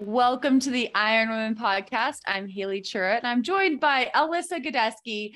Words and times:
Welcome 0.00 0.60
to 0.60 0.70
the 0.70 0.94
Iron 0.94 1.28
Women 1.28 1.56
podcast. 1.56 2.20
I'm 2.24 2.46
Haley 2.46 2.82
Chura 2.82 3.16
and 3.16 3.26
I'm 3.26 3.42
joined 3.42 3.80
by 3.80 4.12
Alyssa 4.14 4.64
Godesky. 4.64 5.34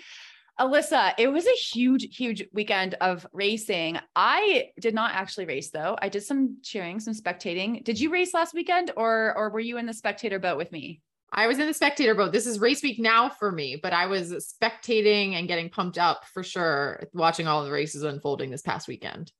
Alyssa, 0.60 1.14
it 1.18 1.26
was 1.26 1.46
a 1.46 1.56
huge, 1.56 2.16
huge 2.16 2.44
weekend 2.52 2.94
of 3.00 3.26
racing. 3.32 3.98
I 4.14 4.70
did 4.78 4.94
not 4.94 5.14
actually 5.14 5.46
race 5.46 5.70
though. 5.70 5.96
I 6.00 6.08
did 6.08 6.22
some 6.22 6.58
cheering, 6.62 7.00
some 7.00 7.12
spectating. 7.12 7.82
Did 7.82 7.98
you 7.98 8.10
race 8.10 8.34
last 8.34 8.54
weekend 8.54 8.92
or 8.96 9.34
or 9.36 9.50
were 9.50 9.58
you 9.58 9.78
in 9.78 9.86
the 9.86 9.92
spectator 9.92 10.38
boat 10.38 10.58
with 10.58 10.70
me? 10.70 11.00
I 11.32 11.48
was 11.48 11.58
in 11.58 11.66
the 11.66 11.74
spectator 11.74 12.14
boat. 12.14 12.30
This 12.30 12.46
is 12.46 12.60
race 12.60 12.84
week 12.84 13.00
now 13.00 13.30
for 13.30 13.50
me, 13.50 13.80
but 13.82 13.92
I 13.92 14.06
was 14.06 14.56
spectating 14.62 15.32
and 15.32 15.48
getting 15.48 15.70
pumped 15.70 15.98
up 15.98 16.24
for 16.32 16.44
sure, 16.44 17.08
watching 17.12 17.48
all 17.48 17.64
the 17.64 17.72
races 17.72 18.04
unfolding 18.04 18.50
this 18.50 18.62
past 18.62 18.86
weekend. 18.86 19.32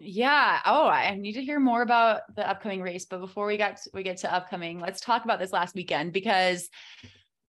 Yeah. 0.00 0.60
Oh, 0.64 0.86
I 0.88 1.14
need 1.14 1.34
to 1.34 1.42
hear 1.42 1.60
more 1.60 1.82
about 1.82 2.22
the 2.34 2.48
upcoming 2.48 2.80
race. 2.80 3.04
But 3.04 3.20
before 3.20 3.46
we 3.46 3.58
got 3.58 3.76
to, 3.76 3.90
we 3.92 4.02
get 4.02 4.16
to 4.18 4.32
upcoming, 4.34 4.80
let's 4.80 5.00
talk 5.00 5.24
about 5.24 5.38
this 5.38 5.52
last 5.52 5.74
weekend 5.74 6.12
because 6.12 6.68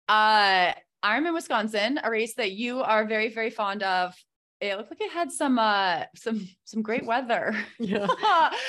uh 0.09 0.73
Ironman 1.05 1.33
Wisconsin, 1.33 2.01
a 2.03 2.11
race 2.11 2.35
that 2.35 2.53
you 2.53 2.81
are 2.81 3.07
very, 3.07 3.33
very 3.33 3.51
fond 3.51 3.83
of. 3.83 4.15
It 4.61 4.77
looked 4.77 4.91
like 4.91 5.01
it 5.01 5.13
had 5.13 5.31
some 5.31 5.59
uh 5.59 6.05
some 6.17 6.47
some 6.65 6.83
great 6.83 7.07
weather. 7.07 7.55
Yeah. 7.79 8.09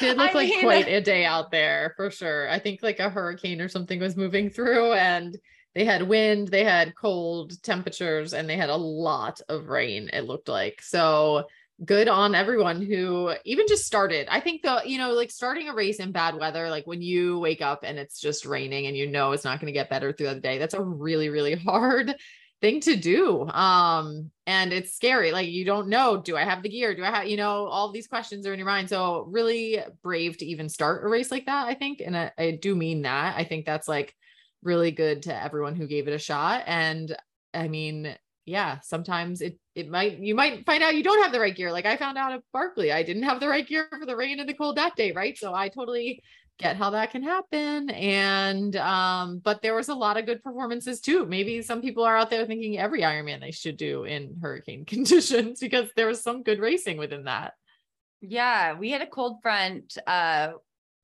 it 0.02 0.16
looked 0.18 0.32
I 0.32 0.34
like 0.34 0.50
mean, 0.50 0.62
quite 0.62 0.88
a 0.88 1.02
day 1.02 1.26
out 1.26 1.50
there 1.52 1.94
for 1.98 2.12
sure. 2.12 2.50
I 2.50 2.59
think 2.59 2.82
like 2.84 3.00
a 3.00 3.09
hurricane 3.09 3.59
or 3.59 3.68
something 3.68 4.00
was 4.00 4.16
moving 4.16 4.50
through 4.52 4.94
and 4.94 5.36
they 5.74 5.86
had 5.86 6.08
wind, 6.08 6.50
they 6.50 6.66
had 6.66 6.96
cold 6.96 7.62
temperatures, 7.64 8.34
and 8.34 8.50
they 8.50 8.58
had 8.58 8.70
a 8.70 8.76
lot 8.76 9.40
of 9.48 9.70
rain, 9.70 10.09
it 10.12 10.26
looked 10.26 10.50
like. 10.50 10.82
So 10.82 11.46
good 11.84 12.08
on 12.08 12.36
everyone 12.36 12.82
who 12.82 13.34
even 13.44 13.68
just 13.68 13.86
started. 13.86 14.28
I 14.30 14.40
think 14.40 14.62
the, 14.62 14.82
you 14.86 14.98
know, 14.98 15.12
like 15.14 15.32
starting 15.32 15.68
a 15.68 15.74
race 15.74 16.00
in 16.00 16.12
bad 16.12 16.36
weather, 16.36 16.70
like 16.70 16.86
when 16.86 17.02
you 17.02 17.40
wake 17.40 17.62
up 17.62 17.84
and 17.84 17.98
it's 17.98 18.20
just 18.20 18.46
raining 18.46 18.86
and 18.86 18.96
you 18.96 19.08
know 19.08 19.32
it's 19.32 19.44
not 19.44 19.60
going 19.60 19.68
to 19.68 19.78
get 19.78 19.90
better 19.90 20.14
throughout 20.14 20.36
the 20.36 20.42
day, 20.42 20.58
that's 20.58 20.76
a 20.76 20.82
really, 20.82 21.30
really 21.30 21.56
hard 21.56 22.16
thing 22.62 22.80
to 22.82 22.96
do. 22.96 23.50
Um, 23.50 24.30
and 24.46 24.72
it's 24.72 24.94
scary. 24.94 25.32
Like 25.32 25.50
you 25.50 25.66
don't 25.66 25.88
know, 25.88 26.22
do 26.22 26.38
I 26.38 26.44
have 26.44 26.62
the 26.62 26.70
gear? 26.70 26.96
Do 26.96 27.04
I 27.04 27.09
have, 27.09 27.28
you 27.28 27.38
know, 27.38 27.66
all 27.66 27.92
these 27.92 28.08
questions 28.08 28.46
are 28.46 28.54
in 28.54 28.59
your 28.59 28.68
mind. 28.68 28.90
So 28.90 29.26
really 29.28 29.80
brave 30.04 30.38
to 30.38 30.46
even 30.46 30.70
start 30.70 31.04
a 31.04 31.08
race 31.08 31.32
like 31.32 31.48
that, 31.48 31.68
I 31.68 31.74
think. 31.74 32.02
And 32.06 32.16
I, 32.16 32.32
I 32.38 32.52
do 32.62 32.76
mean 32.76 33.02
that. 33.02 33.36
I 33.36 33.44
think 33.44 33.66
that's 33.66 33.88
like 33.88 34.16
really 34.62 34.92
good 34.92 35.24
to 35.24 35.44
everyone 35.44 35.76
who 35.76 35.88
gave 35.88 36.08
it 36.08 36.14
a 36.14 36.20
shot. 36.20 36.64
And 36.68 37.16
I 37.56 37.68
mean, 37.68 38.16
yeah, 38.45 38.80
sometimes 38.81 39.42
it 39.42 39.58
it 39.75 39.89
might 39.89 40.20
you 40.20 40.36
might 40.36 40.66
find 40.66 40.84
out 40.84 40.95
you 40.95 41.03
don't 41.03 41.22
have 41.22 41.31
the 41.31 41.39
right 41.39 41.56
gear. 41.56 41.72
Like 41.72 41.86
I 41.86 41.97
found 41.97 42.17
out 42.17 42.34
at 42.34 42.42
Barkley, 42.52 42.92
I 42.92 43.03
didn't 43.03 43.23
have 43.23 43.39
the 43.39 43.47
right 43.47 43.67
gear 43.67 43.88
for 43.89 44.06
the 44.06 44.16
rain 44.16 44.39
and 44.39 44.50
the 44.50 44.53
cold 44.53 44.78
that 44.78 44.95
day, 44.95 45.11
right? 45.11 45.38
So 45.38 45.53
I 45.53 45.70
totally 45.70 46.22
get 46.58 46.75
how 46.75 46.92
that 46.92 47.12
can 47.12 47.23
happen. 47.23 47.89
And 47.92 48.75
um, 48.75 49.39
but 49.39 49.62
there 49.62 49.75
was 49.75 49.89
a 49.89 49.95
lot 49.95 50.17
of 50.17 50.25
good 50.25 50.44
performances 50.44 51.02
too. 51.02 51.25
Maybe 51.25 51.62
some 51.62 51.81
people 51.81 52.03
are 52.03 52.17
out 52.17 52.30
there 52.30 52.45
thinking 52.45 52.80
every 52.80 53.02
Ironman 53.02 53.42
they 53.42 53.52
should 53.52 53.78
do 53.78 54.03
in 54.06 54.38
hurricane 54.42 54.86
conditions 54.86 55.59
because 55.59 55.89
there 55.95 56.08
was 56.08 56.22
some 56.22 56.44
good 56.44 56.59
racing 56.59 56.97
within 56.97 57.25
that. 57.25 57.53
Yeah, 58.22 58.78
we 58.78 58.91
had 58.91 59.01
a 59.01 59.07
cold 59.07 59.41
front 59.41 59.97
uh 60.07 60.53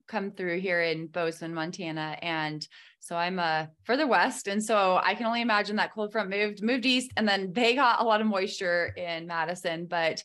come 0.08 0.32
through 0.32 0.58
here 0.58 0.80
in 0.80 1.06
Bozeman, 1.06 1.54
Montana. 1.54 2.18
And 2.20 2.66
so 3.08 3.16
I'm 3.16 3.38
uh, 3.38 3.64
further 3.84 4.06
west. 4.06 4.48
And 4.48 4.62
so 4.62 5.00
I 5.02 5.14
can 5.14 5.24
only 5.24 5.40
imagine 5.40 5.76
that 5.76 5.94
cold 5.94 6.12
front 6.12 6.28
moved, 6.28 6.62
moved 6.62 6.84
east, 6.84 7.10
and 7.16 7.26
then 7.26 7.54
they 7.54 7.74
got 7.74 8.02
a 8.02 8.04
lot 8.04 8.20
of 8.20 8.26
moisture 8.26 8.92
in 8.98 9.26
Madison. 9.26 9.86
But 9.86 10.22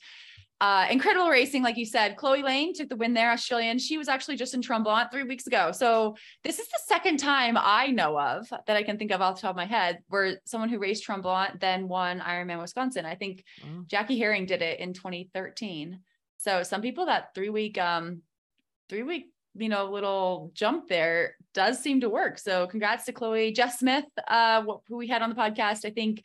uh, 0.59 0.87
incredible 0.89 1.29
racing, 1.29 1.63
like 1.63 1.77
you 1.77 1.85
said. 1.85 2.17
Chloe 2.17 2.43
Lane 2.43 2.73
took 2.73 2.89
the 2.89 2.97
win 2.97 3.13
there, 3.13 3.31
Australian. 3.31 3.79
She 3.79 3.97
was 3.97 4.09
actually 4.09 4.35
just 4.35 4.53
in 4.53 4.61
Tremblant 4.61 5.11
three 5.11 5.23
weeks 5.23 5.47
ago. 5.47 5.71
So 5.71 6.17
this 6.43 6.59
is 6.59 6.67
the 6.67 6.79
second 6.85 7.19
time 7.19 7.57
I 7.57 7.87
know 7.87 8.19
of 8.19 8.49
that 8.49 8.75
I 8.75 8.83
can 8.83 8.97
think 8.97 9.11
of 9.11 9.21
off 9.21 9.35
the 9.35 9.43
top 9.43 9.51
of 9.51 9.55
my 9.55 9.65
head 9.65 9.99
where 10.09 10.41
someone 10.43 10.67
who 10.67 10.77
raced 10.77 11.05
Tremblant 11.07 11.61
then 11.61 11.87
won 11.87 12.19
Ironman 12.19 12.59
Wisconsin. 12.59 13.05
I 13.05 13.15
think 13.15 13.45
mm. 13.65 13.87
Jackie 13.87 14.17
Hering 14.17 14.45
did 14.45 14.61
it 14.61 14.81
in 14.81 14.91
2013. 14.91 15.99
So 16.37 16.63
some 16.63 16.81
people 16.81 17.05
that 17.05 17.33
three 17.33 17.49
week 17.49 17.77
um 17.77 18.23
three 18.89 19.03
week 19.03 19.27
you 19.55 19.69
know, 19.69 19.85
little 19.85 20.51
jump 20.53 20.87
there 20.87 21.35
does 21.53 21.81
seem 21.81 22.01
to 22.01 22.09
work. 22.09 22.37
So 22.39 22.67
congrats 22.67 23.05
to 23.05 23.13
Chloe, 23.13 23.51
Jess 23.51 23.79
Smith, 23.79 24.05
uh, 24.27 24.63
who 24.87 24.97
we 24.97 25.07
had 25.07 25.21
on 25.21 25.29
the 25.29 25.35
podcast. 25.35 25.85
I 25.85 25.91
think 25.91 26.23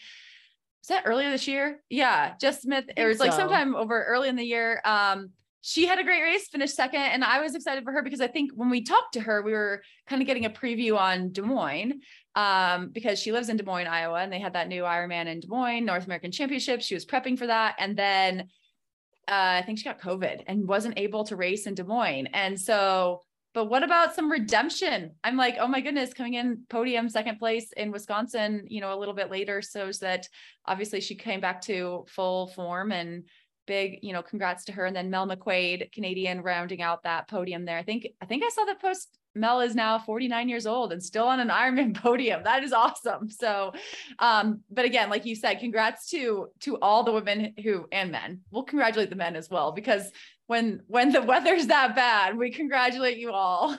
was 0.80 0.88
that 0.88 1.04
earlier 1.06 1.30
this 1.30 1.46
year? 1.46 1.80
Yeah, 1.90 2.34
Jess 2.40 2.62
Smith. 2.62 2.86
It 2.96 3.04
was 3.04 3.18
so. 3.18 3.24
like 3.24 3.34
sometime 3.34 3.74
over 3.74 4.04
early 4.04 4.28
in 4.28 4.36
the 4.36 4.44
year. 4.44 4.80
Um, 4.84 5.30
she 5.60 5.86
had 5.86 5.98
a 5.98 6.04
great 6.04 6.22
race, 6.22 6.48
finished 6.48 6.74
second, 6.74 7.00
and 7.00 7.24
I 7.24 7.42
was 7.42 7.54
excited 7.54 7.84
for 7.84 7.92
her 7.92 8.02
because 8.02 8.20
I 8.20 8.28
think 8.28 8.52
when 8.54 8.70
we 8.70 8.82
talked 8.82 9.14
to 9.14 9.20
her, 9.20 9.42
we 9.42 9.52
were 9.52 9.82
kind 10.06 10.22
of 10.22 10.26
getting 10.26 10.46
a 10.46 10.50
preview 10.50 10.96
on 10.96 11.32
Des 11.32 11.42
Moines 11.42 12.00
um, 12.36 12.90
because 12.90 13.18
she 13.18 13.32
lives 13.32 13.48
in 13.48 13.56
Des 13.56 13.64
Moines, 13.64 13.88
Iowa, 13.88 14.20
and 14.20 14.32
they 14.32 14.38
had 14.38 14.54
that 14.54 14.68
new 14.68 14.84
Ironman 14.84 15.26
in 15.26 15.40
Des 15.40 15.48
Moines 15.48 15.84
North 15.84 16.06
American 16.06 16.30
Championship. 16.30 16.80
She 16.80 16.94
was 16.94 17.04
prepping 17.04 17.36
for 17.36 17.48
that, 17.48 17.74
and 17.78 17.96
then 17.96 18.48
uh, 19.28 19.58
I 19.58 19.62
think 19.66 19.78
she 19.78 19.84
got 19.84 20.00
COVID 20.00 20.44
and 20.46 20.66
wasn't 20.66 20.98
able 20.98 21.24
to 21.24 21.36
race 21.36 21.66
in 21.66 21.74
Des 21.74 21.84
Moines. 21.84 22.28
And 22.28 22.58
so, 22.58 23.22
but 23.58 23.64
what 23.64 23.82
about 23.82 24.14
some 24.14 24.30
redemption? 24.30 25.10
I'm 25.24 25.36
like, 25.36 25.56
oh 25.58 25.66
my 25.66 25.80
goodness, 25.80 26.14
coming 26.14 26.34
in 26.34 26.62
podium 26.70 27.08
second 27.08 27.40
place 27.40 27.72
in 27.72 27.90
Wisconsin, 27.90 28.62
you 28.68 28.80
know, 28.80 28.94
a 28.94 29.00
little 29.00 29.14
bit 29.14 29.32
later 29.32 29.60
shows 29.60 29.98
that 29.98 30.28
obviously 30.64 31.00
she 31.00 31.16
came 31.16 31.40
back 31.40 31.60
to 31.62 32.04
full 32.06 32.46
form 32.46 32.92
and 32.92 33.24
big, 33.66 33.98
you 34.00 34.12
know, 34.12 34.22
congrats 34.22 34.64
to 34.66 34.72
her. 34.72 34.86
And 34.86 34.94
then 34.94 35.10
Mel 35.10 35.26
McQuaid, 35.26 35.90
Canadian, 35.90 36.42
rounding 36.42 36.82
out 36.82 37.02
that 37.02 37.26
podium 37.26 37.64
there. 37.64 37.78
I 37.78 37.82
think, 37.82 38.06
I 38.22 38.26
think 38.26 38.44
I 38.44 38.48
saw 38.50 38.64
the 38.64 38.76
post 38.76 39.17
Mel 39.38 39.60
is 39.60 39.74
now 39.74 39.98
49 39.98 40.48
years 40.48 40.66
old 40.66 40.92
and 40.92 41.02
still 41.02 41.26
on 41.26 41.40
an 41.40 41.48
Ironman 41.48 41.94
podium. 42.02 42.42
That 42.44 42.64
is 42.64 42.72
awesome. 42.72 43.30
So, 43.30 43.72
um, 44.18 44.60
but 44.70 44.84
again, 44.84 45.10
like 45.10 45.24
you 45.24 45.34
said, 45.34 45.60
congrats 45.60 46.10
to 46.10 46.48
to 46.60 46.78
all 46.78 47.04
the 47.04 47.12
women 47.12 47.54
who 47.62 47.86
and 47.92 48.10
men. 48.10 48.40
We'll 48.50 48.64
congratulate 48.64 49.10
the 49.10 49.16
men 49.16 49.36
as 49.36 49.50
well 49.50 49.72
because 49.72 50.10
when 50.46 50.82
when 50.86 51.12
the 51.12 51.22
weather's 51.32 51.66
that 51.68 51.94
bad, 51.94 52.36
we 52.36 52.50
congratulate 52.50 53.18
you 53.18 53.32
all. 53.32 53.76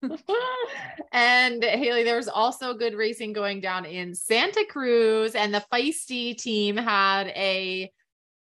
and 1.12 1.64
Haley, 1.64 2.04
there's 2.04 2.28
also 2.28 2.74
good 2.74 2.94
racing 2.94 3.32
going 3.32 3.60
down 3.60 3.84
in 3.84 4.14
Santa 4.14 4.64
Cruz, 4.68 5.34
and 5.34 5.52
the 5.52 5.64
feisty 5.72 6.36
team 6.36 6.76
had 6.76 7.28
a 7.28 7.90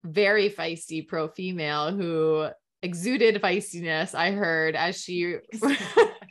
very 0.06 0.50
feisty 0.50 1.06
pro 1.06 1.28
female 1.28 1.92
who 1.92 2.48
exuded 2.82 3.42
feistiness. 3.42 4.14
I 4.14 4.32
heard 4.32 4.76
as 4.76 5.02
she 5.02 5.38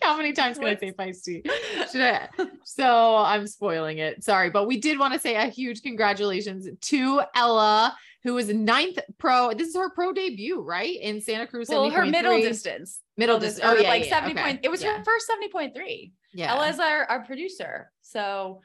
how 0.13 0.17
many 0.17 0.33
times 0.33 0.59
can 0.59 0.69
I 0.69 0.77
say 0.77 0.93
feisty? 0.93 1.47
Should 1.91 2.03
I? 2.03 2.29
So 2.65 3.17
I'm 3.17 3.47
spoiling 3.47 3.99
it. 3.99 4.23
Sorry, 4.25 4.51
but 4.51 4.67
we 4.67 4.79
did 4.79 4.99
want 4.99 5.15
to 5.15 5.21
say 5.21 5.37
a 5.37 5.47
huge 5.47 5.83
congratulations 5.83 6.69
to 6.81 7.23
Ella, 7.35 7.97
who 8.25 8.35
was 8.35 8.49
ninth 8.49 8.99
pro. 9.19 9.53
This 9.53 9.69
is 9.69 9.77
her 9.77 9.91
pro 9.91 10.13
debut, 10.13 10.61
right? 10.61 10.99
In 11.01 11.21
Santa 11.21 11.47
Cruz. 11.47 11.69
Well, 11.69 11.91
her 11.91 12.07
middle 12.07 12.39
distance. 12.39 13.01
Middle, 13.17 13.39
distance. 13.39 13.65
Oh, 13.65 13.77
yeah, 13.77 13.89
like 13.89 14.05
yeah, 14.05 14.21
70 14.21 14.33
okay. 14.33 14.43
point. 14.43 14.61
It 14.63 14.71
was 14.71 14.83
yeah. 14.83 14.99
her 14.99 15.05
first 15.05 15.31
70.3. 15.55 16.13
Yeah. 16.35 16.55
Ella's 16.55 16.79
our, 16.79 17.05
our 17.05 17.25
producer. 17.25 17.91
So 18.01 18.63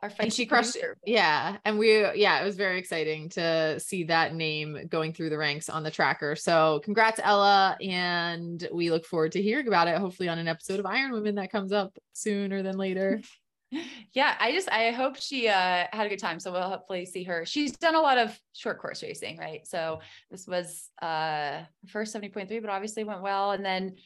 our 0.00 0.10
and 0.20 0.32
she 0.32 0.46
crushed 0.46 0.76
it. 0.76 0.96
Yeah. 1.04 1.56
And 1.64 1.78
we, 1.78 2.00
yeah, 2.14 2.40
it 2.40 2.44
was 2.44 2.56
very 2.56 2.78
exciting 2.78 3.28
to 3.30 3.80
see 3.80 4.04
that 4.04 4.34
name 4.34 4.86
going 4.88 5.12
through 5.12 5.30
the 5.30 5.38
ranks 5.38 5.68
on 5.68 5.82
the 5.82 5.90
tracker. 5.90 6.36
So 6.36 6.80
congrats, 6.84 7.20
Ella. 7.22 7.76
And 7.80 8.66
we 8.72 8.90
look 8.90 9.04
forward 9.04 9.32
to 9.32 9.42
hearing 9.42 9.66
about 9.66 9.88
it, 9.88 9.98
hopefully 9.98 10.28
on 10.28 10.38
an 10.38 10.46
episode 10.46 10.78
of 10.78 10.86
Iron 10.86 11.12
Women 11.12 11.34
that 11.36 11.50
comes 11.50 11.72
up 11.72 11.98
sooner 12.12 12.62
than 12.62 12.76
later. 12.76 13.20
yeah. 14.12 14.36
I 14.38 14.52
just, 14.52 14.70
I 14.70 14.92
hope 14.92 15.16
she 15.16 15.48
uh, 15.48 15.86
had 15.92 16.06
a 16.06 16.08
good 16.08 16.20
time. 16.20 16.38
So 16.38 16.52
we'll 16.52 16.62
hopefully 16.62 17.04
see 17.04 17.24
her. 17.24 17.44
She's 17.44 17.76
done 17.76 17.96
a 17.96 18.00
lot 18.00 18.18
of 18.18 18.38
short 18.54 18.78
course 18.78 19.02
racing, 19.02 19.38
right? 19.38 19.66
So 19.66 19.98
this 20.30 20.46
was 20.46 20.90
uh 21.02 21.62
first 21.88 22.14
70.3, 22.14 22.60
but 22.60 22.70
obviously 22.70 23.02
went 23.02 23.22
well. 23.22 23.50
And 23.50 23.64
then 23.64 23.96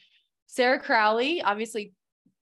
Sarah 0.47 0.79
Crowley, 0.79 1.43
obviously 1.43 1.93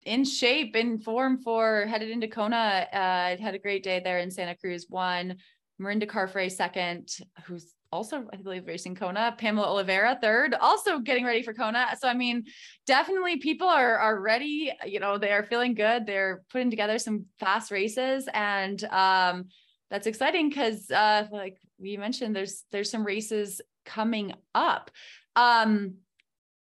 in 0.03 0.23
shape, 0.25 0.75
in 0.75 0.99
form 0.99 1.37
for 1.37 1.85
headed 1.85 2.09
into 2.09 2.27
Kona. 2.27 2.87
Uh, 2.91 3.41
had 3.41 3.55
a 3.55 3.59
great 3.59 3.83
day 3.83 4.01
there 4.03 4.19
in 4.19 4.31
Santa 4.31 4.55
Cruz. 4.55 4.87
One, 4.89 5.37
Mirinda 5.81 6.07
Carfrae 6.07 6.51
second, 6.51 7.09
who's 7.45 7.73
also, 7.91 8.25
I 8.31 8.37
believe, 8.37 8.67
racing 8.67 8.95
Kona. 8.95 9.35
Pamela 9.37 9.67
Oliveira, 9.67 10.17
third, 10.21 10.53
also 10.53 10.99
getting 10.99 11.25
ready 11.25 11.43
for 11.43 11.53
Kona. 11.53 11.87
So, 11.99 12.07
I 12.07 12.13
mean, 12.13 12.45
definitely 12.87 13.37
people 13.37 13.67
are 13.67 13.97
are 13.97 14.19
ready. 14.19 14.71
You 14.85 14.99
know, 14.99 15.17
they 15.17 15.31
are 15.31 15.43
feeling 15.43 15.73
good. 15.73 16.05
They're 16.05 16.43
putting 16.49 16.69
together 16.69 16.97
some 16.99 17.25
fast 17.39 17.71
races, 17.71 18.29
and 18.33 18.81
um, 18.85 19.45
that's 19.89 20.07
exciting 20.07 20.49
because, 20.49 20.89
uh, 20.89 21.27
like 21.31 21.57
we 21.79 21.97
mentioned, 21.97 22.35
there's 22.35 22.63
there's 22.71 22.89
some 22.89 23.05
races 23.05 23.61
coming 23.85 24.33
up. 24.55 24.89
Um, 25.35 25.95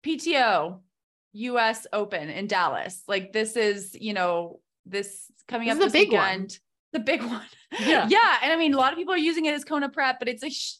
PTO, 0.05 0.81
U.S. 1.35 1.87
Open 1.93 2.31
in 2.31 2.47
Dallas. 2.47 3.03
Like 3.07 3.33
this 3.33 3.57
is, 3.57 3.95
you 3.95 4.13
know, 4.15 4.61
this 4.87 5.31
coming 5.49 5.69
This 5.69 5.77
up 5.79 5.87
is 5.87 5.93
this 5.93 5.93
the 5.93 5.99
big 6.07 6.13
weekend. 6.13 6.41
one. 6.41 6.49
The 6.93 7.01
big 7.01 7.23
one. 7.31 7.47
Yeah. 7.81 8.07
yeah. 8.09 8.37
And 8.43 8.53
I 8.53 8.57
mean, 8.57 8.75
a 8.75 8.77
lot 8.77 8.93
of 8.93 8.99
people 8.99 9.15
are 9.15 9.19
using 9.19 9.47
it 9.47 9.55
as 9.55 9.65
Kona 9.65 9.89
prep, 9.89 10.19
but 10.19 10.29
it's 10.29 10.43
a 10.45 10.51
sh- 10.51 10.77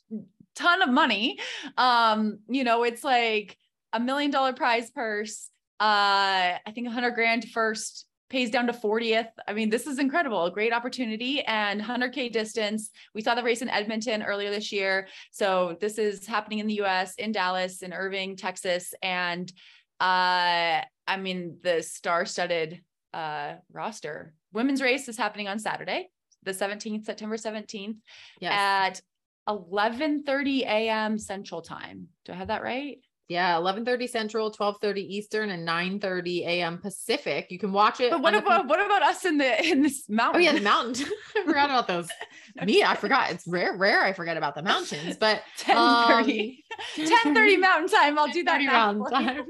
ton 0.55 0.83
of 0.83 0.89
money. 0.89 1.39
Um, 1.77 2.39
you 2.49 2.65
know, 2.65 2.85
it's 2.85 3.03
like 3.05 3.57
a 3.93 4.01
million 4.01 4.31
dollar 4.31 4.53
prize 4.53 4.91
purse. 4.91 5.51
Uh, 5.81 6.57
I 6.65 6.71
think 6.75 6.87
a 6.87 6.91
hundred 6.91 7.13
grand 7.13 7.49
first 7.51 8.07
pays 8.31 8.51
down 8.51 8.67
to 8.67 8.73
40th. 8.73 9.29
I 9.47 9.53
mean, 9.53 9.71
this 9.71 9.87
is 9.87 9.99
incredible. 9.99 10.45
A 10.47 10.51
great 10.51 10.73
opportunity 10.73 11.43
and 11.43 11.81
100K 11.81 12.33
distance. 12.33 12.91
We 13.15 13.23
saw 13.23 13.35
the 13.35 13.43
race 13.43 13.61
in 13.63 13.69
Edmonton 13.69 14.23
earlier 14.23 14.51
this 14.51 14.73
year. 14.73 15.09
So 15.31 15.77
this 15.81 15.99
is 15.99 16.27
happening 16.27 16.59
in 16.61 16.67
the 16.67 16.81
US, 16.83 17.15
in 17.17 17.33
Dallas, 17.33 17.83
in 17.83 17.93
Irving, 17.93 18.37
Texas. 18.37 18.95
And 19.03 19.53
uh, 20.01 20.83
I 21.07 21.17
mean, 21.19 21.59
the 21.63 21.83
star 21.83 22.25
studded 22.27 22.83
uh, 23.13 23.55
roster. 23.73 24.35
Women's 24.53 24.83
race 24.83 25.09
is 25.09 25.17
happening 25.17 25.49
on 25.49 25.59
Saturday, 25.59 26.09
the 26.43 26.53
17th, 26.53 27.05
September 27.05 27.37
17th 27.37 27.97
Yes. 28.41 28.53
at 28.53 29.03
11:30 29.49 30.63
a.m. 30.63 31.19
Central 31.19 31.61
Time. 31.63 32.09
Do 32.25 32.33
I 32.33 32.37
have 32.37 32.49
that 32.49 32.63
right? 32.63 32.99
Yeah. 33.29 33.57
11:30 33.57 34.09
Central, 34.09 34.51
12:30 34.51 34.99
Eastern, 34.99 35.51
and 35.51 35.67
9:30 35.67 36.47
a.m. 36.47 36.79
Pacific. 36.79 37.47
You 37.51 37.59
can 37.59 37.73
watch 37.73 38.01
it. 38.01 38.11
But 38.11 38.23
what 38.23 38.35
on 38.35 38.43
the 38.43 38.47
about 38.47 38.67
what 38.69 38.85
about 38.85 39.03
us 39.03 39.25
in 39.25 39.39
the 39.39 39.67
in 39.67 39.83
this 39.83 40.09
mountain? 40.09 40.43
Oh 40.43 40.45
yeah, 40.45 40.53
the 40.53 40.61
mountain. 40.61 41.07
I 41.37 41.45
forgot 41.45 41.67
about 41.67 41.89
those. 41.89 42.09
Me, 42.65 42.83
I 42.83 42.95
forgot. 42.95 43.31
It's 43.31 43.47
rare, 43.47 43.77
rare. 43.77 44.03
I 44.03 44.13
forget 44.13 44.37
about 44.37 44.55
the 44.55 44.63
mountains, 44.63 45.17
but 45.17 45.43
10:30. 45.59 46.59
10:30 46.97 47.55
um, 47.55 47.61
Mountain 47.61 47.89
Time. 47.89 48.19
I'll 48.19 48.29
do 48.29 48.45
that 48.45 48.61
now. 48.61 48.93
Mountain. 48.93 49.11
Time. 49.11 49.47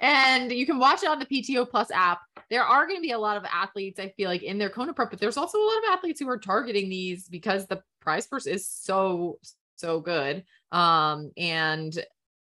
and 0.00 0.50
you 0.50 0.66
can 0.66 0.78
watch 0.78 1.02
it 1.02 1.08
on 1.08 1.18
the 1.18 1.26
PTO 1.26 1.68
Plus 1.68 1.90
app. 1.90 2.20
There 2.50 2.64
are 2.64 2.86
going 2.86 2.98
to 2.98 3.02
be 3.02 3.12
a 3.12 3.18
lot 3.18 3.36
of 3.36 3.44
athletes, 3.44 4.00
I 4.00 4.08
feel 4.08 4.28
like, 4.28 4.42
in 4.42 4.58
their 4.58 4.70
Kona 4.70 4.92
prep, 4.92 5.10
but 5.10 5.20
there's 5.20 5.36
also 5.36 5.58
a 5.58 5.64
lot 5.64 5.78
of 5.78 5.84
athletes 5.92 6.18
who 6.18 6.28
are 6.28 6.38
targeting 6.38 6.88
these 6.88 7.28
because 7.28 7.66
the 7.66 7.80
prize 8.00 8.26
purse 8.26 8.46
is 8.46 8.66
so, 8.66 9.38
so 9.76 10.00
good. 10.00 10.44
Um, 10.72 11.30
and 11.36 11.92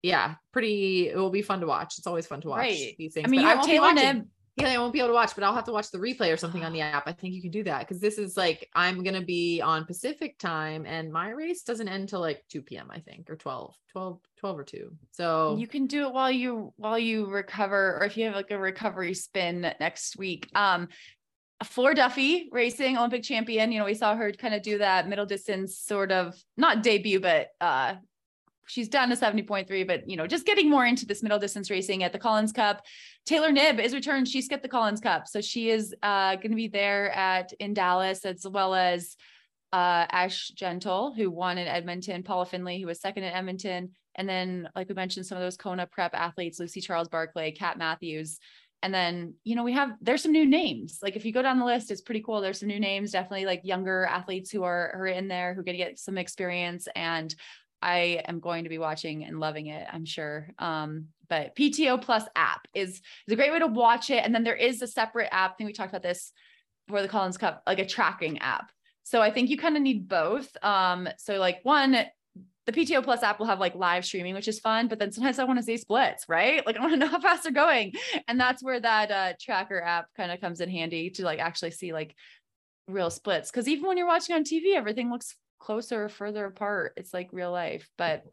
yeah, 0.02 0.34
pretty, 0.52 1.08
it 1.08 1.16
will 1.16 1.30
be 1.30 1.42
fun 1.42 1.60
to 1.60 1.66
watch. 1.66 1.98
It's 1.98 2.06
always 2.06 2.26
fun 2.26 2.40
to 2.42 2.48
watch 2.48 2.58
Right. 2.58 2.94
these 2.98 3.14
things. 3.14 3.26
I 3.26 3.30
mean, 3.30 3.40
you 3.40 3.46
have 3.46 3.58
won't 3.58 3.68
be 3.70 3.72
Taylor. 3.78 3.90
Nibb. 3.92 4.26
Yeah, 4.56 4.68
I 4.68 4.78
won't 4.78 4.92
be 4.92 5.00
able 5.00 5.08
to 5.08 5.14
watch, 5.14 5.34
but 5.34 5.42
I'll 5.42 5.54
have 5.54 5.64
to 5.64 5.72
watch 5.72 5.90
the 5.90 5.98
replay 5.98 6.32
or 6.32 6.36
something 6.36 6.62
on 6.64 6.72
the 6.72 6.80
app. 6.80 7.08
I 7.08 7.12
think 7.12 7.34
you 7.34 7.42
can 7.42 7.50
do 7.50 7.64
that 7.64 7.80
because 7.80 8.00
this 8.00 8.18
is 8.18 8.36
like 8.36 8.68
I'm 8.72 9.02
gonna 9.02 9.20
be 9.24 9.60
on 9.60 9.84
Pacific 9.84 10.38
time 10.38 10.86
and 10.86 11.12
my 11.12 11.30
race 11.30 11.64
doesn't 11.64 11.88
end 11.88 12.08
till 12.08 12.20
like 12.20 12.44
2 12.50 12.62
p.m. 12.62 12.86
I 12.88 13.00
think 13.00 13.28
or 13.28 13.34
12, 13.34 13.74
12, 13.90 14.20
12 14.36 14.58
or 14.58 14.62
2. 14.62 14.92
So 15.10 15.56
You 15.58 15.66
can 15.66 15.86
do 15.88 16.06
it 16.06 16.12
while 16.12 16.30
you 16.30 16.72
while 16.76 16.98
you 17.00 17.26
recover, 17.26 17.98
or 18.00 18.04
if 18.04 18.16
you 18.16 18.26
have 18.26 18.36
like 18.36 18.52
a 18.52 18.58
recovery 18.58 19.14
spin 19.14 19.62
next 19.80 20.16
week. 20.16 20.48
Um, 20.54 20.86
Flora 21.64 21.96
Duffy, 21.96 22.48
racing 22.52 22.96
Olympic 22.96 23.24
champion. 23.24 23.72
You 23.72 23.80
know, 23.80 23.86
we 23.86 23.94
saw 23.94 24.14
her 24.14 24.30
kind 24.30 24.54
of 24.54 24.62
do 24.62 24.78
that 24.78 25.08
middle 25.08 25.26
distance 25.26 25.78
sort 25.78 26.12
of 26.12 26.32
not 26.56 26.84
debut, 26.84 27.18
but 27.18 27.48
uh, 27.60 27.94
she's 28.66 28.88
done 28.88 29.12
a 29.12 29.16
70.3, 29.16 29.86
but 29.86 30.08
you 30.08 30.16
know, 30.16 30.26
just 30.26 30.46
getting 30.46 30.70
more 30.70 30.86
into 30.86 31.06
this 31.06 31.22
middle 31.22 31.38
distance 31.38 31.70
racing 31.70 32.02
at 32.02 32.12
the 32.12 32.18
Collins 32.18 32.52
Cup. 32.52 32.82
Taylor 33.26 33.50
Nibb 33.50 33.80
is 33.80 33.94
returned. 33.94 34.28
She 34.28 34.42
skipped 34.42 34.62
the 34.62 34.68
Collins 34.68 35.00
Cup. 35.00 35.28
So 35.28 35.40
she 35.40 35.70
is 35.70 35.94
uh, 36.02 36.36
going 36.36 36.50
to 36.50 36.56
be 36.56 36.68
there 36.68 37.10
at 37.12 37.52
in 37.54 37.74
Dallas 37.74 38.24
as 38.24 38.46
well 38.48 38.74
as 38.74 39.16
uh, 39.72 40.06
Ash 40.10 40.48
Gentle, 40.50 41.12
who 41.12 41.30
won 41.30 41.58
in 41.58 41.66
Edmonton, 41.66 42.22
Paula 42.22 42.46
Findlay, 42.46 42.80
who 42.80 42.86
was 42.86 43.00
second 43.00 43.24
in 43.24 43.32
Edmonton. 43.32 43.90
And 44.14 44.28
then, 44.28 44.68
like 44.76 44.88
we 44.88 44.94
mentioned, 44.94 45.26
some 45.26 45.36
of 45.36 45.42
those 45.42 45.56
Kona 45.56 45.86
prep 45.86 46.14
athletes, 46.14 46.60
Lucy 46.60 46.80
Charles 46.80 47.08
Barclay, 47.08 47.50
Kat 47.50 47.76
Matthews. 47.76 48.38
And 48.84 48.94
then, 48.94 49.34
you 49.44 49.56
know, 49.56 49.64
we 49.64 49.72
have, 49.72 49.92
there's 50.00 50.22
some 50.22 50.30
new 50.30 50.46
names. 50.46 50.98
Like 51.02 51.16
if 51.16 51.24
you 51.24 51.32
go 51.32 51.42
down 51.42 51.58
the 51.58 51.64
list, 51.64 51.90
it's 51.90 52.02
pretty 52.02 52.20
cool. 52.20 52.40
There's 52.40 52.60
some 52.60 52.68
new 52.68 52.78
names, 52.78 53.12
definitely 53.12 53.46
like 53.46 53.62
younger 53.64 54.04
athletes 54.04 54.50
who 54.50 54.62
are, 54.62 54.94
are 54.94 55.06
in 55.06 55.26
there, 55.26 55.54
who 55.54 55.62
are 55.62 55.64
to 55.64 55.76
get 55.76 55.98
some 55.98 56.18
experience. 56.18 56.86
And 56.94 57.34
I 57.84 58.22
am 58.26 58.40
going 58.40 58.64
to 58.64 58.70
be 58.70 58.78
watching 58.78 59.24
and 59.24 59.38
loving 59.38 59.66
it, 59.66 59.86
I'm 59.92 60.06
sure. 60.06 60.48
Um, 60.58 61.08
but 61.28 61.54
PTO 61.54 62.00
Plus 62.00 62.24
app 62.34 62.66
is, 62.74 63.02
is 63.26 63.32
a 63.32 63.36
great 63.36 63.52
way 63.52 63.58
to 63.58 63.66
watch 63.66 64.08
it. 64.08 64.24
And 64.24 64.34
then 64.34 64.42
there 64.42 64.56
is 64.56 64.80
a 64.80 64.86
separate 64.86 65.28
app. 65.30 65.52
I 65.52 65.54
think 65.54 65.68
we 65.68 65.74
talked 65.74 65.90
about 65.90 66.02
this 66.02 66.32
for 66.88 67.02
the 67.02 67.08
Collins 67.08 67.36
Cup, 67.36 67.62
like 67.66 67.78
a 67.78 67.86
tracking 67.86 68.38
app. 68.38 68.70
So 69.02 69.20
I 69.20 69.30
think 69.30 69.50
you 69.50 69.58
kind 69.58 69.76
of 69.76 69.82
need 69.82 70.08
both. 70.08 70.48
Um, 70.64 71.08
so 71.18 71.36
like 71.36 71.60
one, 71.62 72.06
the 72.64 72.72
PTO 72.72 73.04
Plus 73.04 73.22
app 73.22 73.38
will 73.38 73.46
have 73.46 73.60
like 73.60 73.74
live 73.74 74.06
streaming, 74.06 74.34
which 74.34 74.48
is 74.48 74.60
fun, 74.60 74.88
but 74.88 74.98
then 74.98 75.12
sometimes 75.12 75.38
I 75.38 75.44
want 75.44 75.58
to 75.58 75.62
see 75.62 75.76
splits, 75.76 76.24
right? 76.26 76.66
Like 76.66 76.78
I 76.78 76.80
want 76.80 76.94
to 76.94 76.98
know 76.98 77.08
how 77.08 77.20
fast 77.20 77.42
they're 77.42 77.52
going. 77.52 77.92
And 78.28 78.40
that's 78.40 78.62
where 78.62 78.80
that 78.80 79.10
uh, 79.10 79.32
tracker 79.38 79.82
app 79.82 80.06
kind 80.16 80.32
of 80.32 80.40
comes 80.40 80.62
in 80.62 80.70
handy 80.70 81.10
to 81.10 81.24
like 81.24 81.38
actually 81.38 81.72
see 81.72 81.92
like 81.92 82.14
real 82.88 83.10
splits. 83.10 83.50
Cause 83.50 83.68
even 83.68 83.86
when 83.86 83.98
you're 83.98 84.06
watching 84.06 84.34
on 84.36 84.44
TV, 84.44 84.74
everything 84.74 85.10
looks 85.10 85.36
closer 85.64 86.04
or 86.04 86.08
further 86.08 86.44
apart. 86.44 86.92
It's 86.96 87.14
like 87.14 87.30
real 87.32 87.50
life. 87.50 87.88
But 87.96 88.24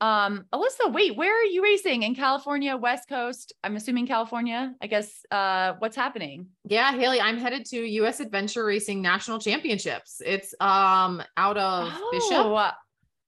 um, 0.00 0.44
Alyssa, 0.54 0.92
wait, 0.92 1.16
where 1.16 1.34
are 1.40 1.44
you 1.44 1.60
racing 1.60 2.04
in 2.04 2.14
California, 2.14 2.76
West 2.76 3.08
Coast? 3.08 3.52
I'm 3.64 3.74
assuming 3.74 4.06
California. 4.06 4.72
I 4.80 4.86
guess 4.86 5.10
uh 5.32 5.72
what's 5.80 5.96
happening? 5.96 6.46
yeah, 6.64 6.92
Haley, 6.92 7.20
I'm 7.20 7.36
headed 7.38 7.64
to 7.70 7.78
US 8.02 8.20
Adventure 8.20 8.64
Racing 8.64 9.02
National 9.02 9.40
Championships. 9.40 10.22
It's 10.24 10.54
um 10.60 11.20
out 11.36 11.56
of 11.58 11.92
Bishop, 12.12 12.32
Oh, 12.46 12.54
I 12.54 12.72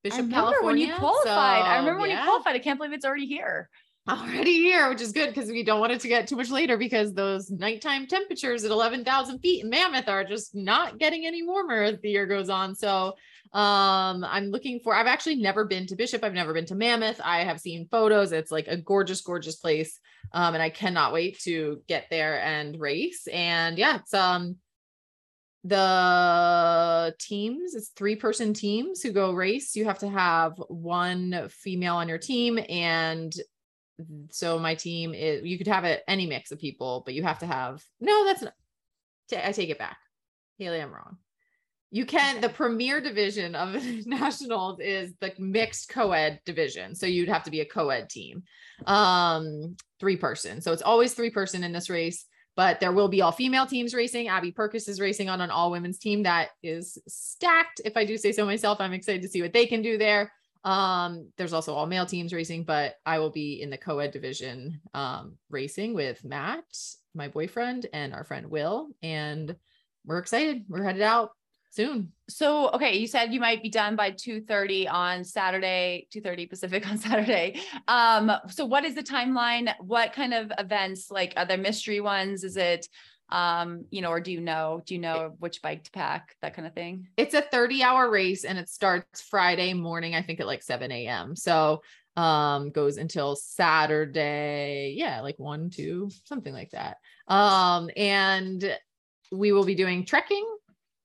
Bishop, 0.05 0.19
remember 0.21 0.35
California. 0.53 0.87
when 0.87 0.95
you 0.95 0.95
qualified. 0.95 1.63
I 1.63 1.79
remember 1.79 2.01
when 2.03 2.11
you 2.11 2.23
qualified. 2.23 2.55
I 2.55 2.61
can't 2.61 2.79
believe 2.79 2.93
it's 2.93 3.05
already 3.05 3.27
here. 3.27 3.69
already 4.09 4.55
here, 4.63 4.89
which 4.89 5.01
is 5.03 5.13
good 5.13 5.29
because 5.35 5.51
we 5.51 5.63
don't 5.63 5.79
want 5.81 5.93
it 5.93 6.01
to 6.01 6.09
get 6.09 6.27
too 6.29 6.37
much 6.37 6.51
later 6.51 6.77
because 6.79 7.13
those 7.13 7.51
nighttime 7.51 8.07
temperatures 8.07 8.65
at 8.65 8.71
11,000 8.71 9.39
feet 9.41 9.63
in 9.65 9.71
Mammoth 9.71 10.09
are 10.09 10.25
just 10.25 10.55
not 10.55 10.99
getting 10.99 11.27
any 11.27 11.43
warmer 11.47 11.83
as 11.83 12.01
the 12.01 12.11
year 12.11 12.27
goes 12.27 12.49
on. 12.49 12.75
So 12.75 13.15
um 13.53 14.25
I'm 14.25 14.51
looking 14.51 14.79
for 14.81 14.95
I've 14.95 15.07
actually 15.07 15.37
never 15.37 15.65
been 15.65 15.87
to 15.87 15.97
Bishop. 15.97 16.23
I've 16.23 16.35
never 16.35 16.55
been 16.55 16.67
to 16.67 16.75
Mammoth. 16.75 17.21
I 17.25 17.45
have 17.45 17.61
seen 17.61 17.89
photos. 17.91 18.33
It's 18.33 18.53
like 18.53 18.69
a 18.69 18.77
gorgeous, 18.77 19.21
gorgeous 19.21 19.57
place. 19.57 19.99
Um, 20.33 20.55
and 20.55 20.63
I 20.63 20.71
cannot 20.71 21.13
wait 21.13 21.41
to 21.41 21.83
get 21.89 22.07
there 22.11 22.41
and 22.41 22.81
race. 22.81 23.27
And 23.27 23.77
yeah, 23.77 23.97
it's 23.97 24.15
um 24.15 24.57
the 25.63 27.15
teams 27.19 27.75
it's 27.75 27.91
three 27.91 28.17
person 28.17 28.55
teams 28.55 29.03
who 29.03 29.13
go 29.13 29.33
race 29.33 29.77
you 29.77 29.85
have 29.85 29.99
to 29.99 30.09
have 30.09 30.55
one 30.69 31.49
female 31.51 31.97
on 31.97 32.09
your 32.09 32.17
team 32.17 32.59
and 32.71 33.35
so 34.31 34.59
my 34.59 34.75
team 34.75 35.13
is 35.13 35.45
you 35.45 35.59
could 35.59 35.67
have 35.67 35.85
it 35.85 36.03
any 36.09 36.27
mix 36.27 36.51
of 36.51 36.59
people 36.59 37.03
but 37.05 37.13
you 37.13 37.23
have 37.23 37.41
to 37.41 37.47
have 37.47 37.85
no 38.01 38.25
that's 38.25 38.41
not 38.41 38.55
i 39.45 39.53
take 39.53 39.69
it 39.69 39.79
back 39.79 39.99
haley 40.59 40.81
i'm 40.81 40.91
wrong 40.91 41.19
you 41.91 42.07
can 42.07 42.41
the 42.41 42.49
premier 42.49 43.01
division 43.01 43.55
of 43.55 43.75
nationals 44.07 44.79
is 44.81 45.13
the 45.21 45.33
mixed 45.39 45.89
co-ed 45.89 46.41
division 46.45 46.95
so 46.95 47.07
you'd 47.07 47.29
have 47.29 47.45
to 47.45 47.51
be 47.51 47.61
a 47.61 47.65
co-ed 47.65 48.09
team 48.09 48.43
um 48.87 49.77
three 49.99 50.17
person 50.17 50.61
so 50.61 50.73
it's 50.73 50.83
always 50.83 51.15
three 51.15 51.31
person 51.31 51.65
in 51.65 51.73
this 51.73 51.91
race 51.91 52.27
but 52.57 52.81
there 52.81 52.93
will 52.93 53.09
be 53.09 53.23
all 53.23 53.33
female 53.33 53.65
teams 53.65 53.95
racing. 53.95 54.29
Abby 54.29 54.53
Perkis 54.53 54.89
is 54.89 55.01
racing 55.01 55.31
on 55.31 55.41
an 55.41 55.51
all 55.51 55.71
women's 55.71 55.99
team 55.99 56.25
that 56.25 56.51
is 56.63 56.99
stacked. 57.09 57.81
If 57.85 57.97
I 57.97 58.05
do 58.05 58.19
say 58.19 58.33
so 58.33 58.45
myself, 58.45 58.81
I'm 58.81 58.93
excited 58.93 59.23
to 59.23 59.29
see 59.29 59.41
what 59.41 59.53
they 59.53 59.67
can 59.67 59.81
do 59.81 59.97
there. 59.97 60.33
Um, 60.63 61.31
there's 61.39 61.55
also 61.55 61.75
all 61.75 61.87
male 61.87 62.05
teams 62.05 62.35
racing, 62.35 62.65
but 62.65 62.97
I 63.07 63.19
will 63.19 63.31
be 63.31 63.63
in 63.63 63.71
the 63.71 63.79
co-ed 63.79 64.11
division 64.11 64.81
um, 64.93 65.39
racing 65.49 65.95
with 65.95 66.23
Matt, 66.23 66.65
my 67.15 67.29
boyfriend, 67.29 67.87
and 67.95 68.13
our 68.13 68.25
friend 68.25 68.51
Will. 68.51 68.89
And 69.03 69.57
we're 70.05 70.19
excited. 70.19 70.65
We're 70.69 70.85
headed 70.85 71.03
out 71.03 71.31
soon. 71.71 72.13
So, 72.29 72.71
okay, 72.71 72.99
you 72.99 73.07
said 73.07 73.33
you 73.33 73.41
might 73.41 73.63
be 73.63 73.71
done 73.71 73.97
by 73.97 74.11
2:30 74.11 74.89
on 74.89 75.25
Saturday, 75.25 76.07
2:30 76.15 76.49
Pacific 76.49 76.87
on 76.91 76.99
Saturday. 76.99 77.61
Um, 77.89 78.33
so 78.49 78.67
what 78.67 78.85
is 78.85 78.95
the 78.95 79.03
timeline? 79.03 79.73
What 79.81 80.13
kind 80.13 80.35
of 80.35 80.53
events 80.59 81.11
like 81.11 81.35
are 81.37 81.47
there 81.47 81.59
mystery 81.59 82.01
ones? 82.01 82.45
Is 82.45 82.57
it 82.57 82.87
um, 83.31 83.85
you 83.91 84.03
know, 84.03 84.11
or 84.11 84.21
do 84.21 84.33
you 84.33 84.41
know, 84.41 84.83
do 84.85 84.95
you 84.95 85.01
know 85.01 85.35
which 85.39 85.63
bike 85.63 85.85
to 85.85 85.91
pack, 85.93 86.35
that 86.43 86.55
kind 86.55 86.67
of 86.67 86.75
thing? 86.75 87.07
It's 87.17 87.35
a 87.35 87.43
30 87.43 87.83
hour 87.83 88.11
race 88.11 88.45
and 88.45 88.59
it 88.59 88.69
starts 88.69 89.23
Friday 89.23 89.73
morning, 89.73 90.15
I 90.15 90.23
think 90.23 90.41
at 90.41 90.47
like 90.47 90.63
7 90.63 90.91
a.m. 90.91 91.37
So 91.37 91.83
um 92.17 92.71
goes 92.71 92.97
until 92.97 93.37
Saturday, 93.37 94.95
yeah, 94.97 95.21
like 95.21 95.39
one, 95.39 95.71
two, 95.71 96.11
something 96.25 96.53
like 96.53 96.71
that. 96.71 96.97
Um, 97.29 97.89
and 97.97 98.77
we 99.31 99.53
will 99.53 99.65
be 99.65 99.77
doing 99.77 100.05
trekking, 100.05 100.45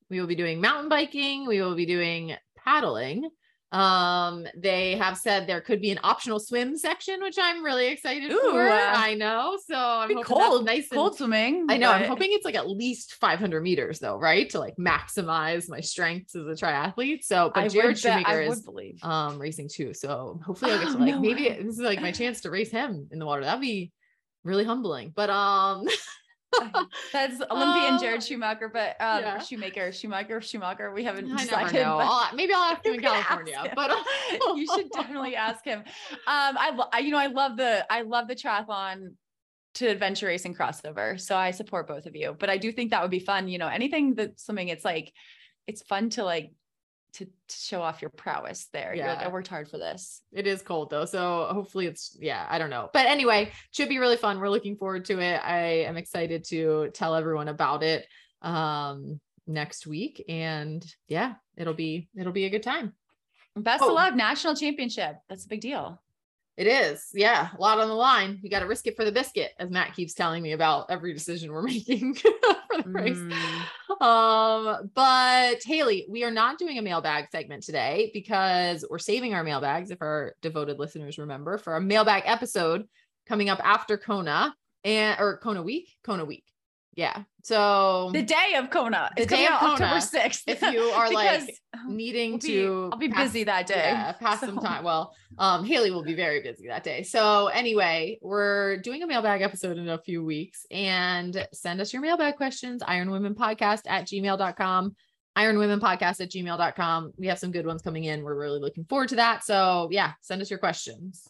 we 0.09 0.19
will 0.19 0.27
be 0.27 0.35
doing 0.35 0.61
mountain 0.61 0.89
biking, 0.89 1.47
we 1.47 1.61
will 1.61 1.75
be 1.75 1.85
doing 1.85 2.35
paddling. 2.63 3.29
Um, 3.71 4.45
they 4.55 4.95
have 4.95 5.17
said 5.17 5.47
there 5.47 5.59
could 5.59 5.81
be 5.81 5.91
an 5.91 5.99
optional 6.01 6.39
swim 6.39 6.77
section, 6.77 7.21
which 7.21 7.35
I'm 7.41 7.61
really 7.61 7.87
excited 7.87 8.31
Ooh, 8.31 8.39
for. 8.51 8.69
uh, 8.69 8.93
I 8.95 9.15
know. 9.15 9.57
So 9.67 9.75
I'm 9.75 10.07
Be 10.07 10.13
hoping 10.13 10.27
cold, 10.37 10.65
nice 10.65 10.87
and 10.91 10.97
cold 10.97 11.17
swimming. 11.17 11.65
I 11.67 11.75
know. 11.75 11.91
I'm 11.91 12.05
hoping 12.07 12.29
it's 12.31 12.45
like 12.45 12.55
at 12.55 12.69
least 12.69 13.15
500 13.15 13.61
meters 13.61 13.99
though, 13.99 14.17
right? 14.17 14.49
To 14.51 14.59
like 14.59 14.75
maximize 14.77 15.67
my 15.67 15.81
strengths 15.81 16.35
as 16.35 16.45
a 16.45 16.51
triathlete. 16.51 17.23
So, 17.23 17.51
but 17.53 17.65
I 17.65 17.67
Jared 17.67 17.97
Shoemaker 17.99 18.41
is 18.43 18.61
believe. 18.61 19.03
um 19.03 19.39
racing 19.39 19.67
too. 19.67 19.93
So 19.93 20.39
hopefully 20.45 20.71
I'll 20.71 20.79
get 20.79 20.89
to 20.91 20.95
Oh, 20.95 20.99
like 20.99 21.15
no 21.15 21.19
maybe 21.19 21.49
way. 21.49 21.61
this 21.61 21.73
is 21.75 21.79
like 21.81 22.01
my 22.01 22.11
chance 22.13 22.41
to 22.41 22.51
race 22.51 22.71
him 22.71 23.09
in 23.11 23.19
the 23.19 23.25
water. 23.25 23.43
That'd 23.43 23.59
be 23.59 23.91
really 24.45 24.63
humbling. 24.63 25.11
But 25.13 25.29
um 25.31 25.85
That's 27.13 27.41
Olympian 27.51 27.93
Uh, 27.95 27.99
Jared 27.99 28.23
Schumacher, 28.23 28.69
but 28.69 28.91
um 29.01 29.21
yeah. 29.21 29.39
Shoemaker, 29.39 29.91
Schumacher, 29.91 30.41
Schumacher. 30.41 30.91
We 30.91 31.03
haven't 31.03 31.25
I 31.25 31.29
never 31.29 31.41
decided. 31.43 31.73
know. 31.73 31.97
but- 31.97 32.07
I'll, 32.07 32.35
maybe 32.35 32.53
I'll 32.53 32.63
ask 32.73 32.85
him 32.85 32.93
in 32.95 33.01
California. 33.01 33.59
him. 33.59 33.71
But 33.75 33.91
you 34.55 34.67
should 34.75 34.89
definitely 34.91 35.35
ask 35.35 35.63
him. 35.65 35.79
Um, 35.79 35.85
I, 36.27 36.77
I, 36.93 36.99
you 36.99 37.11
know, 37.11 37.17
I 37.17 37.27
love 37.27 37.57
the, 37.57 37.85
I 37.91 38.01
love 38.01 38.27
the 38.27 38.35
triathlon 38.35 39.13
to 39.75 39.87
adventure 39.87 40.27
racing 40.27 40.55
crossover. 40.55 41.19
So 41.19 41.35
I 41.35 41.51
support 41.51 41.87
both 41.87 42.05
of 42.05 42.15
you, 42.15 42.35
but 42.39 42.49
I 42.49 42.57
do 42.57 42.71
think 42.71 42.91
that 42.91 43.01
would 43.01 43.11
be 43.11 43.19
fun. 43.19 43.47
You 43.47 43.57
know, 43.57 43.67
anything 43.67 44.15
that 44.15 44.39
swimming, 44.39 44.69
it's 44.69 44.85
like, 44.85 45.11
it's 45.67 45.81
fun 45.81 46.09
to 46.11 46.23
like, 46.23 46.51
to, 47.15 47.25
to 47.25 47.31
show 47.55 47.81
off 47.81 48.01
your 48.01 48.09
prowess 48.11 48.67
there. 48.73 48.93
You're 48.95 49.07
like, 49.07 49.19
Yeah. 49.19 49.25
I 49.27 49.31
worked 49.31 49.47
hard 49.47 49.69
for 49.69 49.77
this. 49.77 50.21
It 50.31 50.47
is 50.47 50.61
cold 50.61 50.89
though. 50.89 51.05
So 51.05 51.47
hopefully 51.51 51.85
it's 51.87 52.15
yeah, 52.19 52.45
I 52.49 52.57
don't 52.57 52.69
know. 52.69 52.89
But 52.93 53.07
anyway, 53.07 53.51
should 53.71 53.89
be 53.89 53.99
really 53.99 54.17
fun. 54.17 54.39
We're 54.39 54.49
looking 54.49 54.75
forward 54.77 55.05
to 55.05 55.19
it. 55.19 55.41
I 55.43 55.83
am 55.85 55.97
excited 55.97 56.43
to 56.49 56.89
tell 56.93 57.15
everyone 57.15 57.47
about 57.47 57.83
it 57.83 58.05
um 58.41 59.19
next 59.47 59.85
week 59.87 60.23
and 60.27 60.85
yeah, 61.07 61.33
it'll 61.57 61.73
be 61.73 62.09
it'll 62.17 62.33
be 62.33 62.45
a 62.45 62.49
good 62.49 62.63
time. 62.63 62.93
Best 63.55 63.83
Oh. 63.83 63.89
of 63.89 63.93
luck, 63.93 64.15
national 64.15 64.55
championship. 64.55 65.15
That's 65.29 65.45
a 65.45 65.49
big 65.49 65.61
deal. 65.61 66.01
It 66.57 66.67
is. 66.67 67.09
Yeah, 67.13 67.49
a 67.57 67.61
lot 67.61 67.79
on 67.79 67.87
the 67.89 67.93
line. 67.93 68.39
You 68.41 68.49
got 68.49 68.59
to 68.61 68.65
risk 68.65 68.87
it 68.87 68.95
for 68.95 69.03
the 69.03 69.11
biscuit 69.11 69.51
as 69.59 69.69
Matt 69.69 69.93
keeps 69.93 70.13
telling 70.13 70.41
me 70.41 70.53
about 70.53 70.85
every 70.89 71.13
decision 71.13 71.51
we're 71.51 71.61
making 71.75 72.15
for 72.83 72.89
the 72.89 72.99
race. 72.99 73.17
Mm. 73.17 74.01
Um, 74.01 74.91
but 74.93 75.63
Haley, 75.63 76.05
we 76.09 76.23
are 76.23 76.31
not 76.31 76.57
doing 76.57 76.77
a 76.77 76.81
mailbag 76.81 77.27
segment 77.31 77.63
today 77.63 78.11
because 78.13 78.85
we're 78.89 78.99
saving 78.99 79.33
our 79.33 79.43
mailbags, 79.43 79.91
if 79.91 80.01
our 80.01 80.35
devoted 80.41 80.79
listeners 80.79 81.17
remember, 81.17 81.57
for 81.57 81.75
a 81.75 81.81
mailbag 81.81 82.23
episode 82.25 82.85
coming 83.27 83.49
up 83.49 83.59
after 83.63 83.97
Kona 83.97 84.55
and 84.83 85.19
or 85.19 85.37
Kona 85.37 85.61
week, 85.61 85.89
Kona 86.03 86.25
week. 86.25 86.45
Yeah. 86.95 87.23
So 87.43 88.09
The 88.13 88.21
day 88.23 88.55
of 88.57 88.69
Kona. 88.69 89.11
The 89.17 89.25
day 89.25 89.45
of 89.45 89.51
out 89.51 89.81
October 89.81 89.97
6th. 89.97 90.43
if 90.47 90.61
you 90.61 90.79
are 90.79 91.11
like 91.11 91.41
needing 91.87 92.31
we'll 92.31 92.39
be- 92.39 92.47
to 92.47 92.89
I'll 92.93 92.97
be 92.97 93.09
pass- 93.09 93.27
busy 93.27 93.43
that 93.43 93.67
day. 93.67 93.89
yeah, 93.91 94.13
pass 94.13 94.39
some 94.39 94.57
time. 94.59 94.83
Well, 94.83 95.13
um, 95.37 95.65
Haley 95.65 95.91
will 95.91 96.03
be 96.03 96.13
very 96.15 96.41
busy 96.41 96.67
that 96.69 96.83
day. 96.83 97.03
So 97.03 97.47
anyway, 97.47 98.17
we're 98.21 98.77
doing 98.77 99.03
a 99.03 99.07
mailbag 99.07 99.41
episode 99.41 99.77
in 99.77 99.89
a 99.89 99.97
few 99.97 100.23
weeks 100.23 100.65
and 100.71 101.45
send 101.51 101.81
us 101.81 101.91
your 101.91 102.01
mailbag 102.01 102.37
questions, 102.37 102.81
Iron 102.87 103.11
Women 103.11 103.35
Podcast 103.35 103.81
at 103.87 104.05
gmail.com. 104.07 104.95
Iron 105.35 105.57
Women 105.57 105.81
Podcast 105.81 106.21
at 106.21 106.31
gmail.com. 106.31 107.11
We 107.17 107.27
have 107.27 107.39
some 107.39 107.51
good 107.51 107.65
ones 107.67 107.81
coming 107.81 108.05
in. 108.05 108.23
We're 108.23 108.39
really 108.39 108.61
looking 108.61 108.85
forward 108.85 109.09
to 109.09 109.17
that. 109.17 109.43
So 109.43 109.89
yeah, 109.91 110.13
send 110.21 110.41
us 110.41 110.49
your 110.49 110.59
questions. 110.59 111.27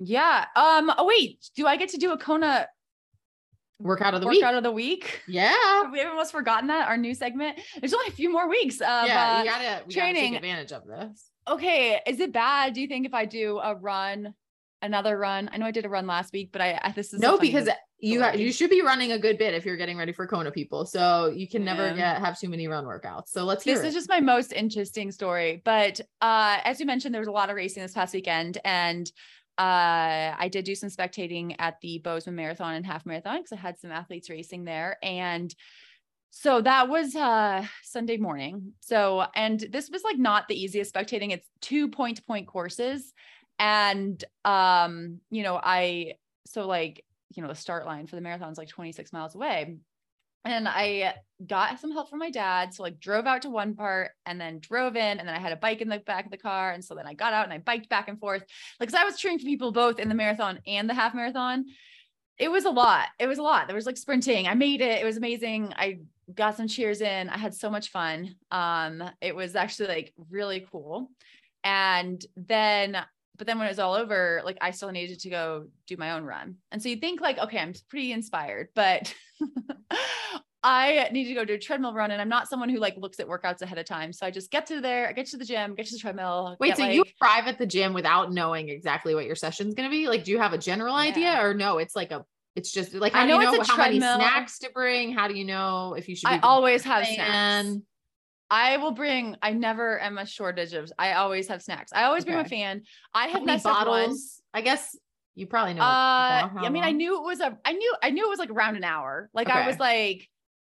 Yeah. 0.00 0.46
Um. 0.56 0.90
Oh 0.98 1.06
wait. 1.06 1.38
Do 1.54 1.66
I 1.68 1.76
get 1.76 1.90
to 1.90 1.96
do 1.98 2.10
a 2.10 2.18
Kona 2.18 2.66
Workout 3.80 4.14
of 4.14 4.20
the 4.20 4.26
workout 4.26 4.52
week. 4.52 4.56
of 4.58 4.62
the 4.62 4.70
week? 4.72 5.22
Yeah. 5.26 5.54
Have 5.82 5.92
we 5.92 6.02
almost 6.02 6.32
forgotten 6.32 6.68
that 6.68 6.88
our 6.88 6.96
new 6.96 7.14
segment? 7.14 7.58
There's 7.80 7.94
only 7.94 8.08
a 8.08 8.12
few 8.12 8.30
more 8.30 8.48
weeks 8.48 8.76
of 8.76 9.06
yeah. 9.06 9.36
uh, 9.38 9.42
You 9.42 9.50
gotta, 9.50 9.82
we 9.86 9.94
gotta 9.94 10.12
take 10.12 10.34
advantage 10.34 10.72
of 10.72 10.86
this. 10.86 11.30
okay. 11.48 12.00
Is 12.06 12.20
it 12.20 12.32
bad? 12.32 12.74
Do 12.74 12.80
you 12.80 12.86
think 12.88 13.06
if 13.06 13.14
I 13.14 13.24
do 13.24 13.58
a 13.58 13.74
run, 13.74 14.34
another 14.82 15.18
run? 15.18 15.50
I 15.52 15.56
know 15.56 15.66
I 15.66 15.70
did 15.70 15.86
a 15.86 15.88
run 15.88 16.06
last 16.06 16.32
week, 16.32 16.50
but 16.52 16.60
I, 16.60 16.78
I 16.82 16.92
this 16.92 17.12
is 17.12 17.20
No, 17.20 17.38
because 17.38 17.68
you 18.02 18.24
you 18.34 18.50
should 18.52 18.70
be 18.70 18.80
running 18.82 19.12
a 19.12 19.18
good 19.18 19.36
bit 19.36 19.52
if 19.54 19.66
you're 19.66 19.76
getting 19.76 19.98
ready 19.98 20.12
for 20.12 20.26
Kona 20.26 20.50
people. 20.50 20.86
So 20.86 21.26
you 21.34 21.46
can 21.48 21.64
never 21.64 21.92
get 21.94 22.18
have 22.18 22.38
too 22.38 22.48
many 22.48 22.66
run 22.66 22.84
workouts. 22.84 23.28
So 23.28 23.44
let's 23.44 23.62
hear 23.64 23.74
this 23.74 23.84
it. 23.84 23.88
is 23.88 23.94
just 23.94 24.08
my 24.08 24.20
most 24.20 24.52
interesting 24.52 25.10
story. 25.12 25.60
But 25.64 26.00
uh, 26.20 26.58
as 26.64 26.80
you 26.80 26.86
mentioned, 26.86 27.14
there 27.14 27.20
was 27.20 27.28
a 27.28 27.32
lot 27.32 27.50
of 27.50 27.56
racing 27.56 27.82
this 27.82 27.92
past 27.92 28.14
weekend, 28.14 28.58
and 28.64 29.10
uh, 29.60 30.34
I 30.38 30.48
did 30.50 30.64
do 30.64 30.74
some 30.74 30.88
spectating 30.88 31.54
at 31.58 31.78
the 31.82 31.98
Bozeman 31.98 32.36
Marathon 32.36 32.76
and 32.76 32.86
half 32.86 33.04
marathon 33.04 33.36
because 33.36 33.52
I 33.52 33.56
had 33.56 33.78
some 33.78 33.90
athletes 33.90 34.30
racing 34.30 34.64
there, 34.64 34.96
and 35.02 35.54
so 36.30 36.62
that 36.62 36.88
was 36.88 37.14
uh 37.14 37.66
Sunday 37.82 38.16
morning. 38.16 38.72
So 38.80 39.26
and 39.34 39.60
this 39.70 39.90
was 39.90 40.02
like 40.02 40.16
not 40.16 40.48
the 40.48 40.58
easiest 40.58 40.94
spectating. 40.94 41.30
It's 41.30 41.46
two 41.60 41.88
point 41.88 42.16
to 42.16 42.22
point 42.22 42.46
courses, 42.46 43.12
and 43.58 44.24
um, 44.46 45.20
you 45.30 45.42
know, 45.42 45.60
I 45.62 46.14
so 46.46 46.66
like 46.66 47.04
you 47.28 47.42
know 47.42 47.48
the 47.50 47.54
start 47.54 47.84
line 47.84 48.06
for 48.06 48.16
the 48.16 48.22
marathon 48.22 48.50
is 48.50 48.56
like 48.56 48.68
26 48.68 49.12
miles 49.12 49.34
away 49.34 49.76
and 50.44 50.66
I 50.68 51.14
got 51.46 51.78
some 51.80 51.92
help 51.92 52.08
from 52.08 52.18
my 52.18 52.30
dad. 52.30 52.74
So 52.74 52.82
like 52.82 52.98
drove 52.98 53.26
out 53.26 53.42
to 53.42 53.50
one 53.50 53.74
part 53.74 54.12
and 54.26 54.40
then 54.40 54.58
drove 54.58 54.96
in 54.96 55.18
and 55.18 55.28
then 55.28 55.34
I 55.34 55.38
had 55.38 55.52
a 55.52 55.56
bike 55.56 55.80
in 55.80 55.88
the 55.88 55.98
back 55.98 56.24
of 56.24 56.30
the 56.30 56.38
car. 56.38 56.72
And 56.72 56.84
so 56.84 56.94
then 56.94 57.06
I 57.06 57.14
got 57.14 57.32
out 57.32 57.44
and 57.44 57.52
I 57.52 57.58
biked 57.58 57.88
back 57.88 58.08
and 58.08 58.18
forth. 58.18 58.44
Like, 58.78 58.92
I 58.94 59.04
was 59.04 59.16
cheering 59.16 59.38
for 59.38 59.44
people 59.44 59.72
both 59.72 59.98
in 59.98 60.08
the 60.08 60.14
marathon 60.14 60.60
and 60.66 60.88
the 60.88 60.94
half 60.94 61.14
marathon. 61.14 61.66
It 62.38 62.50
was 62.50 62.64
a 62.64 62.70
lot. 62.70 63.08
It 63.18 63.26
was 63.26 63.38
a 63.38 63.42
lot. 63.42 63.66
There 63.66 63.76
was 63.76 63.86
like 63.86 63.98
sprinting. 63.98 64.48
I 64.48 64.54
made 64.54 64.80
it. 64.80 65.02
It 65.02 65.04
was 65.04 65.18
amazing. 65.18 65.74
I 65.76 66.00
got 66.34 66.56
some 66.56 66.68
cheers 66.68 67.02
in. 67.02 67.28
I 67.28 67.36
had 67.36 67.54
so 67.54 67.70
much 67.70 67.90
fun. 67.90 68.34
Um, 68.50 69.02
it 69.20 69.36
was 69.36 69.56
actually 69.56 69.88
like 69.88 70.14
really 70.30 70.66
cool. 70.70 71.10
And 71.64 72.24
then 72.36 72.96
but 73.36 73.46
then 73.46 73.56
when 73.56 73.68
it 73.68 73.70
was 73.70 73.78
all 73.78 73.94
over, 73.94 74.42
like 74.44 74.58
I 74.60 74.70
still 74.70 74.90
needed 74.90 75.20
to 75.20 75.30
go 75.30 75.68
do 75.86 75.96
my 75.96 76.10
own 76.10 76.24
run. 76.24 76.56
And 76.72 76.82
so 76.82 76.90
you 76.90 76.96
think 76.96 77.22
like, 77.22 77.38
okay, 77.38 77.58
I'm 77.58 77.72
pretty 77.88 78.12
inspired, 78.12 78.68
but 78.74 79.14
I 80.62 81.08
need 81.10 81.24
to 81.24 81.34
go 81.34 81.44
do 81.46 81.54
a 81.54 81.58
treadmill 81.58 81.94
run. 81.94 82.10
And 82.10 82.20
I'm 82.20 82.28
not 82.28 82.48
someone 82.48 82.68
who 82.68 82.78
like 82.78 82.96
looks 82.98 83.18
at 83.18 83.26
workouts 83.26 83.62
ahead 83.62 83.78
of 83.78 83.86
time. 83.86 84.12
So 84.12 84.26
I 84.26 84.30
just 84.30 84.50
get 84.50 84.66
to 84.66 84.80
there, 84.82 85.08
I 85.08 85.12
get 85.12 85.26
to 85.28 85.38
the 85.38 85.44
gym, 85.44 85.74
get 85.74 85.86
to 85.86 85.92
the 85.94 85.98
treadmill. 85.98 86.56
Wait, 86.60 86.68
get, 86.68 86.76
so 86.76 86.82
like- 86.84 86.94
you 86.94 87.04
arrive 87.22 87.46
at 87.46 87.58
the 87.58 87.66
gym 87.66 87.94
without 87.94 88.30
knowing 88.32 88.68
exactly 88.68 89.14
what 89.14 89.24
your 89.24 89.36
session's 89.36 89.74
gonna 89.74 89.88
be? 89.88 90.06
Like, 90.06 90.24
do 90.24 90.30
you 90.32 90.38
have 90.38 90.52
a 90.52 90.58
general 90.58 90.94
idea 90.94 91.32
Yeah. 91.32 91.42
or 91.42 91.54
no? 91.54 91.78
It's 91.78 91.96
like 91.96 92.10
a 92.12 92.24
it's 92.56 92.72
just 92.72 92.92
like 92.94 93.14
I 93.14 93.20
how 93.20 93.24
do 93.26 93.32
you 93.32 93.38
know 93.38 93.44
know 93.52 93.60
it's 93.60 93.68
a 93.68 93.72
how 93.72 93.78
many 93.78 93.98
treadmill. 94.00 94.18
snacks 94.18 94.58
to 94.58 94.70
bring? 94.74 95.12
How 95.14 95.28
do 95.28 95.34
you 95.34 95.44
know 95.44 95.94
if 95.96 96.08
you 96.08 96.16
should 96.16 96.28
be 96.28 96.34
I 96.34 96.40
always 96.40 96.82
have 96.84 97.04
plan? 97.04 97.64
snacks. 97.64 97.84
I 98.52 98.78
will 98.78 98.90
bring, 98.90 99.36
I 99.40 99.52
never 99.52 100.00
am 100.00 100.18
a 100.18 100.26
shortage 100.26 100.72
of, 100.74 100.90
I 100.98 101.12
always 101.12 101.46
have 101.46 101.62
snacks. 101.62 101.92
I 101.94 102.02
always 102.02 102.24
bring 102.24 102.36
a 102.36 102.44
fan. 102.44 102.82
I 103.14 103.26
have 103.28 103.34
many 103.42 103.46
messed 103.46 103.64
up 103.66 103.86
bottles? 103.86 104.42
I 104.52 104.60
guess 104.60 104.96
you 105.34 105.46
probably 105.46 105.74
know. 105.74 105.82
Uh, 105.82 106.50
I 106.56 106.68
mean, 106.70 106.84
I 106.84 106.92
knew 106.92 107.18
it 107.18 107.24
was 107.24 107.40
a, 107.40 107.56
I 107.64 107.72
knew, 107.72 107.94
I 108.02 108.10
knew 108.10 108.26
it 108.26 108.30
was 108.30 108.38
like 108.38 108.50
around 108.50 108.76
an 108.76 108.84
hour. 108.84 109.30
Like 109.32 109.48
I 109.48 109.66
was 109.66 109.78
like, 109.78 110.28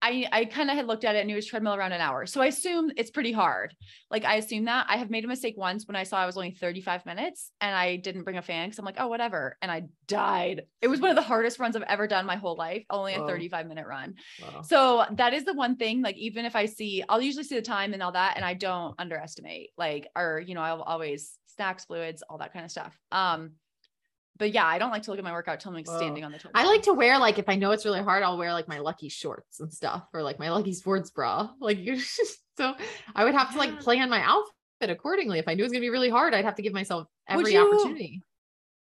I, 0.05 0.27
I 0.33 0.45
kind 0.47 0.69
of 0.69 0.77
had 0.77 0.89
looked 0.89 1.05
at 1.05 1.15
it 1.15 1.21
and 1.21 1.31
it 1.31 1.35
was 1.35 1.47
treadmill 1.47 1.75
around 1.75 1.93
an 1.93 2.01
hour. 2.01 2.27
So 2.27 2.43
I 2.43 2.47
assume 2.47 2.91
it's 2.97 3.13
pretty 3.13 3.31
hard. 3.31 3.73
Like 4.11 4.25
I 4.25 4.35
assume 4.35 4.65
that 4.65 4.87
I 4.89 4.97
have 4.97 5.11
made 5.11 5.25
a 5.25 5.29
mistake 5.29 5.55
once 5.57 5.87
when 5.87 5.95
I 5.95 6.03
saw 6.03 6.19
I 6.19 6.27
was 6.27 6.37
only 6.37 6.51
35 6.51 7.07
minutes 7.07 7.53
and 7.61 7.73
I 7.73 7.97
didn't 7.97 8.25
bring 8.25 8.37
a 8.37 8.43
fan 8.43 8.67
because 8.67 8.81
I'm 8.81 8.85
like, 8.85 8.97
oh, 8.99 9.07
whatever. 9.07 9.57
And 9.63 9.71
I 9.71 9.85
died. 10.09 10.63
It 10.81 10.89
was 10.89 11.01
one 11.01 11.11
of 11.11 11.17
the 11.17 11.23
hardest 11.23 11.61
runs 11.61 11.77
I've 11.77 11.83
ever 11.83 12.09
done 12.09 12.27
my 12.27 12.35
whole 12.35 12.57
life, 12.57 12.85
only 12.91 13.15
a 13.15 13.25
35 13.25 13.69
minute 13.69 13.87
run. 13.87 14.15
Wow. 14.43 14.63
So 14.63 15.05
that 15.13 15.35
is 15.35 15.45
the 15.45 15.55
one 15.55 15.77
thing, 15.77 16.03
like, 16.03 16.17
even 16.17 16.47
if 16.47 16.57
I 16.57 16.67
see, 16.67 17.05
I'll 17.09 17.23
usually 17.23 17.45
see 17.45 17.55
the 17.55 17.63
time 17.63 17.93
and 17.95 18.03
all 18.03 18.13
that, 18.13 18.35
and 18.35 18.45
I 18.45 18.55
don't 18.55 18.97
underestimate, 18.99 19.71
like, 19.79 20.09
or, 20.17 20.43
you 20.45 20.57
know, 20.57 20.63
I'll 20.63 20.83
always 20.83 21.39
snacks, 21.55 21.85
fluids, 21.85 22.25
all 22.29 22.39
that 22.39 22.53
kind 22.53 22.65
of 22.65 22.71
stuff. 22.73 22.99
Um, 23.13 23.53
but 24.39 24.53
yeah, 24.53 24.67
I 24.67 24.79
don't 24.79 24.91
like 24.91 25.03
to 25.03 25.11
look 25.11 25.19
at 25.19 25.25
my 25.25 25.33
workout 25.33 25.61
till 25.61 25.71
I'm 25.71 25.75
like 25.75 25.87
standing 25.87 26.25
on 26.25 26.33
the 26.33 26.41
I 26.55 26.67
like 26.67 26.83
to 26.83 26.93
wear 26.93 27.19
like 27.19 27.39
if 27.39 27.49
I 27.49 27.57
know 27.57 27.71
it's 27.73 27.85
really 27.85 28.03
hard, 28.03 28.23
I'll 28.23 28.39
wear 28.39 28.53
like 28.53 28.69
my 28.69 28.79
lucky 28.79 29.09
shorts 29.09 29.61
and 29.61 29.73
stuff 29.73 30.05
or 30.13 30.23
like 30.23 30.39
my 30.39 30.51
lucky 30.51 30.73
sports 30.73 31.11
bra. 31.11 31.51
Like 31.61 31.79
you 31.79 32.01
so 32.57 32.75
I 33.15 33.25
would 33.25 33.35
have 33.35 33.53
to 33.53 33.59
like 33.59 33.81
plan 33.81 34.11
my 34.11 34.21
outfit 34.23 34.91
accordingly. 34.91 35.39
If 35.39 35.49
I 35.49 35.55
knew 35.55 35.63
it 35.63 35.67
was 35.67 35.73
gonna 35.73 35.81
be 35.81 35.91
really 35.91 36.11
hard, 36.11 36.35
I'd 36.35 36.45
have 36.45 36.57
to 36.57 36.63
give 36.63 36.73
myself 36.73 37.07
every 37.29 37.53
you- 37.53 37.61
opportunity. 37.61 38.23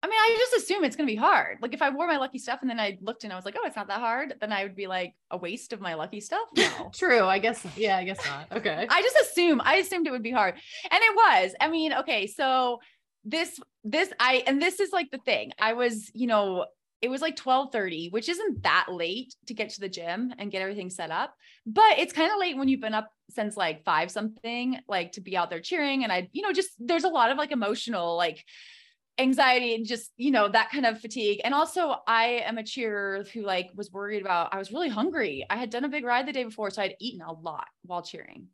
I 0.04 0.08
mean, 0.08 0.18
I 0.18 0.36
just 0.36 0.64
assume 0.64 0.82
it's 0.82 0.96
gonna 0.96 1.06
be 1.06 1.14
hard. 1.14 1.58
Like 1.60 1.74
if 1.74 1.82
I 1.82 1.90
wore 1.90 2.08
my 2.08 2.16
lucky 2.16 2.38
stuff 2.38 2.58
and 2.62 2.70
then 2.70 2.80
I 2.80 2.98
looked 3.00 3.22
and 3.22 3.32
I 3.32 3.36
was 3.36 3.44
like, 3.44 3.54
oh, 3.56 3.66
it's 3.66 3.76
not 3.76 3.86
that 3.86 4.00
hard, 4.00 4.34
then 4.40 4.52
I 4.52 4.64
would 4.64 4.74
be 4.74 4.88
like 4.88 5.14
a 5.30 5.36
waste 5.36 5.72
of 5.72 5.80
my 5.80 5.94
lucky 5.94 6.20
stuff. 6.20 6.48
No. 6.56 6.90
True. 6.94 7.24
I 7.24 7.38
guess 7.38 7.64
yeah, 7.76 7.98
I 7.98 8.04
guess 8.04 8.18
not. 8.26 8.50
Okay. 8.50 8.86
I 8.88 9.02
just 9.02 9.16
assume 9.16 9.60
I 9.64 9.76
assumed 9.76 10.06
it 10.08 10.10
would 10.10 10.22
be 10.22 10.32
hard. 10.32 10.54
And 10.90 11.00
it 11.02 11.14
was. 11.14 11.54
I 11.60 11.68
mean, 11.68 11.92
okay, 11.92 12.26
so 12.26 12.80
this 13.24 13.58
this 13.84 14.12
I 14.18 14.42
and 14.46 14.60
this 14.60 14.80
is 14.80 14.92
like 14.92 15.10
the 15.10 15.18
thing. 15.18 15.52
I 15.58 15.74
was, 15.74 16.10
you 16.14 16.26
know, 16.26 16.66
it 17.00 17.08
was 17.08 17.20
like 17.20 17.36
12:30, 17.36 18.10
which 18.10 18.28
isn't 18.28 18.62
that 18.62 18.86
late 18.90 19.34
to 19.46 19.54
get 19.54 19.70
to 19.70 19.80
the 19.80 19.88
gym 19.88 20.32
and 20.38 20.50
get 20.50 20.62
everything 20.62 20.90
set 20.90 21.10
up. 21.10 21.34
But 21.66 21.98
it's 21.98 22.12
kind 22.12 22.30
of 22.32 22.38
late 22.38 22.56
when 22.56 22.68
you've 22.68 22.80
been 22.80 22.94
up 22.94 23.10
since 23.30 23.56
like 23.56 23.84
5 23.84 24.10
something, 24.10 24.78
like 24.88 25.12
to 25.12 25.20
be 25.20 25.36
out 25.36 25.50
there 25.50 25.60
cheering 25.60 26.04
and 26.04 26.12
I, 26.12 26.28
you 26.32 26.42
know, 26.42 26.52
just 26.52 26.70
there's 26.78 27.04
a 27.04 27.08
lot 27.08 27.30
of 27.30 27.38
like 27.38 27.52
emotional 27.52 28.16
like 28.16 28.44
anxiety 29.18 29.74
and 29.74 29.86
just 29.86 30.10
you 30.16 30.30
know 30.30 30.48
that 30.48 30.70
kind 30.70 30.86
of 30.86 30.98
fatigue 30.98 31.40
and 31.44 31.52
also 31.52 31.96
i 32.06 32.42
am 32.46 32.56
a 32.56 32.62
cheerer 32.62 33.24
who 33.34 33.42
like 33.42 33.68
was 33.74 33.92
worried 33.92 34.22
about 34.22 34.54
i 34.54 34.58
was 34.58 34.72
really 34.72 34.88
hungry 34.88 35.44
i 35.50 35.56
had 35.56 35.68
done 35.68 35.84
a 35.84 35.88
big 35.88 36.04
ride 36.04 36.26
the 36.26 36.32
day 36.32 36.44
before 36.44 36.70
so 36.70 36.80
i'd 36.80 36.96
eaten 36.98 37.20
a 37.20 37.32
lot 37.32 37.66
while 37.82 38.02
cheering 38.02 38.46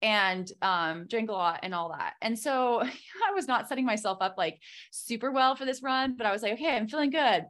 and 0.00 0.50
um 0.62 1.06
drank 1.08 1.30
a 1.30 1.32
lot 1.32 1.60
and 1.62 1.74
all 1.74 1.90
that. 1.90 2.14
And 2.22 2.38
so 2.38 2.80
I 3.28 3.32
was 3.34 3.48
not 3.48 3.68
setting 3.68 3.84
myself 3.84 4.18
up 4.20 4.34
like 4.38 4.60
super 4.90 5.30
well 5.30 5.56
for 5.56 5.64
this 5.64 5.82
run, 5.82 6.16
but 6.16 6.26
I 6.26 6.32
was 6.32 6.42
like, 6.42 6.54
okay, 6.54 6.76
I'm 6.76 6.88
feeling 6.88 7.10
good. 7.10 7.44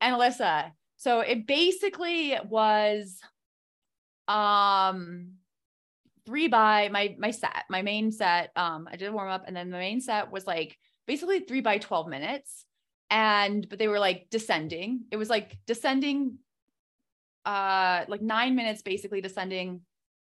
And 0.00 0.14
Alyssa, 0.14 0.70
so 0.96 1.20
it 1.20 1.46
basically 1.46 2.36
was 2.48 3.20
um 4.28 5.32
three 6.26 6.48
by 6.48 6.88
my 6.88 7.14
my 7.18 7.30
set, 7.30 7.64
my 7.70 7.82
main 7.82 8.10
set. 8.10 8.50
Um, 8.56 8.88
I 8.90 8.96
did 8.96 9.08
a 9.08 9.12
warm 9.12 9.30
up, 9.30 9.44
and 9.46 9.56
then 9.56 9.70
the 9.70 9.78
main 9.78 10.00
set 10.00 10.30
was 10.30 10.46
like 10.46 10.76
basically 11.06 11.40
three 11.40 11.60
by 11.60 11.78
12 11.78 12.08
minutes. 12.08 12.64
And 13.08 13.68
but 13.68 13.78
they 13.78 13.86
were 13.86 14.00
like 14.00 14.26
descending. 14.30 15.02
It 15.12 15.16
was 15.16 15.30
like 15.30 15.56
descending 15.66 16.38
uh 17.44 18.04
like 18.08 18.20
nine 18.20 18.56
minutes 18.56 18.82
basically 18.82 19.20
descending 19.20 19.82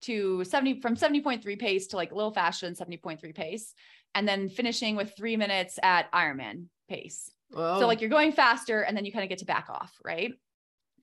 to 0.02 0.44
70 0.44 0.80
from 0.80 0.96
70.3 0.96 1.58
pace 1.58 1.88
to 1.88 1.96
like 1.96 2.12
a 2.12 2.14
little 2.14 2.32
faster 2.32 2.66
than 2.66 2.74
70.3 2.74 3.34
pace 3.34 3.74
and 4.14 4.26
then 4.26 4.48
finishing 4.48 4.96
with 4.96 5.16
three 5.16 5.36
minutes 5.36 5.78
at 5.82 6.10
ironman 6.12 6.66
pace. 6.88 7.30
Whoa. 7.50 7.78
so 7.78 7.86
like 7.86 8.00
you're 8.00 8.10
going 8.10 8.32
faster 8.32 8.80
and 8.80 8.96
then 8.96 9.04
you 9.04 9.12
kind 9.12 9.22
of 9.22 9.28
get 9.28 9.38
to 9.38 9.44
back 9.44 9.68
off 9.70 9.92
right? 10.04 10.32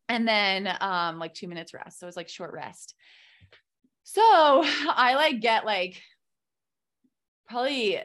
And 0.10 0.28
then 0.28 0.70
um 0.82 1.20
like 1.20 1.34
two 1.34 1.48
minutes 1.48 1.74
rest. 1.74 2.00
So 2.00 2.08
it's 2.08 2.18
like 2.18 2.30
short 2.30 2.54
rest. 2.54 2.96
So 4.04 4.22
i 4.24 5.16
like 5.16 5.40
get 5.40 5.66
like 5.66 6.02
probably 7.48 8.00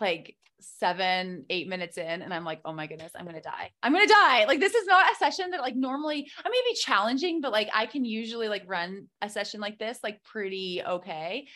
like 0.00 0.35
seven, 0.60 1.44
eight 1.50 1.68
minutes 1.68 1.98
in, 1.98 2.22
and 2.22 2.32
I'm 2.32 2.44
like, 2.44 2.60
oh 2.64 2.72
my 2.72 2.86
goodness, 2.86 3.12
I'm 3.14 3.24
gonna 3.24 3.40
die. 3.40 3.70
I'm 3.82 3.92
gonna 3.92 4.06
die. 4.06 4.44
Like 4.46 4.60
this 4.60 4.74
is 4.74 4.86
not 4.86 5.10
a 5.12 5.16
session 5.16 5.50
that 5.50 5.60
like 5.60 5.76
normally 5.76 6.30
I 6.44 6.48
may 6.48 6.62
be 6.68 6.74
challenging, 6.74 7.40
but 7.40 7.52
like 7.52 7.68
I 7.74 7.86
can 7.86 8.04
usually 8.04 8.48
like 8.48 8.64
run 8.66 9.08
a 9.22 9.28
session 9.28 9.60
like 9.60 9.78
this 9.78 9.98
like 10.02 10.22
pretty 10.22 10.82
okay. 10.86 11.48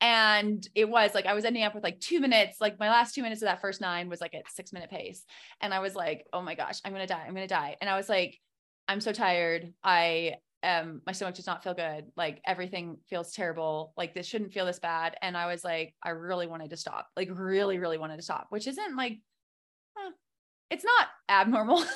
And 0.00 0.66
it 0.74 0.88
was 0.88 1.14
like 1.14 1.26
I 1.26 1.34
was 1.34 1.44
ending 1.44 1.64
up 1.64 1.74
with 1.74 1.84
like 1.84 2.00
two 2.00 2.20
minutes, 2.20 2.60
like 2.60 2.78
my 2.78 2.90
last 2.90 3.14
two 3.14 3.22
minutes 3.22 3.42
of 3.42 3.46
that 3.46 3.60
first 3.60 3.80
nine 3.80 4.08
was 4.08 4.20
like 4.20 4.34
at 4.34 4.50
six 4.50 4.72
minute 4.72 4.90
pace. 4.90 5.24
And 5.60 5.72
I 5.72 5.80
was 5.80 5.94
like, 5.94 6.26
oh 6.32 6.42
my 6.42 6.54
gosh, 6.54 6.80
I'm 6.84 6.92
gonna 6.92 7.06
die, 7.06 7.24
I'm 7.26 7.34
gonna 7.34 7.46
die. 7.46 7.76
And 7.80 7.88
I 7.88 7.96
was 7.96 8.08
like, 8.08 8.38
I'm 8.88 9.00
so 9.00 9.12
tired. 9.12 9.72
I 9.82 10.36
um 10.66 11.00
my 11.06 11.12
stomach 11.12 11.34
does 11.36 11.46
not 11.46 11.62
feel 11.62 11.74
good. 11.74 12.06
Like 12.16 12.42
everything 12.44 12.98
feels 13.08 13.32
terrible. 13.32 13.92
Like 13.96 14.14
this 14.14 14.26
shouldn't 14.26 14.52
feel 14.52 14.66
this 14.66 14.78
bad. 14.78 15.16
And 15.22 15.36
i 15.36 15.46
was 15.46 15.64
like 15.64 15.94
i 16.02 16.10
really 16.10 16.46
wanted 16.46 16.70
to 16.70 16.76
stop. 16.76 17.08
Like 17.16 17.28
really 17.32 17.78
really 17.78 17.98
wanted 17.98 18.16
to 18.16 18.22
stop 18.22 18.46
which 18.50 18.66
isn't 18.66 18.96
like 18.96 19.20
huh, 19.96 20.10
it's 20.70 20.84
not 20.84 21.08
abnormal. 21.28 21.82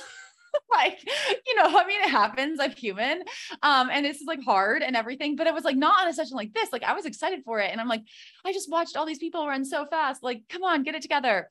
Like 0.69 0.99
you 1.47 1.55
know 1.55 1.79
i 1.79 1.87
mean 1.87 2.01
it 2.01 2.11
happens. 2.11 2.59
I'm 2.59 2.73
human. 2.73 3.23
Um 3.63 3.89
and 3.89 4.05
this 4.05 4.21
is 4.21 4.27
like 4.27 4.43
hard 4.43 4.83
and 4.83 4.97
everything 4.97 5.37
but 5.37 5.47
it 5.47 5.55
was 5.55 5.63
like 5.63 5.77
not 5.77 6.03
on 6.03 6.09
a 6.09 6.13
session 6.13 6.37
like 6.37 6.53
this. 6.53 6.73
Like 6.73 6.83
i 6.83 6.93
was 6.93 7.07
excited 7.07 7.43
for 7.45 7.61
it. 7.61 7.71
And 7.71 7.81
i'm 7.81 7.87
like 7.87 8.03
i 8.45 8.53
just 8.53 8.71
watched 8.71 8.97
all 8.97 9.07
these 9.07 9.19
people 9.19 9.47
run 9.47 9.65
so 9.65 9.87
fast. 9.87 10.25
Like 10.25 10.43
come 10.49 10.65
on 10.65 10.83
get 10.83 10.97
it 10.97 11.03
together. 11.03 11.51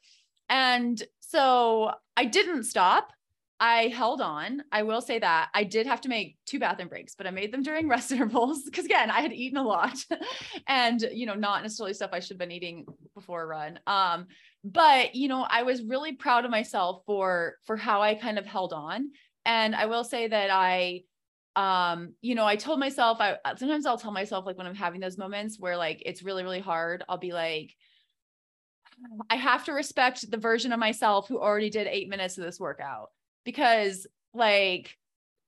And 0.50 1.02
so 1.22 1.92
i 2.18 2.26
didn't 2.26 2.64
stop 2.64 3.14
I 3.60 3.88
held 3.88 4.22
on. 4.22 4.64
I 4.72 4.84
will 4.84 5.02
say 5.02 5.20
that 5.20 5.50
I 5.54 5.66
did 5.66 5.86
have 5.86 6.02
to 6.02 6.10
make 6.10 6.38
two 6.46 6.60
bathroom 6.60 6.88
breaks, 6.88 7.16
but 7.16 7.28
I 7.28 7.32
made 7.32 7.52
them 7.52 7.62
during 7.62 7.88
rest 7.90 8.12
intervals 8.12 8.64
because 8.64 8.86
again, 8.86 9.12
I 9.12 9.22
had 9.22 9.34
eaten 9.34 9.58
a 9.58 9.64
lot 9.64 9.98
and 10.68 11.02
you 11.14 11.26
know, 11.26 11.34
not 11.34 11.62
necessarily 11.64 11.94
stuff 11.94 12.12
I 12.14 12.20
should 12.20 12.32
have 12.32 12.38
been 12.40 12.52
eating 12.52 12.86
before 13.16 13.44
a 13.44 13.48
run. 13.48 13.80
Um, 13.86 14.28
but 14.64 15.16
you 15.16 15.28
know, 15.28 15.46
I 15.50 15.64
was 15.64 15.84
really 15.84 16.14
proud 16.14 16.46
of 16.46 16.52
myself 16.52 17.04
for 17.06 17.56
for 17.66 17.76
how 17.76 18.02
I 18.02 18.16
kind 18.16 18.40
of 18.40 18.46
held 18.46 18.74
on. 18.74 19.12
And 19.46 19.76
I 19.76 19.88
will 19.88 20.04
say 20.04 20.28
that 20.28 20.50
I 20.52 21.04
um, 21.56 22.14
you 22.22 22.36
know, 22.36 22.46
I 22.46 22.56
told 22.56 22.80
myself 22.80 23.20
I 23.20 23.38
sometimes 23.58 23.86
I'll 23.86 23.98
tell 23.98 24.12
myself 24.12 24.46
like 24.46 24.58
when 24.58 24.68
I'm 24.68 24.76
having 24.76 25.02
those 25.02 25.18
moments 25.18 25.60
where 25.60 25.76
like 25.76 26.02
it's 26.06 26.24
really, 26.24 26.44
really 26.44 26.62
hard, 26.62 27.04
I'll 27.10 27.18
be 27.18 27.34
like, 27.34 27.76
I 29.30 29.36
have 29.36 29.66
to 29.66 29.74
respect 29.74 30.30
the 30.30 30.38
version 30.38 30.72
of 30.72 30.80
myself 30.80 31.28
who 31.28 31.40
already 31.40 31.70
did 31.70 31.88
eight 31.88 32.08
minutes 32.08 32.38
of 32.38 32.46
this 32.46 32.60
workout 32.60 33.10
because 33.46 34.08
like 34.34 34.98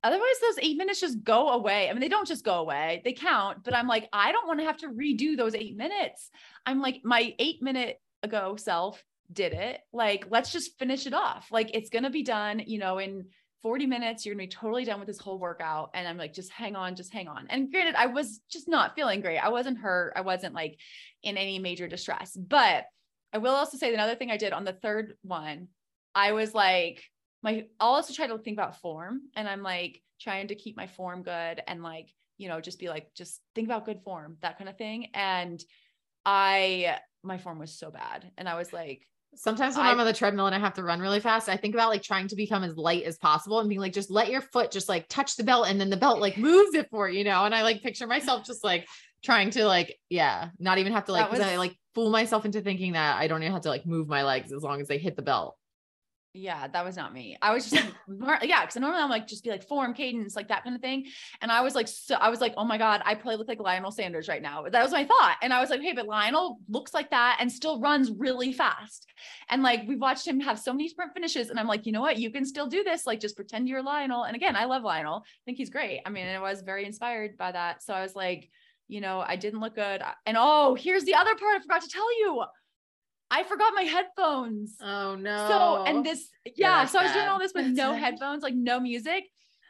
otherwise 0.04 0.40
those 0.42 0.60
eight 0.62 0.78
minutes 0.78 1.00
just 1.00 1.24
go 1.24 1.50
away. 1.50 1.90
I 1.90 1.94
mean, 1.94 2.02
they 2.02 2.10
don't 2.10 2.28
just 2.28 2.44
go 2.44 2.56
away, 2.56 3.02
they 3.04 3.14
count, 3.14 3.64
but 3.64 3.76
I'm 3.76 3.88
like, 3.88 4.10
I 4.12 4.32
don't 4.32 4.48
want 4.48 4.60
to 4.60 4.66
have 4.66 4.78
to 4.78 4.88
redo 4.88 5.38
those 5.38 5.56
eight 5.56 5.76
minutes. 5.76 6.30
I'm 6.66 6.82
like, 6.82 7.02
my 7.04 7.34
eight 7.40 7.62
minute 7.62 8.02
ago 8.24 8.56
self 8.56 9.04
did 9.32 9.54
it. 9.54 9.80
Like, 9.94 10.26
let's 10.30 10.52
just 10.52 10.78
finish 10.78 11.06
it 11.06 11.14
off. 11.14 11.48
Like, 11.52 11.72
it's 11.74 11.90
going 11.90 12.04
to 12.04 12.10
be 12.10 12.24
done, 12.24 12.62
you 12.66 12.80
know, 12.80 12.98
in 12.98 13.26
40 13.62 13.86
minutes, 13.86 14.26
you're 14.26 14.36
to 14.36 14.40
be 14.40 14.48
totally 14.48 14.86
done 14.86 15.00
with 15.00 15.08
this 15.08 15.20
whole 15.20 15.38
workout. 15.38 15.92
And 15.94 16.08
I'm 16.08 16.18
like, 16.18 16.34
just 16.34 16.52
hang 16.52 16.76
on, 16.76 16.96
just 16.96 17.14
hang 17.14 17.28
on. 17.28 17.46
And 17.50 17.72
granted, 17.72 17.96
I 17.96 18.08
was 18.08 18.42
just 18.50 18.68
not 18.68 18.96
feeling 18.96 19.22
great. 19.22 19.38
I 19.38 19.50
wasn't 19.50 19.78
hurt. 19.78 20.14
I 20.16 20.22
wasn't 20.22 20.56
like 20.56 20.80
in 21.24 21.38
any 21.38 21.60
major 21.60 21.88
distress. 21.88 22.36
But 22.36 22.86
I 23.34 23.38
will 23.38 23.54
also 23.54 23.78
say 23.78 23.94
another 23.94 24.16
thing 24.16 24.32
I 24.32 24.38
did 24.38 24.52
on 24.52 24.66
the 24.66 24.74
third 24.74 25.14
one, 25.22 25.68
I 26.16 26.32
was 26.34 26.54
like, 26.54 27.04
my 27.44 27.66
I'll 27.80 27.96
also 27.96 28.14
try 28.14 28.28
to 28.28 28.38
think 28.38 28.58
about 28.58 28.80
form 28.82 29.22
and 29.36 29.48
I'm 29.48 29.64
like 29.64 30.02
trying 30.20 30.48
to 30.50 30.56
keep 30.56 30.78
my 30.78 30.88
form 30.88 31.24
good 31.24 31.62
and 31.68 31.82
like, 31.84 32.10
you 32.38 32.48
know, 32.48 32.62
just 32.62 32.80
be 32.80 32.90
like, 32.90 33.14
just 33.16 33.42
think 33.56 33.68
about 33.68 33.86
good 33.86 34.02
form, 34.04 34.38
that 34.42 34.58
kind 34.58 34.70
of 34.70 34.78
thing. 34.78 35.08
And 35.14 35.64
I 36.26 36.98
my 37.24 37.38
form 37.38 37.60
was 37.60 37.78
so 37.78 37.92
bad. 37.92 38.32
And 38.38 38.48
I 38.48 38.56
was 38.56 38.74
like, 38.74 39.08
Sometimes 39.34 39.78
when 39.78 39.86
I, 39.86 39.92
am 39.92 40.00
on 40.00 40.06
the 40.06 40.12
treadmill 40.12 40.48
and 40.48 40.56
I 40.56 40.60
have 40.60 40.74
to 40.74 40.84
run 40.84 41.00
really 41.00 41.22
fast, 41.22 41.48
I 41.48 41.56
think 41.56 41.74
about 41.74 41.88
like 41.88 42.04
trying 42.04 42.28
to 42.28 42.36
become 42.36 42.66
as 42.66 42.76
light 42.76 43.04
as 43.04 43.18
possible 43.18 43.62
and 43.62 43.70
being 43.70 43.80
like, 43.80 43.94
just 43.94 44.12
let 44.12 44.30
your 44.30 44.42
foot 44.42 44.72
just 44.72 44.90
like 44.90 45.08
touch 45.08 45.38
the 45.38 45.44
belt 45.46 45.68
and 45.70 45.80
then 45.80 45.90
the 45.90 45.96
belt 45.96 46.20
like 46.20 46.38
moves 46.38 46.76
it 46.76 46.90
for 46.90 47.10
you 47.10 47.24
know. 47.24 47.46
And 47.46 47.56
I 47.56 47.64
like 47.64 47.82
picture 47.82 48.08
myself 48.08 48.46
just 48.46 48.62
like 48.64 48.88
trying 49.24 49.52
to 49.52 49.66
like, 49.66 49.98
yeah, 50.10 50.50
not 50.60 50.80
even 50.80 50.92
have 50.92 51.06
to 51.06 51.14
like, 51.14 51.32
was, 51.32 51.40
I 51.40 51.56
like 51.58 51.78
fool 51.96 52.10
myself 52.10 52.44
into 52.44 52.62
thinking 52.62 52.94
that 52.94 53.18
I 53.18 53.28
don't 53.28 53.42
even 53.42 53.54
have 53.54 53.62
to 53.62 53.70
like 53.70 53.86
move 53.86 54.10
my 54.10 54.24
legs 54.24 54.52
as 54.52 54.64
long 54.64 54.82
as 54.82 54.90
they 54.90 54.98
hit 54.98 55.16
the 55.16 55.22
belt. 55.22 55.56
Yeah, 56.34 56.68
that 56.68 56.86
was 56.86 56.96
not 56.96 57.14
me. 57.14 57.38
I 57.42 57.54
was 57.54 57.70
just 57.70 57.86
like, 58.08 58.44
yeah, 58.44 58.62
because 58.62 58.78
normally 58.78 59.02
I'm 59.02 59.10
like, 59.10 59.28
just 59.28 59.44
be 59.44 59.50
like 59.50 59.68
form, 59.68 59.94
cadence, 59.94 60.36
like 60.36 60.48
that 60.48 60.64
kind 60.64 60.76
of 60.76 60.82
thing. 60.82 61.08
And 61.42 61.52
I 61.52 61.62
was 61.62 61.76
like, 61.76 61.90
so 61.90 62.16
I 62.16 62.30
was 62.30 62.40
like, 62.40 62.54
oh 62.56 62.64
my 62.64 62.78
God, 62.78 63.02
I 63.04 63.16
probably 63.16 63.36
look 63.36 63.50
like 63.50 63.60
Lionel 63.60 63.92
Sanders 63.92 64.30
right 64.30 64.42
now. 64.42 64.64
That 64.64 64.82
was 64.82 64.94
my 64.94 65.04
thought. 65.04 65.38
And 65.42 65.54
I 65.54 65.60
was 65.60 65.70
like, 65.70 65.82
hey, 65.82 65.92
but 65.94 66.08
Lionel 66.08 66.60
looks 66.70 66.94
like 66.94 67.10
that 67.10 67.38
and 67.42 67.52
still 67.52 67.82
runs 67.82 68.12
really 68.12 68.54
fast. 68.54 69.08
And 69.50 69.62
like, 69.62 69.84
we've 69.88 70.00
watched 70.00 70.26
him 70.26 70.40
have 70.40 70.58
so 70.58 70.72
many 70.72 70.88
sprint 70.88 71.14
finishes. 71.14 71.50
And 71.50 71.60
I'm 71.60 71.68
like, 71.68 71.86
you 71.86 71.92
know 71.92 72.02
what? 72.02 72.18
You 72.18 72.32
can 72.32 72.46
still 72.46 72.68
do 72.68 72.84
this. 72.84 73.06
Like, 73.06 73.20
just 73.20 73.36
pretend 73.36 73.68
you're 73.68 73.84
Lionel. 73.84 74.24
And 74.24 74.36
again, 74.36 74.56
I 74.56 74.66
love 74.66 74.84
Lionel. 74.84 75.24
I 75.26 75.42
think 75.44 75.58
he's 75.58 75.70
great. 75.70 76.00
I 76.06 76.10
mean, 76.10 76.28
I 76.28 76.40
was 76.40 76.62
very 76.62 76.86
inspired 76.86 77.38
by 77.38 77.52
that. 77.52 77.84
So 77.84 77.94
I 77.94 78.02
was 78.04 78.16
like, 78.16 78.50
you 78.88 79.02
know, 79.02 79.24
I 79.26 79.36
didn't 79.36 79.60
look 79.60 79.76
good. 79.76 80.02
And 80.26 80.38
oh, 80.40 80.76
here's 80.76 81.04
the 81.04 81.16
other 81.16 81.36
part 81.36 81.58
I 81.58 81.62
forgot 81.62 81.82
to 81.82 81.90
tell 81.90 82.20
you. 82.20 82.44
I 83.32 83.44
forgot 83.44 83.74
my 83.74 83.84
headphones. 83.84 84.76
Oh 84.82 85.16
no. 85.16 85.48
So 85.48 85.86
and 85.86 86.06
this 86.06 86.30
yeah, 86.56 86.86
so. 86.86 87.00
I 87.00 87.04
was 87.04 87.14
doing 87.14 87.28
all 87.28 87.40
this 87.40 87.54
with 87.56 87.68
no 87.68 87.94
headphones, 87.94 88.44
like 88.44 88.54
no 88.54 88.80
music. 88.80 89.24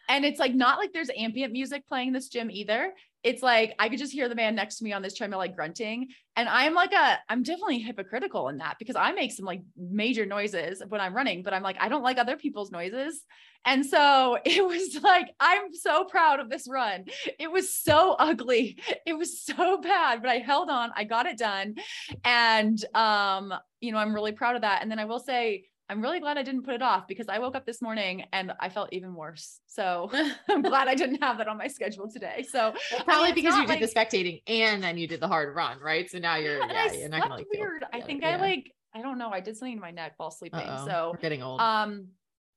And 0.09 0.25
it's 0.25 0.39
like 0.39 0.53
not 0.53 0.79
like 0.79 0.91
there's 0.91 1.11
ambient 1.15 1.53
music 1.53 1.87
playing 1.87 2.11
this 2.11 2.27
gym 2.27 2.49
either. 2.51 2.91
It's 3.23 3.43
like 3.43 3.75
I 3.79 3.89
could 3.89 3.99
just 3.99 4.13
hear 4.13 4.29
the 4.29 4.35
man 4.35 4.55
next 4.55 4.77
to 4.77 4.83
me 4.83 4.93
on 4.93 5.01
this 5.01 5.15
treadmill 5.15 5.39
like 5.39 5.55
grunting. 5.55 6.09
And 6.35 6.49
I'm 6.49 6.73
like 6.73 6.93
a 6.93 7.19
I'm 7.29 7.43
definitely 7.43 7.79
hypocritical 7.79 8.49
in 8.49 8.57
that 8.57 8.77
because 8.79 8.95
I 8.95 9.11
make 9.11 9.31
some 9.31 9.45
like 9.45 9.61
major 9.77 10.25
noises 10.25 10.81
when 10.87 11.01
I'm 11.01 11.15
running, 11.15 11.43
but 11.43 11.53
I'm 11.53 11.63
like 11.63 11.77
I 11.79 11.89
don't 11.89 12.03
like 12.03 12.17
other 12.17 12.37
people's 12.37 12.71
noises. 12.71 13.23
And 13.65 13.85
so 13.85 14.37
it 14.45 14.65
was 14.65 15.01
like, 15.03 15.29
I'm 15.39 15.73
so 15.73 16.05
proud 16.05 16.39
of 16.39 16.49
this 16.49 16.67
run. 16.69 17.05
It 17.39 17.51
was 17.51 17.73
so 17.73 18.15
ugly. 18.17 18.79
It 19.05 19.13
was 19.13 19.41
so 19.41 19.79
bad, 19.81 20.21
but 20.21 20.29
I 20.29 20.37
held 20.37 20.69
on. 20.69 20.91
I 20.95 21.03
got 21.03 21.25
it 21.25 21.37
done. 21.37 21.75
And, 22.23 22.83
um, 22.95 23.53
you 23.79 23.91
know, 23.91 23.97
I'm 23.97 24.13
really 24.13 24.31
proud 24.31 24.55
of 24.55 24.61
that. 24.61 24.81
And 24.81 24.91
then 24.91 24.99
I 24.99 25.05
will 25.05 25.19
say, 25.19 25.65
I'm 25.91 26.01
really 26.01 26.21
glad 26.21 26.37
I 26.37 26.43
didn't 26.43 26.63
put 26.63 26.73
it 26.73 26.81
off 26.81 27.05
because 27.05 27.27
I 27.27 27.39
woke 27.39 27.53
up 27.53 27.65
this 27.65 27.81
morning 27.81 28.23
and 28.31 28.53
I 28.61 28.69
felt 28.69 28.93
even 28.93 29.13
worse. 29.13 29.59
So 29.67 30.09
I'm 30.49 30.61
glad 30.61 30.87
I 30.87 30.95
didn't 30.95 31.21
have 31.21 31.37
that 31.39 31.49
on 31.49 31.57
my 31.57 31.67
schedule 31.67 32.09
today. 32.09 32.45
So 32.49 32.73
well, 32.91 33.03
probably 33.03 33.13
I 33.13 33.25
mean, 33.25 33.35
because 33.35 33.57
you 33.57 33.67
did 33.67 33.81
the 33.81 33.93
spectating 33.93 34.41
and 34.47 34.81
then 34.81 34.97
you 34.97 35.05
did 35.05 35.19
the 35.19 35.27
hard 35.27 35.53
run, 35.53 35.79
right? 35.81 36.09
So 36.09 36.17
now 36.17 36.37
you're, 36.37 36.59
yeah, 36.59 36.93
you're 36.93 37.09
not 37.09 37.23
gonna 37.23 37.35
like 37.35 37.47
weird. 37.53 37.83
I 37.91 37.99
think 37.99 38.21
yeah. 38.21 38.29
I 38.29 38.35
like, 38.37 38.71
I 38.95 39.01
don't 39.01 39.17
know. 39.17 39.31
I 39.31 39.41
did 39.41 39.57
something 39.57 39.75
to 39.75 39.81
my 39.81 39.91
neck 39.91 40.13
while 40.15 40.31
sleeping. 40.31 40.61
Uh-oh. 40.61 40.87
So 40.87 41.09
we're 41.13 41.19
getting 41.19 41.43
old. 41.43 41.59
Um, 41.59 42.07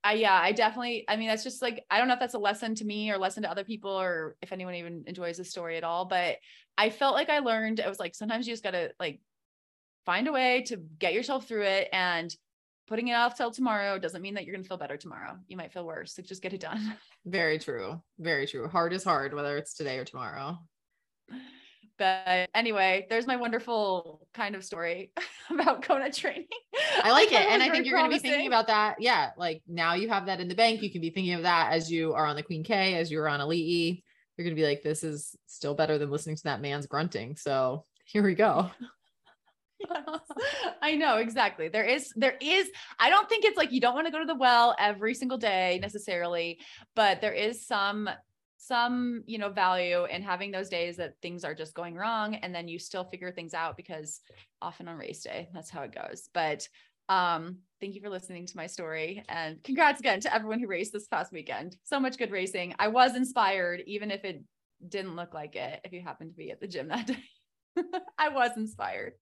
I 0.05 0.13
yeah, 0.13 0.39
I 0.41 0.53
definitely. 0.53 1.05
I 1.09 1.17
mean, 1.17 1.27
that's 1.27 1.43
just 1.43 1.61
like 1.61 1.85
I 1.91 1.99
don't 1.99 2.07
know 2.07 2.15
if 2.15 2.21
that's 2.21 2.35
a 2.35 2.39
lesson 2.39 2.77
to 2.77 2.85
me 2.85 3.11
or 3.11 3.19
lesson 3.19 3.43
to 3.43 3.51
other 3.51 3.65
people 3.65 3.91
or 3.91 4.37
if 4.43 4.53
anyone 4.53 4.77
even 4.77 5.05
enjoys 5.09 5.39
the 5.39 5.45
story 5.45 5.77
at 5.77 5.83
all. 5.83 6.05
But 6.05 6.37
I 6.79 6.91
felt 6.91 7.15
like 7.15 7.31
I 7.31 7.41
learned. 7.41 7.81
It 7.81 7.89
was 7.89 7.99
like 7.99 8.15
sometimes 8.15 8.47
you 8.47 8.53
just 8.53 8.63
gotta 8.63 8.93
like 9.01 9.21
find 10.07 10.29
a 10.29 10.33
way 10.33 10.63
to 10.69 10.77
get 10.77 11.15
yourself 11.15 11.49
through 11.49 11.63
it 11.63 11.89
and 11.93 12.33
putting 12.87 13.09
it 13.09 13.15
off 13.15 13.37
till 13.37 13.51
tomorrow 13.51 13.99
doesn't 13.99 14.23
mean 14.23 14.35
that 14.35 14.45
you're 14.45 14.55
gonna 14.55 14.67
feel 14.67 14.77
better 14.77 14.97
tomorrow. 14.97 15.37
You 15.49 15.57
might 15.57 15.73
feel 15.73 15.87
worse. 15.87 16.15
So 16.15 16.23
just 16.23 16.43
get 16.43 16.53
it 16.53 16.61
done. 16.61 16.97
Very 17.27 17.59
true. 17.59 18.01
Very 18.19 18.47
true. 18.47 18.69
Hard 18.69 18.93
is 18.93 19.05
hard, 19.05 19.35
whether 19.35 19.57
it's 19.57 19.75
today 19.75 19.99
or 19.99 20.05
tomorrow. 20.05 20.59
But 21.97 22.51
anyway, 22.55 23.07
there's 23.09 23.27
my 23.27 23.37
wonderful 23.37 24.27
kind 24.35 24.57
of 24.57 24.65
story 24.65 25.13
about 25.51 25.83
Kona 25.83 26.11
training. 26.11 26.47
I 27.03 27.13
like 27.13 27.31
it. 27.31 27.41
And 27.41 27.63
I 27.63 27.71
think 27.71 27.87
you're 27.87 27.97
going 27.97 28.11
to 28.11 28.17
be 28.17 28.21
thinking 28.21 28.49
about 28.49 28.67
that. 28.67 28.97
Yeah. 28.99 29.31
Like 29.37 29.63
now 29.69 29.95
you 29.95 30.09
have 30.09 30.27
that 30.27 30.41
in 30.41 30.49
the 30.49 30.57
bank. 30.57 30.83
You 30.83 30.91
can 30.91 31.01
be 31.01 31.11
thinking 31.11 31.35
of 31.35 31.43
that 31.43 31.73
as 31.73 31.91
you 31.91 32.13
are 32.15 32.27
on 32.27 32.37
the 32.37 32.43
Queen 32.43 32.65
K, 32.65 32.97
as 32.97 33.13
you're 33.13 33.29
on 33.29 33.41
Elite 33.41 33.67
E. 33.67 34.05
you're 34.37 34.45
going 34.45 34.57
to 34.57 34.61
be 34.61 34.67
like, 34.67 34.83
this 34.83 35.05
is 35.05 35.37
still 35.47 35.75
better 35.75 35.97
than 35.97 36.11
listening 36.11 36.37
to 36.37 36.45
that 36.45 36.61
man's 36.61 36.87
grunting. 36.87 37.37
So 37.37 37.85
here 38.07 38.25
we 38.25 38.35
go. 38.35 38.71
I 40.83 40.95
know 40.97 41.17
exactly. 41.17 41.69
There 41.69 41.85
is, 41.85 42.13
there 42.17 42.37
is, 42.41 42.71
I 42.99 43.11
don't 43.11 43.29
think 43.29 43.45
it's 43.45 43.57
like 43.57 43.73
you 43.73 43.81
don't 43.81 43.95
want 43.95 44.07
to 44.07 44.13
go 44.13 44.19
to 44.19 44.27
the 44.27 44.35
well 44.35 44.75
every 44.79 45.15
single 45.15 45.39
day 45.39 45.79
necessarily, 45.81 46.59
but 46.95 47.21
there 47.21 47.33
is 47.33 47.67
some, 47.67 48.09
some, 48.57 49.23
you 49.27 49.39
know, 49.39 49.51
value 49.51 50.05
in 50.05 50.23
having 50.23 50.51
those 50.51 50.69
days 50.69 50.97
that 50.97 51.15
things 51.21 51.45
are 51.45 51.55
just 51.55 51.75
going 51.75 51.95
wrong. 51.95 52.35
And 52.37 52.55
then 52.55 52.69
you 52.69 52.79
still 52.79 53.05
figure 53.05 53.31
things 53.31 53.53
out 53.55 53.77
because 53.77 54.21
often 54.63 54.89
on 54.89 54.97
race 54.97 55.23
day, 55.23 55.49
that's 55.53 55.71
how 55.71 55.83
it 55.83 55.95
goes. 55.95 56.29
But 56.33 56.67
um, 57.09 57.59
thank 57.81 57.95
you 57.95 58.01
for 58.01 58.09
listening 58.09 58.47
to 58.47 58.57
my 58.57 58.67
story 58.67 59.23
and 59.29 59.63
congrats 59.63 60.01
again 60.01 60.21
to 60.21 60.35
everyone 60.35 60.61
who 60.61 60.67
raced 60.67 60.93
this 60.93 61.07
past 61.07 61.33
weekend. 61.33 61.77
So 61.85 62.01
much 62.01 62.17
good 62.17 62.31
racing. 62.31 62.75
I 62.79 62.89
was 62.89 63.15
inspired, 63.15 63.83
even 63.87 64.11
if 64.11 64.25
it 64.25 64.43
didn't 64.89 65.17
look 65.17 65.35
like 65.35 65.57
it, 65.57 65.81
if 65.85 65.93
you 65.93 66.01
happened 66.01 66.31
to 66.31 66.37
be 66.37 66.51
at 66.51 66.61
the 66.61 66.67
gym 66.69 66.89
that 66.89 67.07
day. 67.77 67.83
I 68.19 68.31
was 68.31 68.53
inspired. 68.57 69.15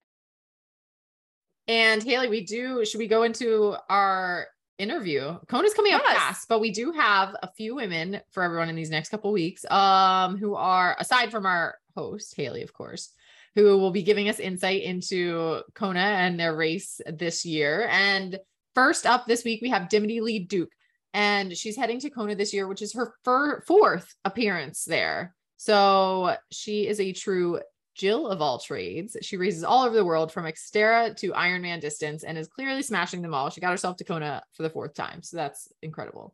And 1.67 2.03
Haley, 2.03 2.27
we 2.27 2.45
do, 2.45 2.83
should 2.85 2.97
we 2.97 3.07
go 3.07 3.23
into 3.23 3.75
our 3.89 4.47
interview? 4.77 5.37
Kona's 5.47 5.73
coming 5.73 5.91
yes. 5.91 6.01
up 6.01 6.17
fast, 6.17 6.49
but 6.49 6.59
we 6.59 6.71
do 6.71 6.91
have 6.91 7.35
a 7.41 7.49
few 7.55 7.75
women 7.75 8.19
for 8.31 8.43
everyone 8.43 8.69
in 8.69 8.75
these 8.75 8.89
next 8.89 9.09
couple 9.09 9.31
weeks 9.31 9.63
um, 9.71 10.37
who 10.37 10.55
are, 10.55 10.95
aside 10.99 11.31
from 11.31 11.45
our 11.45 11.75
host, 11.95 12.35
Haley, 12.35 12.63
of 12.63 12.73
course, 12.73 13.13
who 13.55 13.77
will 13.77 13.91
be 13.91 14.03
giving 14.03 14.27
us 14.29 14.39
insight 14.39 14.83
into 14.83 15.61
Kona 15.73 15.99
and 15.99 16.39
their 16.39 16.55
race 16.55 16.99
this 17.07 17.45
year. 17.45 17.87
And 17.89 18.39
first 18.75 19.05
up 19.05 19.25
this 19.25 19.43
week, 19.43 19.61
we 19.61 19.69
have 19.69 19.89
Dimity 19.89 20.19
Lee 20.19 20.39
Duke, 20.39 20.71
and 21.13 21.55
she's 21.55 21.77
heading 21.77 21.99
to 21.99 22.09
Kona 22.09 22.35
this 22.35 22.53
year, 22.53 22.67
which 22.67 22.81
is 22.81 22.93
her 22.93 23.13
fir- 23.23 23.61
fourth 23.61 24.13
appearance 24.25 24.83
there. 24.83 25.33
So 25.57 26.35
she 26.51 26.87
is 26.87 26.99
a 26.99 27.13
true 27.13 27.61
Jill 27.95 28.27
of 28.27 28.41
all 28.41 28.59
trades. 28.59 29.15
She 29.21 29.37
races 29.37 29.63
all 29.63 29.83
over 29.83 29.95
the 29.95 30.05
world 30.05 30.31
from 30.31 30.45
Xterra 30.45 31.15
to 31.17 31.31
Ironman 31.31 31.79
distance 31.79 32.23
and 32.23 32.37
is 32.37 32.47
clearly 32.47 32.81
smashing 32.81 33.21
them 33.21 33.33
all. 33.33 33.49
She 33.49 33.61
got 33.61 33.71
herself 33.71 33.97
to 33.97 34.03
Kona 34.03 34.43
for 34.53 34.63
the 34.63 34.69
fourth 34.69 34.93
time. 34.93 35.21
So 35.21 35.37
that's 35.37 35.71
incredible. 35.81 36.33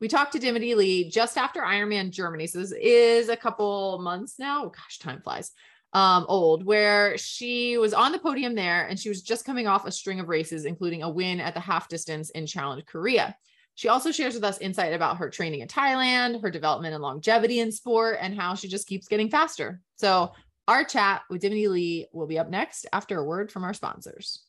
We 0.00 0.08
talked 0.08 0.32
to 0.32 0.38
Dimity 0.38 0.74
Lee 0.74 1.10
just 1.10 1.36
after 1.36 1.60
Ironman 1.60 2.10
Germany. 2.10 2.46
So 2.46 2.60
this 2.60 2.72
is 2.72 3.28
a 3.28 3.36
couple 3.36 3.98
months 3.98 4.38
now. 4.38 4.64
Oh, 4.64 4.68
gosh, 4.68 4.98
time 4.98 5.20
flies. 5.20 5.52
Um, 5.92 6.24
old, 6.28 6.64
where 6.64 7.18
she 7.18 7.76
was 7.76 7.92
on 7.92 8.12
the 8.12 8.18
podium 8.20 8.54
there 8.54 8.86
and 8.86 8.96
she 8.98 9.08
was 9.08 9.22
just 9.22 9.44
coming 9.44 9.66
off 9.66 9.86
a 9.86 9.92
string 9.92 10.20
of 10.20 10.28
races, 10.28 10.64
including 10.64 11.02
a 11.02 11.10
win 11.10 11.40
at 11.40 11.52
the 11.52 11.60
half 11.60 11.88
distance 11.88 12.30
in 12.30 12.46
Challenge 12.46 12.86
Korea. 12.86 13.36
She 13.74 13.88
also 13.88 14.12
shares 14.12 14.34
with 14.34 14.44
us 14.44 14.58
insight 14.58 14.92
about 14.92 15.16
her 15.16 15.30
training 15.30 15.60
in 15.60 15.68
Thailand, 15.68 16.42
her 16.42 16.50
development 16.50 16.94
and 16.94 17.02
longevity 17.02 17.60
in 17.60 17.72
sport, 17.72 18.18
and 18.20 18.38
how 18.38 18.54
she 18.54 18.68
just 18.68 18.86
keeps 18.86 19.08
getting 19.08 19.30
faster. 19.30 19.80
So 19.96 20.32
our 20.70 20.84
chat 20.84 21.22
with 21.28 21.40
Dimity 21.40 21.66
Lee 21.66 22.06
will 22.12 22.28
be 22.28 22.38
up 22.38 22.48
next 22.48 22.86
after 22.92 23.18
a 23.18 23.24
word 23.24 23.50
from 23.50 23.64
our 23.64 23.74
sponsors. 23.74 24.44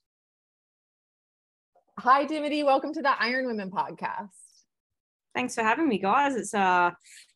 Hi, 1.97 2.25
Dimity. 2.25 2.61
Welcome 2.61 2.93
to 2.93 3.01
the 3.01 3.19
Iron 3.19 3.47
Women 3.47 3.71
podcast. 3.71 4.29
Thanks 5.33 5.55
for 5.55 5.63
having 5.63 5.89
me, 5.89 5.97
guys. 5.97 6.35
It's 6.35 6.53
uh, 6.53 6.91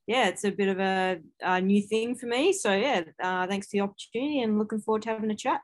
yeah, 0.05 0.27
it's 0.27 0.43
a 0.43 0.51
bit 0.51 0.67
of 0.67 0.79
a, 0.79 1.17
a 1.41 1.61
new 1.61 1.81
thing 1.81 2.13
for 2.13 2.27
me. 2.27 2.53
So 2.53 2.75
yeah, 2.75 3.01
uh, 3.19 3.47
thanks 3.47 3.67
for 3.67 3.77
the 3.77 3.81
opportunity 3.81 4.41
and 4.41 4.59
looking 4.59 4.79
forward 4.79 5.01
to 5.03 5.09
having 5.09 5.31
a 5.31 5.35
chat. 5.35 5.61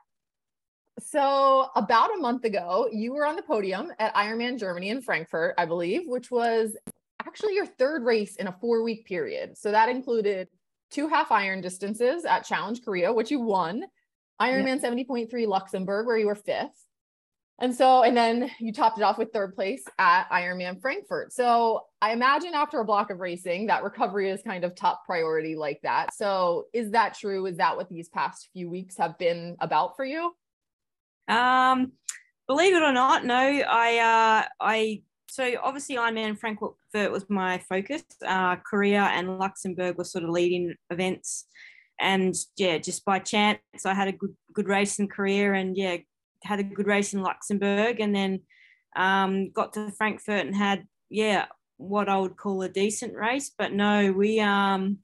So 0.98 1.68
about 1.76 2.10
a 2.16 2.20
month 2.20 2.44
ago, 2.44 2.88
you 2.90 3.12
were 3.14 3.24
on 3.24 3.36
the 3.36 3.42
podium 3.42 3.92
at 4.00 4.12
Ironman 4.16 4.58
Germany 4.58 4.88
in 4.88 5.00
Frankfurt, 5.00 5.54
I 5.56 5.66
believe, 5.66 6.02
which 6.06 6.32
was 6.32 6.76
actually 7.24 7.54
your 7.54 7.66
third 7.66 8.02
race 8.02 8.34
in 8.34 8.48
a 8.48 8.56
four 8.60 8.82
week 8.82 9.06
period. 9.06 9.56
So 9.56 9.70
that 9.70 9.88
included 9.88 10.48
two 10.92 11.08
half 11.08 11.32
iron 11.32 11.60
distances 11.60 12.24
at 12.24 12.44
Challenge 12.44 12.82
Korea, 12.84 13.12
which 13.12 13.30
you 13.30 13.40
won, 13.40 13.84
Ironman 14.40 14.82
yeah. 14.82 14.90
70.3 14.90 15.46
Luxembourg, 15.46 16.06
where 16.06 16.18
you 16.18 16.26
were 16.26 16.34
fifth. 16.34 16.86
And 17.58 17.74
so, 17.74 18.02
and 18.02 18.16
then 18.16 18.50
you 18.58 18.72
topped 18.72 18.98
it 18.98 19.04
off 19.04 19.18
with 19.18 19.32
third 19.32 19.54
place 19.54 19.84
at 19.98 20.28
Ironman 20.30 20.80
Frankfurt. 20.80 21.32
So 21.32 21.82
I 22.00 22.12
imagine 22.12 22.54
after 22.54 22.80
a 22.80 22.84
block 22.84 23.10
of 23.10 23.20
racing, 23.20 23.66
that 23.66 23.84
recovery 23.84 24.30
is 24.30 24.42
kind 24.42 24.64
of 24.64 24.74
top 24.74 25.04
priority 25.06 25.54
like 25.54 25.80
that. 25.82 26.12
So 26.14 26.66
is 26.72 26.90
that 26.90 27.14
true? 27.14 27.46
Is 27.46 27.58
that 27.58 27.76
what 27.76 27.88
these 27.88 28.08
past 28.08 28.48
few 28.52 28.68
weeks 28.68 28.96
have 28.98 29.16
been 29.16 29.56
about 29.60 29.96
for 29.96 30.04
you? 30.04 30.32
Um, 31.28 31.92
believe 32.48 32.74
it 32.74 32.82
or 32.82 32.92
not, 32.92 33.24
no, 33.24 33.36
I, 33.36 33.98
uh, 33.98 34.48
I 34.60 35.02
so 35.32 35.56
obviously 35.62 35.96
Ironman 35.96 36.38
Frankfurt 36.38 37.10
was 37.10 37.24
my 37.30 37.56
focus. 37.66 38.02
Uh, 38.22 38.56
Korea 38.56 39.04
and 39.04 39.38
Luxembourg 39.38 39.96
were 39.96 40.04
sort 40.04 40.24
of 40.24 40.30
leading 40.30 40.74
events, 40.90 41.46
and 41.98 42.34
yeah, 42.58 42.76
just 42.76 43.02
by 43.06 43.18
chance 43.18 43.58
I 43.86 43.94
had 43.94 44.08
a 44.08 44.12
good 44.12 44.36
good 44.52 44.68
race 44.68 44.98
in 44.98 45.08
Korea, 45.08 45.54
and 45.54 45.74
yeah, 45.74 45.96
had 46.44 46.60
a 46.60 46.62
good 46.62 46.86
race 46.86 47.14
in 47.14 47.22
Luxembourg, 47.22 47.98
and 47.98 48.14
then 48.14 48.40
um, 48.94 49.50
got 49.52 49.72
to 49.72 49.90
Frankfurt 49.92 50.44
and 50.44 50.54
had 50.54 50.86
yeah 51.08 51.46
what 51.78 52.10
I 52.10 52.18
would 52.18 52.36
call 52.36 52.60
a 52.60 52.68
decent 52.68 53.14
race. 53.14 53.52
But 53.56 53.72
no, 53.72 54.12
we 54.12 54.38
um 54.38 54.98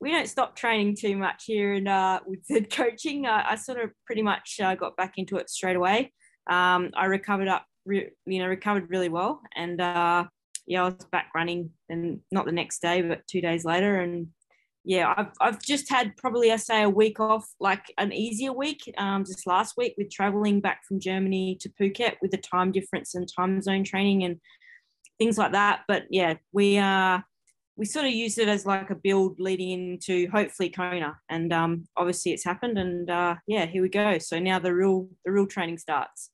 we 0.00 0.12
don't 0.12 0.28
stop 0.28 0.54
training 0.54 0.94
too 0.94 1.16
much 1.16 1.42
here 1.46 1.72
and 1.72 1.88
uh, 1.88 2.20
with 2.24 2.46
the 2.48 2.60
coaching. 2.62 3.26
I, 3.26 3.50
I 3.50 3.54
sort 3.56 3.80
of 3.80 3.90
pretty 4.04 4.22
much 4.22 4.60
uh, 4.62 4.76
got 4.76 4.96
back 4.96 5.14
into 5.16 5.38
it 5.38 5.50
straight 5.50 5.74
away. 5.74 6.12
Um, 6.48 6.92
I 6.94 7.06
recovered 7.06 7.48
up 7.48 7.66
re- 7.86 8.10
you 8.26 8.40
know, 8.40 8.48
recovered 8.48 8.90
really 8.90 9.08
well. 9.08 9.40
And 9.54 9.80
uh, 9.80 10.24
yeah, 10.66 10.82
I 10.82 10.84
was 10.86 11.06
back 11.12 11.30
running, 11.34 11.70
and 11.88 12.20
not 12.30 12.44
the 12.44 12.52
next 12.52 12.82
day, 12.82 13.02
but 13.02 13.26
two 13.26 13.40
days 13.40 13.64
later. 13.64 14.00
And 14.00 14.28
yeah, 14.84 15.14
I've, 15.16 15.32
I've 15.40 15.62
just 15.62 15.90
had 15.90 16.16
probably 16.16 16.52
I 16.52 16.56
say 16.56 16.82
a 16.82 16.90
week 16.90 17.18
off, 17.18 17.46
like 17.60 17.92
an 17.98 18.12
easier 18.12 18.52
week, 18.52 18.92
um, 18.98 19.24
just 19.24 19.46
last 19.46 19.74
week 19.76 19.94
with 19.96 20.10
traveling 20.10 20.60
back 20.60 20.84
from 20.86 21.00
Germany 21.00 21.56
to 21.60 21.70
Phuket 21.70 22.16
with 22.20 22.30
the 22.30 22.38
time 22.38 22.72
difference 22.72 23.14
and 23.14 23.28
time 23.34 23.60
zone 23.62 23.84
training 23.84 24.24
and 24.24 24.40
things 25.18 25.38
like 25.38 25.52
that. 25.52 25.82
But 25.88 26.04
yeah, 26.10 26.34
we 26.52 26.78
uh 26.78 27.20
we 27.76 27.84
sort 27.84 28.06
of 28.06 28.12
used 28.12 28.38
it 28.38 28.48
as 28.48 28.64
like 28.64 28.90
a 28.90 28.94
build 28.94 29.38
leading 29.38 29.70
into 29.70 30.28
hopefully 30.30 30.70
Kona, 30.70 31.18
and 31.28 31.52
um, 31.52 31.86
obviously 31.96 32.32
it's 32.32 32.44
happened, 32.44 32.78
and 32.78 33.10
uh, 33.10 33.34
yeah, 33.46 33.66
here 33.66 33.82
we 33.82 33.90
go. 33.90 34.18
So 34.18 34.38
now 34.38 34.58
the 34.58 34.74
real 34.74 35.08
the 35.24 35.32
real 35.32 35.46
training 35.46 35.78
starts. 35.78 36.30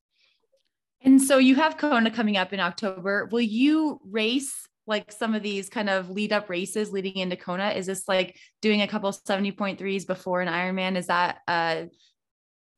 And 1.05 1.21
so 1.21 1.39
you 1.39 1.55
have 1.57 1.79
Kona 1.79 2.11
coming 2.11 2.37
up 2.37 2.53
in 2.53 2.61
October. 2.61 3.29
Will 3.31 3.41
you 3.41 4.01
race 4.05 4.67
like 4.87 5.13
some 5.13 5.35
of 5.35 5.43
these 5.43 5.69
kind 5.69 5.89
of 5.89 6.11
lead 6.11 6.33
up 6.33 6.49
races 6.49 6.93
leading 6.93 7.17
into 7.17 7.37
Kona? 7.37 7.71
Is 7.71 7.87
this 7.87 8.09
like 8.09 8.37
doing 8.61 8.83
a 8.83 8.89
couple 8.89 9.11
70.3s 9.11 10.07
before 10.07 10.41
an 10.41 10.49
Ironman? 10.49 10.97
Is 10.97 11.07
that 11.07 11.39
a 11.49 11.89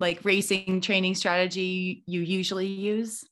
like 0.00 0.24
racing 0.24 0.80
training 0.80 1.14
strategy 1.14 2.02
you 2.06 2.20
usually 2.20 2.66
use? 2.66 3.24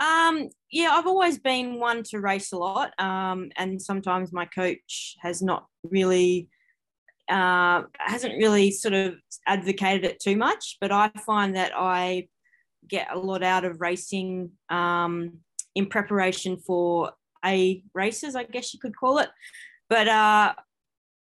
Um, 0.00 0.48
yeah, 0.70 0.90
I've 0.92 1.06
always 1.06 1.38
been 1.38 1.78
one 1.78 2.02
to 2.04 2.20
race 2.20 2.52
a 2.52 2.58
lot. 2.58 2.92
Um, 2.98 3.50
and 3.56 3.80
sometimes 3.80 4.32
my 4.32 4.46
coach 4.46 5.16
has 5.20 5.40
not 5.40 5.66
really 5.84 6.48
uh, 7.28 7.82
hasn't 7.98 8.36
really 8.36 8.70
sort 8.70 8.92
of 8.92 9.14
advocated 9.46 10.04
it 10.04 10.20
too 10.20 10.36
much, 10.36 10.76
but 10.80 10.92
I 10.92 11.10
find 11.24 11.56
that 11.56 11.72
I 11.74 12.28
get 12.88 13.08
a 13.12 13.18
lot 13.18 13.42
out 13.42 13.64
of 13.64 13.80
racing 13.80 14.50
um, 14.70 15.38
in 15.74 15.86
preparation 15.86 16.56
for 16.56 17.12
a 17.44 17.82
races, 17.94 18.36
I 18.36 18.44
guess 18.44 18.72
you 18.72 18.80
could 18.80 18.96
call 18.96 19.18
it. 19.18 19.28
But 19.88 20.08
uh, 20.08 20.54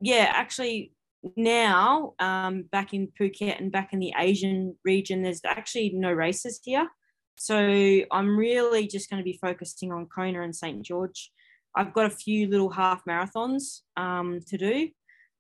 yeah, 0.01 0.31
actually 0.35 0.93
now 1.37 2.15
um, 2.19 2.63
back 2.71 2.95
in 2.95 3.09
Phuket 3.19 3.59
and 3.59 3.73
back 3.73 3.93
in 3.93 3.99
the 3.99 4.13
Asian 4.19 4.77
region, 4.85 5.23
there's 5.23 5.41
actually 5.45 5.91
no 5.95 6.13
races 6.13 6.61
here. 6.63 6.89
So 7.37 7.57
I'm 7.57 8.37
really 8.37 8.87
just 8.87 9.11
going 9.11 9.19
to 9.21 9.25
be 9.25 9.39
focusing 9.41 9.93
on 9.93 10.07
Kona 10.07 10.43
and 10.43 10.55
St. 10.55 10.83
George. 10.83 11.33
I've 11.75 11.93
got 11.93 12.07
a 12.07 12.11
few 12.11 12.49
little 12.49 12.71
half 12.71 13.03
marathons 13.09 13.81
um, 13.97 14.41
to 14.47 14.57
do, 14.57 14.91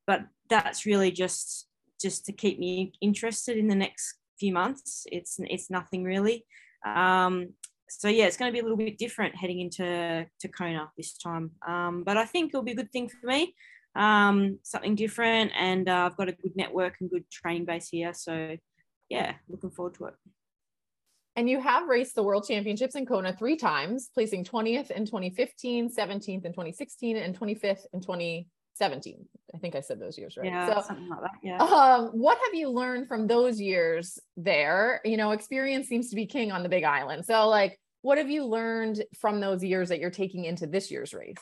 but 0.06 0.22
that's 0.50 0.86
really 0.86 1.10
just 1.10 1.68
just 2.00 2.26
to 2.26 2.32
keep 2.32 2.58
me 2.58 2.92
interested 3.00 3.56
in 3.56 3.68
the 3.68 3.74
next 3.74 4.16
few 4.38 4.52
months. 4.52 5.06
It's 5.10 5.36
it's 5.38 5.70
nothing 5.70 6.04
really. 6.04 6.44
Um, 6.84 7.50
so 7.88 8.08
yeah, 8.08 8.26
it's 8.26 8.36
going 8.36 8.50
to 8.50 8.52
be 8.52 8.60
a 8.60 8.62
little 8.62 8.76
bit 8.76 8.98
different 8.98 9.36
heading 9.36 9.60
into 9.60 10.26
to 10.40 10.48
Kona 10.48 10.90
this 10.96 11.16
time. 11.16 11.52
Um, 11.66 12.02
but 12.04 12.16
I 12.16 12.24
think 12.24 12.50
it'll 12.50 12.62
be 12.62 12.72
a 12.72 12.76
good 12.76 12.92
thing 12.92 13.08
for 13.08 13.26
me. 13.26 13.54
Um, 13.94 14.58
something 14.62 14.96
different, 14.96 15.52
and 15.56 15.88
uh, 15.88 16.08
I've 16.10 16.16
got 16.16 16.28
a 16.28 16.32
good 16.32 16.56
network 16.56 16.96
and 17.00 17.10
good 17.10 17.30
training 17.30 17.64
base 17.64 17.88
here. 17.88 18.12
So 18.12 18.56
yeah, 19.08 19.34
looking 19.48 19.70
forward 19.70 19.94
to 19.94 20.06
it. 20.06 20.14
And 21.36 21.50
you 21.50 21.60
have 21.60 21.88
raced 21.88 22.14
the 22.14 22.22
World 22.22 22.46
Championships 22.46 22.94
in 22.94 23.06
Kona 23.06 23.32
three 23.32 23.56
times, 23.56 24.08
placing 24.14 24.44
20th 24.44 24.90
in 24.92 25.04
2015, 25.04 25.94
17th 25.94 26.44
in 26.44 26.52
2016, 26.52 27.16
and 27.16 27.38
25th 27.38 27.86
in 27.92 28.00
20 28.00 28.48
17 28.74 29.24
i 29.54 29.58
think 29.58 29.74
i 29.74 29.80
said 29.80 30.00
those 30.00 30.18
years 30.18 30.36
right. 30.36 30.46
Yeah 30.46 30.74
so 30.74 30.86
something 30.88 31.08
like 31.08 31.20
that 31.20 31.30
yeah. 31.42 31.56
um 31.58 32.08
what 32.08 32.38
have 32.44 32.54
you 32.54 32.68
learned 32.70 33.08
from 33.08 33.26
those 33.26 33.60
years 33.60 34.18
there? 34.36 35.00
You 35.04 35.16
know 35.16 35.30
experience 35.30 35.88
seems 35.88 36.10
to 36.10 36.16
be 36.16 36.26
king 36.26 36.52
on 36.52 36.62
the 36.62 36.68
big 36.68 36.84
island. 36.84 37.24
So 37.24 37.48
like 37.48 37.78
what 38.02 38.18
have 38.18 38.30
you 38.30 38.44
learned 38.44 39.02
from 39.20 39.40
those 39.40 39.62
years 39.64 39.88
that 39.88 40.00
you're 40.00 40.10
taking 40.10 40.44
into 40.44 40.66
this 40.66 40.90
year's 40.90 41.14
race? 41.14 41.36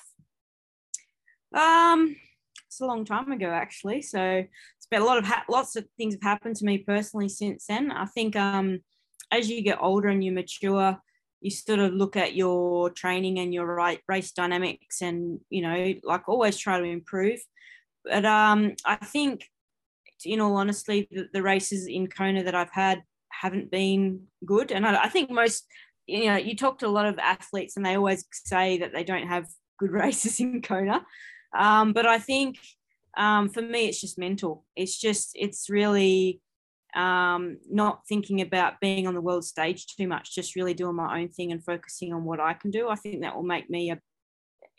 Um 1.55 2.17
it's 2.73 2.81
a 2.81 2.87
long 2.87 3.05
time 3.05 3.31
ago 3.31 3.51
actually. 3.51 4.01
So 4.01 4.21
it's 4.23 4.87
been 4.91 5.03
a 5.03 5.05
lot 5.05 5.19
of 5.19 5.27
ha- 5.27 5.45
lots 5.49 5.77
of 5.77 5.85
things 5.99 6.15
have 6.15 6.23
happened 6.23 6.57
to 6.57 6.65
me 6.65 6.79
personally 6.79 7.29
since 7.29 7.67
then. 7.67 7.91
I 7.93 8.07
think 8.07 8.35
um, 8.35 8.81
as 9.31 9.51
you 9.51 9.61
get 9.61 9.83
older 9.83 10.09
and 10.09 10.25
you 10.25 10.33
mature, 10.33 10.97
you 11.43 11.51
sort 11.51 11.81
of 11.81 11.93
look 11.93 12.17
at 12.17 12.35
your 12.35 12.91
training 12.91 13.39
and 13.39 13.53
your 13.53 13.67
right 13.67 14.01
race 14.09 14.33
dynamics, 14.33 15.03
and 15.03 15.41
you 15.51 15.63
know, 15.63 15.95
like 16.05 16.29
always 16.29 16.57
try 16.57 16.79
to 16.79 16.85
improve. 16.85 17.41
But 18.05 18.25
um, 18.25 18.75
I 18.85 18.97
think, 18.97 19.45
in 20.25 20.41
all 20.41 20.57
honesty, 20.57 21.09
the, 21.11 21.29
the 21.33 21.43
races 21.43 21.87
in 21.87 22.07
Kona 22.09 22.45
that 22.45 22.55
I've 22.55 22.73
had 22.73 23.03
haven't 23.31 23.71
been 23.71 24.23
good, 24.45 24.73
and 24.73 24.87
I, 24.87 25.05
I 25.05 25.09
think 25.09 25.31
most 25.31 25.67
you 26.07 26.27
know, 26.27 26.37
you 26.37 26.57
talk 26.57 26.79
to 26.79 26.87
a 26.87 26.89
lot 26.89 27.07
of 27.07 27.19
athletes 27.19 27.77
and 27.77 27.87
they 27.87 27.97
always 27.97 28.25
say 28.33 28.79
that 28.79 28.93
they 28.93 29.05
don't 29.05 29.29
have 29.29 29.47
good 29.79 29.91
races 30.05 30.41
in 30.41 30.63
Kona. 30.63 31.05
Um, 31.57 31.93
but 31.93 32.07
I 32.07 32.19
think 32.19 32.59
um, 33.17 33.49
for 33.49 33.63
me, 33.63 33.89
it's 33.89 34.01
just 34.01 34.19
mental. 34.19 34.65
It's 34.77 34.99
just, 34.99 35.33
it's 35.35 35.69
really 35.69 36.41
um, 36.95 37.59
not 37.71 38.03
thinking 38.09 38.41
about 38.41 38.81
being 38.81 39.07
on 39.07 39.15
the 39.15 39.21
world 39.21 39.45
stage 39.45 39.87
too 39.87 40.07
much, 40.07 40.35
just 40.35 40.57
really 40.57 40.75
doing 40.75 40.97
my 40.97 41.21
own 41.21 41.29
thing 41.29 41.53
and 41.53 41.65
focusing 41.65 42.13
on 42.13 42.25
what 42.25 42.41
I 42.41 42.55
can 42.55 42.71
do. 42.71 42.89
I 42.89 42.97
think 42.97 43.23
that 43.23 43.35
will 43.35 43.43
make 43.43 43.71
me 43.71 43.91
a, 43.91 43.99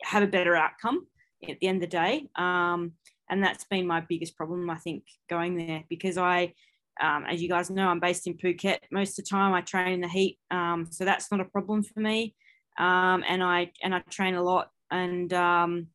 have 0.03 0.23
a 0.23 0.27
better 0.27 0.55
outcome 0.55 1.07
at 1.49 1.59
the 1.59 1.67
end 1.67 1.83
of 1.83 1.89
the 1.89 1.97
day. 1.97 2.29
Um, 2.35 2.93
and 3.29 3.43
that's 3.43 3.63
been 3.65 3.87
my 3.87 4.01
biggest 4.01 4.37
problem, 4.37 4.69
I 4.69 4.77
think, 4.77 5.03
going 5.29 5.57
there 5.57 5.83
because 5.89 6.17
I, 6.17 6.53
um, 7.01 7.25
as 7.27 7.41
you 7.41 7.49
guys 7.49 7.69
know, 7.69 7.87
I'm 7.87 7.99
based 7.99 8.27
in 8.27 8.37
Phuket. 8.37 8.77
Most 8.91 9.17
of 9.17 9.25
the 9.25 9.29
time, 9.29 9.53
I 9.53 9.61
train 9.61 9.93
in 9.93 10.01
the 10.01 10.07
heat, 10.07 10.37
um, 10.51 10.87
so 10.91 11.05
that's 11.05 11.31
not 11.31 11.39
a 11.39 11.45
problem 11.45 11.83
for 11.83 11.99
me. 11.99 12.35
Um, 12.77 13.23
and 13.27 13.43
I 13.43 13.71
and 13.81 13.95
I 13.95 13.99
train 14.09 14.35
a 14.35 14.43
lot, 14.43 14.69
and 14.91 15.31
um, 15.33 15.87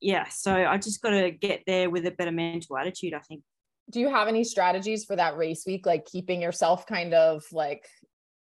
yeah, 0.00 0.28
so 0.28 0.54
I 0.54 0.78
just 0.78 1.02
got 1.02 1.10
to 1.10 1.30
get 1.30 1.64
there 1.66 1.90
with 1.90 2.06
a 2.06 2.10
better 2.10 2.32
mental 2.32 2.78
attitude. 2.78 3.12
I 3.12 3.20
think. 3.20 3.42
Do 3.90 4.00
you 4.00 4.08
have 4.10 4.28
any 4.28 4.44
strategies 4.44 5.04
for 5.04 5.16
that 5.16 5.36
race 5.36 5.64
week, 5.66 5.86
like 5.86 6.06
keeping 6.06 6.42
yourself 6.42 6.86
kind 6.86 7.14
of 7.14 7.44
like 7.52 7.86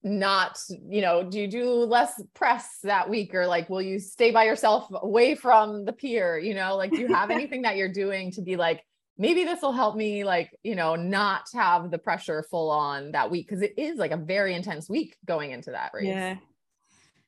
not, 0.04 0.60
you 0.70 1.02
know, 1.02 1.24
do 1.24 1.40
you 1.40 1.48
do 1.48 1.66
less 1.66 2.22
press 2.34 2.80
that 2.84 3.10
week, 3.10 3.34
or 3.34 3.48
like 3.48 3.70
will 3.70 3.82
you 3.82 4.00
stay 4.00 4.32
by 4.32 4.46
yourself 4.46 4.88
away 4.92 5.36
from 5.36 5.86
the 5.86 5.94
pier? 5.94 6.38
You 6.38 6.54
know, 6.54 6.76
like 6.76 6.92
do 6.92 7.00
you 7.00 7.08
have 7.08 7.32
anything 7.32 7.64
that 7.64 7.78
you're 7.78 7.92
doing 7.92 8.32
to 8.32 8.42
be 8.42 8.56
like 8.56 8.84
maybe 9.20 9.44
this 9.44 9.62
will 9.62 9.74
help 9.74 9.96
me 9.96 10.24
like 10.24 10.58
you 10.64 10.76
know 10.76 10.96
not 10.96 11.44
have 11.54 11.92
the 11.92 11.98
pressure 12.00 12.44
full 12.50 12.72
on 12.72 13.12
that 13.12 13.30
week 13.30 13.48
because 13.48 13.62
it 13.62 13.74
is 13.78 13.98
like 13.98 14.12
a 14.12 14.18
very 14.18 14.56
intense 14.56 14.90
week 14.90 15.18
going 15.26 15.52
into 15.52 15.70
that 15.72 15.92
race 15.94 16.08
yeah 16.08 16.36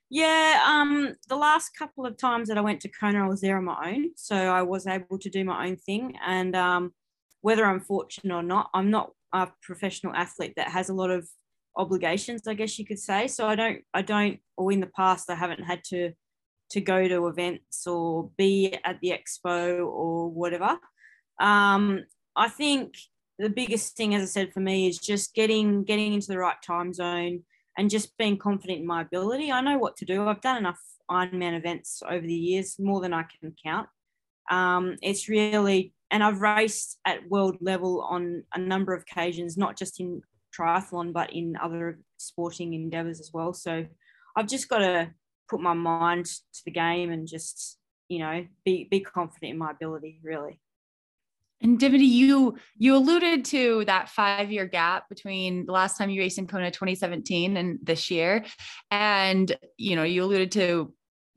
yeah 0.10 0.64
um 0.66 1.14
the 1.28 1.36
last 1.36 1.78
couple 1.78 2.06
of 2.06 2.18
times 2.18 2.48
that 2.48 2.58
i 2.58 2.62
went 2.62 2.80
to 2.80 2.90
kona 2.90 3.24
i 3.24 3.28
was 3.28 3.42
there 3.42 3.58
on 3.58 3.66
my 3.66 3.92
own 3.92 4.10
so 4.16 4.36
i 4.36 4.64
was 4.64 4.88
able 4.88 5.20
to 5.20 5.30
do 5.30 5.44
my 5.44 5.68
own 5.68 5.76
thing 5.76 6.16
and 6.26 6.56
um 6.56 6.92
whether 7.42 7.66
i'm 7.66 7.80
fortunate 7.80 8.34
or 8.34 8.44
not 8.44 8.70
i'm 8.74 8.90
not 8.90 9.12
a 9.34 9.48
professional 9.62 10.14
athlete 10.14 10.54
that 10.56 10.70
has 10.70 10.90
a 10.90 10.94
lot 10.94 11.10
of 11.10 11.28
obligations 11.78 12.48
i 12.48 12.54
guess 12.54 12.78
you 12.78 12.86
could 12.86 13.00
say 13.00 13.28
so 13.28 13.48
i 13.48 13.56
don't 13.56 13.82
i 13.94 14.02
don't 14.02 14.40
or 14.58 14.72
in 14.72 14.80
the 14.80 14.88
past 14.88 15.30
i 15.30 15.36
haven't 15.36 15.64
had 15.64 15.84
to 15.84 16.12
to 16.70 16.82
go 16.82 17.08
to 17.08 17.28
events 17.28 17.86
or 17.86 18.30
be 18.38 18.76
at 18.86 19.00
the 19.02 19.12
expo 19.12 19.86
or 19.86 20.30
whatever 20.30 20.78
um, 21.42 22.06
I 22.36 22.48
think 22.48 22.96
the 23.40 23.50
biggest 23.50 23.98
thing, 23.98 24.14
as 24.16 24.22
I 24.22 24.26
said, 24.26 24.54
for 24.54 24.60
me 24.60 24.88
is 24.88 25.00
just 25.00 25.34
getting 25.34 25.84
getting 25.84 26.14
into 26.14 26.28
the 26.28 26.38
right 26.38 26.62
time 26.66 26.94
zone 26.94 27.44
and 27.78 27.90
just 27.90 28.16
being 28.18 28.38
confident 28.38 28.80
in 28.80 28.88
my 28.88 29.02
ability. 29.02 29.52
I 29.52 29.62
know 29.62 29.78
what 29.78 29.98
to 29.98 30.06
do. 30.06 30.28
I've 30.28 30.42
done 30.42 30.58
enough 30.58 30.80
Ironman 31.10 31.58
events 31.58 32.04
over 32.08 32.26
the 32.26 32.34
years, 32.34 32.78
more 32.80 33.02
than 33.02 33.14
I 33.14 33.24
can 33.24 33.56
count. 33.66 33.88
Um, 34.50 34.98
it's 35.02 35.28
really, 35.28 35.94
and 36.12 36.24
I've 36.24 36.42
raced 36.42 37.00
at 37.06 37.28
world 37.30 37.58
level 37.62 38.02
on 38.02 38.44
a 38.54 38.60
number 38.60 38.94
of 38.94 39.04
occasions, 39.04 39.58
not 39.58 39.78
just 39.78 40.00
in 40.00 40.22
triathlon, 40.58 41.14
but 41.14 41.34
in 41.34 41.56
other 41.62 42.00
sporting 42.18 42.74
endeavors 42.74 43.20
as 43.22 43.32
well. 43.34 43.54
So 43.54 43.86
I've 44.36 44.48
just 44.48 44.68
got 44.68 44.80
to 44.80 45.12
put 45.50 45.62
my 45.62 45.74
mind 45.74 46.26
to 46.26 46.62
the 46.66 46.72
game 46.72 47.12
and 47.12 47.28
just, 47.28 47.78
you 48.10 48.20
know, 48.20 48.46
be, 48.66 48.88
be 48.92 49.00
confident 49.00 49.52
in 49.52 49.58
my 49.58 49.72
ability, 49.72 50.20
really. 50.22 50.60
And 51.64 51.80
Dimity, 51.80 52.06
you 52.06 52.58
you 52.76 52.96
alluded 52.96 53.46
to 53.46 53.86
that 53.86 54.10
five 54.10 54.52
year 54.52 54.66
gap 54.66 55.08
between 55.10 55.68
the 55.68 55.72
last 55.72 55.96
time 55.96 56.10
you 56.10 56.20
raced 56.20 56.40
in 56.40 56.48
Kona 56.48 56.72
2017 56.72 57.56
and 57.56 57.78
this 57.84 58.10
year, 58.10 58.46
and 58.90 59.56
you 59.78 59.96
know 59.96 60.02
you 60.02 60.24
alluded 60.24 60.52
to 60.54 60.92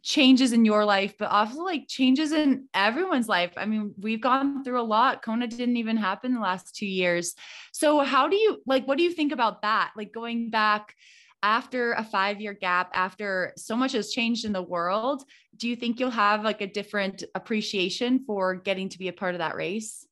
changes 0.05 0.53
in 0.53 0.67
your 0.67 0.85
life, 0.85 1.15
but 1.19 1.31
also 1.31 1.63
like 1.63 1.89
changes 1.89 2.31
in 2.31 2.69
everyone's 2.75 3.27
life. 3.27 3.55
I 3.57 3.65
mean, 3.65 3.95
we've 3.99 4.21
gone 4.21 4.63
through 4.63 4.81
a 4.81 4.83
lot. 4.83 5.25
Kona 5.25 5.47
didn't 5.47 5.79
even 5.79 5.97
happen 5.97 6.35
the 6.35 6.41
last 6.41 6.77
two 6.77 6.87
years. 6.87 7.35
So 7.73 8.01
how 8.01 8.29
do 8.29 8.37
you 8.37 8.63
like? 8.67 8.87
What 8.87 8.99
do 8.99 9.05
you 9.05 9.13
think 9.13 9.33
about 9.33 9.63
that? 9.63 9.93
Like 9.97 10.13
going 10.13 10.51
back 10.51 10.95
after 11.43 11.95
a 11.95 12.05
five 12.05 12.39
year 12.39 12.53
gap, 12.53 12.91
after 12.93 13.55
so 13.57 13.77
much 13.77 13.93
has 13.93 14.13
changed 14.13 14.45
in 14.45 14.53
the 14.53 14.63
world, 14.63 15.25
do 15.57 15.69
you 15.69 15.75
think 15.75 15.99
you'll 15.99 16.11
have 16.11 16.45
like 16.45 16.61
a 16.61 16.67
different 16.67 17.25
appreciation 17.35 18.25
for 18.27 18.57
getting 18.57 18.91
to 18.91 18.99
be 18.99 19.09
a 19.09 19.13
part 19.13 19.35
of 19.35 19.39
that 19.39 19.57
race? 19.57 20.07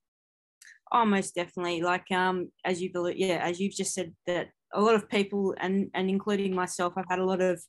Oh, 0.90 1.04
most 1.04 1.34
definitely. 1.34 1.82
Like 1.82 2.10
um, 2.10 2.50
as 2.64 2.80
you've 2.80 2.92
yeah, 3.14 3.40
as 3.42 3.60
you've 3.60 3.74
just 3.74 3.92
said 3.92 4.14
that 4.26 4.48
a 4.72 4.80
lot 4.80 4.94
of 4.94 5.06
people 5.10 5.54
and 5.60 5.90
and 5.92 6.08
including 6.08 6.54
myself, 6.54 6.94
I've 6.96 7.10
had 7.10 7.18
a 7.18 7.26
lot 7.26 7.42
of 7.42 7.62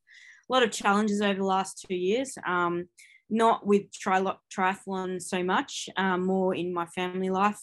a 0.50 0.54
lot 0.54 0.64
of 0.64 0.72
challenges 0.72 1.22
over 1.22 1.40
the 1.40 1.46
last 1.46 1.86
two 1.88 1.96
years. 1.96 2.36
Um, 2.46 2.86
not 3.30 3.66
with 3.66 3.92
tri- 3.92 4.22
triathlon 4.56 5.22
so 5.22 5.44
much, 5.44 5.90
um, 5.98 6.26
more 6.26 6.54
in 6.54 6.74
my 6.74 6.86
family 6.88 7.30
life. 7.30 7.60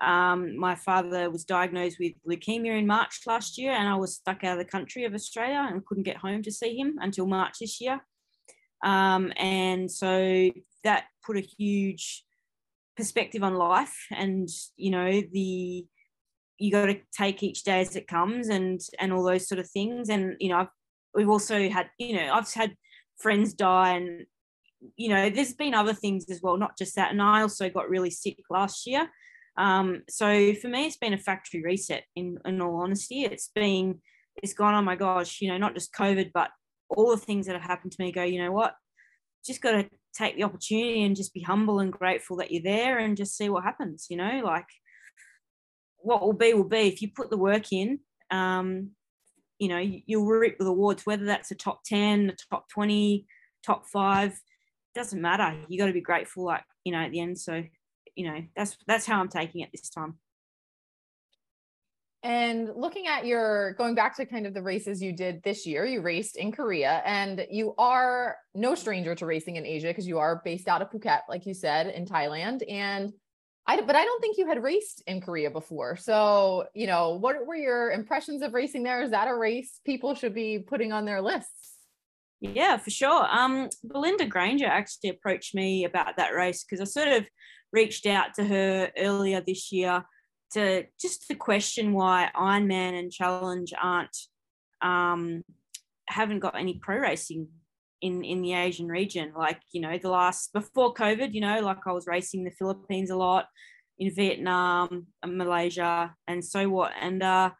Um, 0.00 0.56
my 0.56 0.74
father 0.74 1.30
was 1.30 1.44
diagnosed 1.44 1.98
with 2.00 2.14
leukemia 2.26 2.78
in 2.78 2.86
March 2.86 3.20
last 3.26 3.58
year, 3.58 3.72
and 3.72 3.86
I 3.86 3.96
was 3.96 4.14
stuck 4.16 4.44
out 4.44 4.58
of 4.58 4.64
the 4.64 4.70
country 4.70 5.04
of 5.04 5.12
Australia 5.12 5.68
and 5.70 5.84
couldn't 5.84 6.04
get 6.04 6.16
home 6.16 6.42
to 6.42 6.52
see 6.52 6.76
him 6.76 6.96
until 7.00 7.26
March 7.26 7.58
this 7.60 7.80
year. 7.80 8.00
Um, 8.82 9.30
and 9.36 9.90
so 9.90 10.50
that 10.84 11.04
put 11.24 11.36
a 11.36 11.40
huge 11.40 12.24
perspective 12.96 13.42
on 13.42 13.54
life 13.54 13.96
and 14.10 14.48
you 14.76 14.90
know 14.90 15.22
the 15.32 15.86
you 16.58 16.70
got 16.70 16.86
to 16.86 17.00
take 17.16 17.42
each 17.42 17.64
day 17.64 17.80
as 17.80 17.96
it 17.96 18.06
comes 18.06 18.48
and 18.48 18.80
and 18.98 19.12
all 19.12 19.22
those 19.22 19.48
sort 19.48 19.58
of 19.58 19.70
things 19.70 20.08
and 20.10 20.36
you 20.38 20.50
know 20.50 20.58
I've, 20.58 20.68
we've 21.14 21.28
also 21.28 21.68
had 21.68 21.88
you 21.98 22.14
know 22.16 22.32
I've 22.32 22.52
had 22.52 22.74
friends 23.18 23.54
die 23.54 23.96
and 23.96 24.26
you 24.96 25.08
know 25.08 25.30
there's 25.30 25.52
been 25.52 25.74
other 25.74 25.92
things 25.92 26.26
as 26.30 26.40
well 26.42 26.56
not 26.56 26.76
just 26.78 26.96
that. 26.96 27.10
And 27.10 27.20
I 27.22 27.42
also 27.42 27.68
got 27.68 27.90
really 27.90 28.10
sick 28.10 28.38
last 28.50 28.86
year. 28.86 29.08
Um, 29.56 30.02
so 30.08 30.54
for 30.54 30.68
me 30.68 30.86
it's 30.86 30.96
been 30.96 31.12
a 31.12 31.18
factory 31.18 31.62
reset 31.62 32.04
in 32.16 32.38
in 32.44 32.60
all 32.60 32.82
honesty. 32.82 33.22
It's 33.22 33.50
been 33.54 34.00
it's 34.42 34.54
gone 34.54 34.74
oh 34.74 34.82
my 34.82 34.96
gosh 34.96 35.40
you 35.40 35.48
know 35.48 35.58
not 35.58 35.74
just 35.74 35.92
covid 35.92 36.30
but 36.32 36.50
all 36.88 37.10
the 37.10 37.16
things 37.16 37.46
that 37.46 37.52
have 37.54 37.62
happened 37.62 37.92
to 37.92 38.02
me 38.02 38.12
go 38.12 38.22
you 38.22 38.42
know 38.42 38.52
what? 38.52 38.74
Just 39.44 39.62
got 39.62 39.72
to 39.72 39.88
take 40.14 40.36
the 40.36 40.44
opportunity 40.44 41.02
and 41.04 41.16
just 41.16 41.32
be 41.32 41.40
humble 41.40 41.78
and 41.78 41.92
grateful 41.92 42.36
that 42.36 42.50
you're 42.50 42.62
there 42.62 42.98
and 42.98 43.16
just 43.16 43.36
see 43.36 43.48
what 43.48 43.64
happens 43.64 44.06
you 44.08 44.16
know? 44.16 44.40
Like 44.44 44.66
what 46.02 46.22
will 46.22 46.32
be 46.32 46.54
will 46.54 46.64
be. 46.64 46.88
If 46.88 47.02
you 47.02 47.10
put 47.14 47.30
the 47.30 47.36
work 47.36 47.72
in 47.72 48.00
um 48.30 48.90
you 49.60 49.68
know 49.68 49.78
you'll 49.78 50.26
reap 50.26 50.58
the 50.58 50.66
awards 50.66 51.06
whether 51.06 51.26
that's 51.26 51.52
a 51.52 51.54
top 51.54 51.84
10 51.84 52.30
a 52.30 52.36
top 52.50 52.68
20 52.70 53.26
top 53.64 53.86
5 53.86 54.40
doesn't 54.94 55.20
matter. 55.20 55.56
You 55.68 55.78
got 55.78 55.86
to 55.86 55.92
be 55.92 56.00
grateful 56.00 56.44
like 56.44 56.64
you 56.84 56.92
know 56.92 56.98
at 56.98 57.12
the 57.12 57.20
end. 57.20 57.38
So 57.38 57.62
you 58.16 58.30
know 58.30 58.42
that's 58.56 58.76
that's 58.86 59.06
how 59.06 59.20
i'm 59.20 59.28
taking 59.28 59.60
it 59.60 59.70
this 59.72 59.88
time. 59.88 60.18
And 62.22 62.68
looking 62.76 63.06
at 63.06 63.24
your 63.24 63.72
going 63.74 63.94
back 63.94 64.16
to 64.16 64.26
kind 64.26 64.46
of 64.46 64.52
the 64.52 64.62
races 64.62 65.00
you 65.00 65.12
did 65.12 65.42
this 65.42 65.66
year, 65.66 65.86
you 65.86 66.02
raced 66.02 66.36
in 66.36 66.52
Korea 66.52 67.02
and 67.06 67.46
you 67.50 67.74
are 67.78 68.36
no 68.54 68.74
stranger 68.74 69.14
to 69.14 69.24
racing 69.24 69.56
in 69.56 69.64
Asia 69.64 69.86
because 69.86 70.06
you 70.06 70.18
are 70.18 70.42
based 70.44 70.68
out 70.68 70.82
of 70.82 70.90
Phuket, 70.90 71.20
like 71.30 71.46
you 71.46 71.54
said, 71.54 71.86
in 71.86 72.04
Thailand. 72.04 72.60
And 72.68 73.14
I, 73.66 73.80
but 73.82 73.94
I 73.94 74.04
don't 74.04 74.20
think 74.20 74.38
you 74.38 74.48
had 74.48 74.62
raced 74.62 75.02
in 75.06 75.20
Korea 75.20 75.50
before. 75.50 75.96
So, 75.96 76.66
you 76.74 76.86
know, 76.86 77.10
what 77.14 77.46
were 77.46 77.54
your 77.54 77.92
impressions 77.92 78.42
of 78.42 78.52
racing 78.52 78.82
there? 78.82 79.02
Is 79.02 79.10
that 79.10 79.28
a 79.28 79.36
race 79.36 79.80
people 79.84 80.14
should 80.14 80.34
be 80.34 80.58
putting 80.58 80.92
on 80.92 81.04
their 81.04 81.20
lists? 81.20 81.74
Yeah, 82.40 82.78
for 82.78 82.90
sure. 82.90 83.26
Um, 83.30 83.68
Belinda 83.84 84.26
Granger 84.26 84.66
actually 84.66 85.10
approached 85.10 85.54
me 85.54 85.84
about 85.84 86.16
that 86.16 86.34
race 86.34 86.64
because 86.64 86.80
I 86.80 86.84
sort 86.84 87.08
of 87.08 87.26
reached 87.72 88.06
out 88.06 88.34
to 88.34 88.44
her 88.44 88.90
earlier 88.96 89.40
this 89.40 89.70
year 89.70 90.04
to 90.54 90.84
just 91.00 91.28
to 91.28 91.34
question 91.34 91.92
why 91.92 92.30
Ironman 92.34 92.98
and 92.98 93.12
Challenge 93.12 93.72
aren't 93.80 94.16
um, 94.82 95.44
haven't 96.08 96.40
got 96.40 96.58
any 96.58 96.80
pro 96.82 96.96
racing 96.96 97.48
in 98.02 98.24
in 98.24 98.42
the 98.42 98.54
Asian 98.54 98.88
region. 98.88 99.32
Like 99.36 99.60
you 99.72 99.80
know, 99.80 99.98
the 99.98 100.10
last 100.10 100.52
before 100.52 100.94
COVID, 100.94 101.32
you 101.32 101.40
know, 101.40 101.60
like 101.60 101.86
I 101.86 101.92
was 101.92 102.06
racing 102.06 102.44
the 102.44 102.50
Philippines 102.50 103.10
a 103.10 103.16
lot, 103.16 103.46
in 103.98 104.14
Vietnam, 104.14 105.06
and 105.22 105.38
Malaysia, 105.38 106.14
and 106.26 106.44
so 106.44 106.68
what. 106.68 106.92
And 107.00 107.22
uh, 107.22 107.50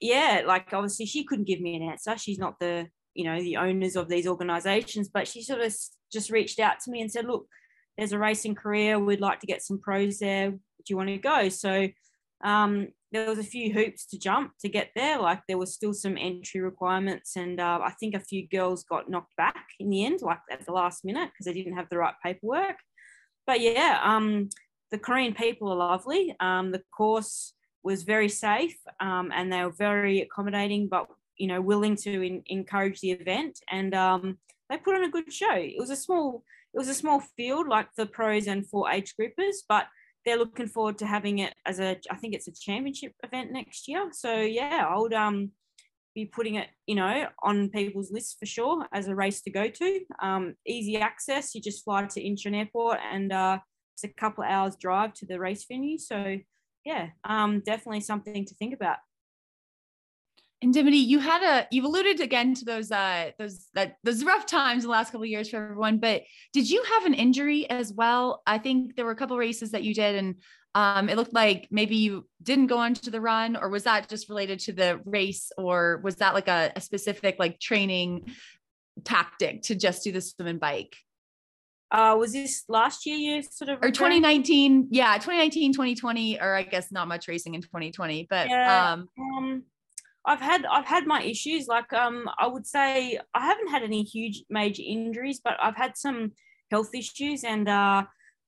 yeah, 0.00 0.42
like 0.46 0.72
obviously 0.72 1.06
she 1.06 1.24
couldn't 1.24 1.46
give 1.46 1.60
me 1.60 1.76
an 1.76 1.82
answer. 1.82 2.16
She's 2.18 2.38
not 2.38 2.58
the 2.60 2.88
you 3.14 3.24
know 3.24 3.38
the 3.40 3.56
owners 3.56 3.96
of 3.96 4.08
these 4.08 4.26
organizations, 4.26 5.08
but 5.08 5.26
she 5.26 5.42
sort 5.42 5.60
of 5.60 5.74
just 6.12 6.30
reached 6.30 6.60
out 6.60 6.80
to 6.80 6.90
me 6.90 7.00
and 7.00 7.10
said, 7.10 7.26
look 7.26 7.46
there's 7.96 8.12
a 8.12 8.18
race 8.18 8.44
in 8.44 8.54
Korea. 8.54 8.98
We'd 8.98 9.20
like 9.20 9.40
to 9.40 9.46
get 9.46 9.62
some 9.62 9.80
pros 9.80 10.18
there. 10.18 10.50
Do 10.50 10.58
you 10.88 10.96
want 10.96 11.08
to 11.08 11.16
go? 11.16 11.48
So 11.48 11.88
um, 12.44 12.88
there 13.12 13.28
was 13.28 13.38
a 13.38 13.44
few 13.44 13.72
hoops 13.72 14.06
to 14.06 14.18
jump 14.18 14.52
to 14.60 14.68
get 14.68 14.90
there. 14.96 15.18
Like 15.18 15.42
there 15.46 15.58
was 15.58 15.74
still 15.74 15.94
some 15.94 16.16
entry 16.18 16.60
requirements, 16.60 17.36
and 17.36 17.60
uh, 17.60 17.80
I 17.82 17.92
think 17.92 18.14
a 18.14 18.20
few 18.20 18.48
girls 18.48 18.84
got 18.84 19.08
knocked 19.08 19.36
back 19.36 19.66
in 19.78 19.90
the 19.90 20.04
end, 20.04 20.20
like 20.22 20.40
at 20.50 20.66
the 20.66 20.72
last 20.72 21.04
minute, 21.04 21.30
because 21.32 21.46
they 21.46 21.52
didn't 21.52 21.76
have 21.76 21.88
the 21.88 21.98
right 21.98 22.14
paperwork. 22.22 22.76
But 23.46 23.60
yeah, 23.60 24.00
um, 24.02 24.48
the 24.90 24.98
Korean 24.98 25.34
people 25.34 25.70
are 25.70 25.76
lovely. 25.76 26.34
Um, 26.40 26.72
the 26.72 26.82
course 26.96 27.54
was 27.82 28.02
very 28.02 28.28
safe, 28.28 28.76
um, 29.00 29.30
and 29.32 29.52
they 29.52 29.62
were 29.62 29.70
very 29.70 30.20
accommodating, 30.20 30.88
but 30.88 31.06
you 31.36 31.46
know, 31.46 31.60
willing 31.60 31.96
to 31.96 32.22
in, 32.22 32.42
encourage 32.46 33.00
the 33.00 33.12
event, 33.12 33.60
and 33.70 33.94
um, 33.94 34.38
they 34.68 34.76
put 34.78 34.96
on 34.96 35.04
a 35.04 35.10
good 35.10 35.32
show. 35.32 35.54
It 35.54 35.78
was 35.78 35.90
a 35.90 35.96
small, 35.96 36.42
it 36.74 36.78
was 36.78 36.88
a 36.88 36.94
small 36.94 37.20
field, 37.36 37.68
like 37.68 37.88
the 37.96 38.06
pros 38.06 38.48
and 38.48 38.66
for 38.66 38.90
age 38.90 39.14
groupers, 39.20 39.58
but 39.68 39.86
they're 40.26 40.36
looking 40.36 40.66
forward 40.66 40.98
to 40.98 41.06
having 41.06 41.38
it 41.38 41.54
as 41.64 41.80
a 41.80 41.96
I 42.10 42.16
think 42.16 42.34
it's 42.34 42.48
a 42.48 42.52
championship 42.52 43.12
event 43.22 43.52
next 43.52 43.88
year. 43.88 44.10
So 44.12 44.34
yeah, 44.34 44.84
I 44.86 44.98
would 44.98 45.14
um 45.14 45.52
be 46.14 46.24
putting 46.24 46.56
it, 46.56 46.68
you 46.86 46.94
know, 46.96 47.28
on 47.42 47.68
people's 47.68 48.10
lists 48.10 48.36
for 48.38 48.46
sure 48.46 48.86
as 48.92 49.06
a 49.06 49.14
race 49.14 49.42
to 49.42 49.50
go 49.50 49.68
to. 49.68 50.00
Um, 50.20 50.54
easy 50.66 50.96
access, 50.96 51.54
you 51.54 51.60
just 51.60 51.84
fly 51.84 52.06
to 52.06 52.22
Incheon 52.22 52.56
Airport 52.56 52.98
and 53.12 53.32
uh, 53.32 53.58
it's 53.94 54.04
a 54.04 54.08
couple 54.08 54.42
hours 54.42 54.76
drive 54.76 55.12
to 55.14 55.26
the 55.26 55.38
race 55.38 55.66
venue. 55.70 55.98
So 55.98 56.38
yeah, 56.84 57.08
um, 57.24 57.60
definitely 57.64 58.00
something 58.00 58.46
to 58.46 58.54
think 58.54 58.74
about. 58.74 58.96
And 60.62 60.72
Dimity, 60.72 60.96
you 60.96 61.18
had 61.18 61.42
a 61.42 61.68
you've 61.70 61.84
alluded 61.84 62.20
again 62.20 62.54
to 62.54 62.64
those 62.64 62.90
uh 62.90 63.30
those 63.38 63.66
that 63.74 63.96
those 64.04 64.24
rough 64.24 64.46
times 64.46 64.84
the 64.84 64.88
last 64.88 65.12
couple 65.12 65.24
of 65.24 65.28
years 65.28 65.50
for 65.50 65.62
everyone, 65.62 65.98
but 65.98 66.22
did 66.52 66.70
you 66.70 66.82
have 66.94 67.04
an 67.04 67.14
injury 67.14 67.68
as 67.68 67.92
well? 67.92 68.42
I 68.46 68.58
think 68.58 68.96
there 68.96 69.04
were 69.04 69.10
a 69.10 69.16
couple 69.16 69.36
races 69.36 69.72
that 69.72 69.82
you 69.82 69.92
did 69.92 70.16
and 70.16 70.36
um 70.74 71.10
it 71.10 71.16
looked 71.16 71.34
like 71.34 71.68
maybe 71.70 71.96
you 71.96 72.26
didn't 72.42 72.68
go 72.68 72.78
on 72.78 72.94
to 72.94 73.10
the 73.10 73.20
run 73.20 73.56
or 73.56 73.68
was 73.68 73.84
that 73.84 74.08
just 74.08 74.30
related 74.30 74.58
to 74.60 74.72
the 74.72 74.98
race 75.04 75.52
or 75.58 76.00
was 76.02 76.16
that 76.16 76.32
like 76.32 76.48
a, 76.48 76.72
a 76.74 76.80
specific 76.80 77.36
like 77.38 77.60
training 77.60 78.32
tactic 79.04 79.60
to 79.62 79.74
just 79.74 80.04
do 80.04 80.12
the 80.12 80.22
swim 80.22 80.48
and 80.48 80.60
bike? 80.60 80.96
Uh, 81.90 82.16
was 82.18 82.32
this 82.32 82.64
last 82.68 83.04
year 83.04 83.16
you 83.16 83.42
sort 83.42 83.68
of 83.68 83.78
or 83.80 83.92
2019 83.92 84.88
yeah 84.90 85.14
2019 85.14 85.72
2020 85.72 86.40
or 86.40 86.56
i 86.56 86.64
guess 86.64 86.90
not 86.90 87.06
much 87.06 87.28
racing 87.28 87.54
in 87.54 87.62
2020 87.62 88.26
but 88.28 88.48
yeah, 88.48 88.92
um, 88.92 89.08
um 89.38 89.62
I've 90.26 90.40
had 90.40 90.66
I've 90.66 90.84
had 90.84 91.06
my 91.06 91.22
issues. 91.22 91.68
Like 91.68 91.92
um, 91.92 92.28
I 92.38 92.46
would 92.48 92.66
say 92.66 93.18
I 93.32 93.46
haven't 93.46 93.68
had 93.68 93.82
any 93.82 94.02
huge 94.02 94.44
major 94.50 94.82
injuries, 94.84 95.40
but 95.42 95.56
I've 95.62 95.76
had 95.76 95.96
some 95.96 96.32
health 96.70 96.94
issues. 96.94 97.44
And 97.44 97.68
uh, 97.68 98.04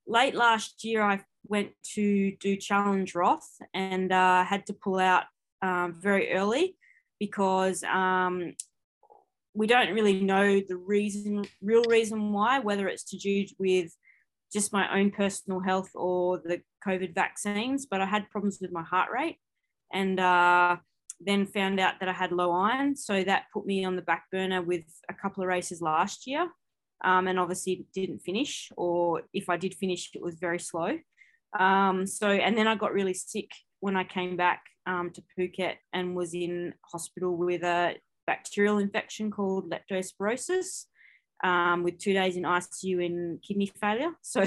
late 0.06 0.34
last 0.34 0.84
year, 0.84 1.02
I 1.02 1.20
went 1.46 1.70
to 1.94 2.32
do 2.40 2.56
Challenge 2.56 3.14
Roth 3.14 3.48
and 3.72 4.12
uh, 4.12 4.44
had 4.44 4.66
to 4.66 4.72
pull 4.72 4.98
out 4.98 5.24
um, 5.62 5.94
very 6.00 6.32
early 6.32 6.76
because 7.20 7.84
um, 7.84 8.54
we 9.54 9.66
don't 9.66 9.94
really 9.94 10.20
know 10.20 10.60
the 10.60 10.76
reason, 10.76 11.44
real 11.62 11.84
reason 11.84 12.32
why, 12.32 12.58
whether 12.58 12.88
it's 12.88 13.04
to 13.04 13.18
do 13.18 13.46
with 13.58 13.92
just 14.52 14.72
my 14.72 14.98
own 14.98 15.10
personal 15.10 15.60
health 15.60 15.90
or 15.94 16.38
the 16.38 16.60
COVID 16.86 17.14
vaccines. 17.14 17.86
But 17.86 18.00
I 18.00 18.06
had 18.06 18.30
problems 18.30 18.58
with 18.60 18.72
my 18.72 18.82
heart 18.82 19.10
rate, 19.12 19.36
and 19.92 20.18
uh, 20.18 20.76
then 21.20 21.46
found 21.46 21.80
out 21.80 21.94
that 22.00 22.08
I 22.08 22.12
had 22.12 22.32
low 22.32 22.52
iron. 22.52 22.96
So 22.96 23.24
that 23.24 23.44
put 23.52 23.66
me 23.66 23.84
on 23.84 23.96
the 23.96 24.02
back 24.02 24.24
burner 24.30 24.62
with 24.62 24.84
a 25.08 25.14
couple 25.14 25.42
of 25.42 25.48
races 25.48 25.82
last 25.82 26.26
year. 26.26 26.48
Um, 27.04 27.28
and 27.28 27.38
obviously 27.38 27.86
didn't 27.94 28.20
finish, 28.20 28.72
or 28.76 29.22
if 29.32 29.48
I 29.48 29.56
did 29.56 29.74
finish, 29.74 30.10
it 30.14 30.22
was 30.22 30.34
very 30.34 30.58
slow. 30.58 30.98
Um, 31.56 32.06
so, 32.08 32.28
and 32.28 32.58
then 32.58 32.66
I 32.66 32.74
got 32.74 32.92
really 32.92 33.14
sick 33.14 33.50
when 33.78 33.96
I 33.96 34.02
came 34.02 34.36
back 34.36 34.62
um, 34.84 35.12
to 35.12 35.22
Phuket 35.38 35.74
and 35.92 36.16
was 36.16 36.34
in 36.34 36.74
hospital 36.82 37.36
with 37.36 37.62
a 37.62 37.94
bacterial 38.26 38.78
infection 38.78 39.30
called 39.30 39.72
leptospirosis 39.72 40.86
um, 41.44 41.82
with 41.82 41.98
two 41.98 42.12
days 42.12 42.36
in 42.36 42.42
ICU 42.42 43.04
and 43.04 43.42
kidney 43.42 43.70
failure. 43.80 44.10
So 44.22 44.44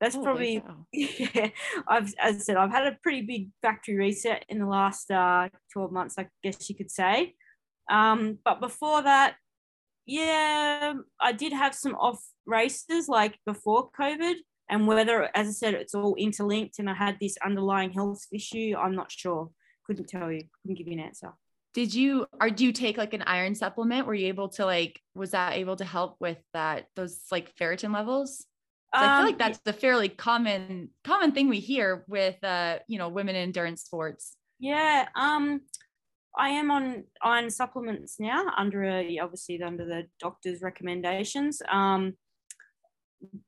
that's 0.00 0.16
oh, 0.16 0.22
probably, 0.22 0.62
yeah, 0.92 1.48
I've, 1.88 2.14
as 2.18 2.36
I 2.36 2.38
said, 2.38 2.56
I've 2.56 2.70
had 2.70 2.86
a 2.86 2.98
pretty 3.02 3.22
big 3.22 3.50
factory 3.60 3.96
reset 3.96 4.44
in 4.48 4.58
the 4.58 4.66
last 4.66 5.10
uh, 5.10 5.48
12 5.72 5.92
months, 5.92 6.14
I 6.18 6.28
guess 6.42 6.68
you 6.68 6.76
could 6.76 6.90
say. 6.90 7.34
Um, 7.90 8.38
but 8.44 8.60
before 8.60 9.02
that, 9.02 9.36
yeah, 10.06 10.94
I 11.20 11.32
did 11.32 11.52
have 11.52 11.74
some 11.74 11.94
off 11.94 12.20
races 12.46 13.08
like 13.08 13.38
before 13.46 13.90
COVID. 13.98 14.34
And 14.70 14.86
whether, 14.86 15.28
as 15.36 15.48
I 15.48 15.50
said, 15.50 15.74
it's 15.74 15.94
all 15.94 16.14
interlinked 16.16 16.78
and 16.78 16.88
I 16.88 16.94
had 16.94 17.18
this 17.20 17.36
underlying 17.44 17.92
health 17.92 18.26
issue, 18.32 18.74
I'm 18.78 18.94
not 18.94 19.12
sure. 19.12 19.50
Couldn't 19.86 20.08
tell 20.08 20.32
you, 20.32 20.42
couldn't 20.62 20.78
give 20.78 20.86
you 20.86 20.94
an 20.94 21.00
answer 21.00 21.32
did 21.74 21.94
you 21.94 22.26
or 22.40 22.50
do 22.50 22.64
you 22.64 22.72
take 22.72 22.98
like 22.98 23.14
an 23.14 23.22
iron 23.22 23.54
supplement? 23.54 24.06
Were 24.06 24.14
you 24.14 24.28
able 24.28 24.48
to 24.50 24.66
like 24.66 25.00
was 25.14 25.30
that 25.30 25.54
able 25.54 25.76
to 25.76 25.84
help 25.84 26.16
with 26.20 26.38
that 26.52 26.86
those 26.96 27.20
like 27.30 27.54
ferritin 27.56 27.94
levels? 27.94 28.46
Um, 28.94 29.04
i 29.04 29.16
feel 29.16 29.24
like 29.24 29.34
um, 29.34 29.38
that's 29.38 29.60
the 29.64 29.72
fairly 29.72 30.10
common 30.10 30.90
common 31.02 31.32
thing 31.32 31.48
we 31.48 31.60
hear 31.60 32.04
with 32.08 32.42
uh 32.44 32.78
you 32.88 32.98
know 32.98 33.08
women 33.08 33.36
in 33.36 33.42
endurance 33.42 33.82
sports. 33.82 34.36
Yeah 34.58 35.08
um 35.16 35.62
i 36.38 36.50
am 36.50 36.70
on 36.70 37.04
iron 37.22 37.50
supplements 37.50 38.16
now 38.20 38.44
under 38.56 38.84
a 38.84 39.18
obviously 39.18 39.62
under 39.62 39.86
the 39.86 40.02
doctor's 40.20 40.60
recommendations. 40.60 41.62
Um 41.70 42.14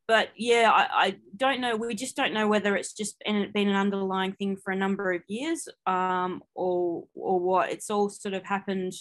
but 0.06 0.30
yeah, 0.36 0.70
I, 0.72 1.06
I, 1.06 1.16
don't 1.36 1.60
know. 1.60 1.76
We 1.76 1.94
just 1.94 2.16
don't 2.16 2.34
know 2.34 2.48
whether 2.48 2.76
it's 2.76 2.92
just 2.92 3.16
been, 3.24 3.50
been 3.52 3.68
an 3.68 3.76
underlying 3.76 4.32
thing 4.32 4.56
for 4.56 4.70
a 4.72 4.76
number 4.76 5.12
of 5.12 5.22
years, 5.28 5.68
um, 5.86 6.42
or 6.54 7.04
or 7.14 7.40
what. 7.40 7.70
It's 7.70 7.90
all 7.90 8.08
sort 8.08 8.34
of 8.34 8.44
happened, 8.44 8.92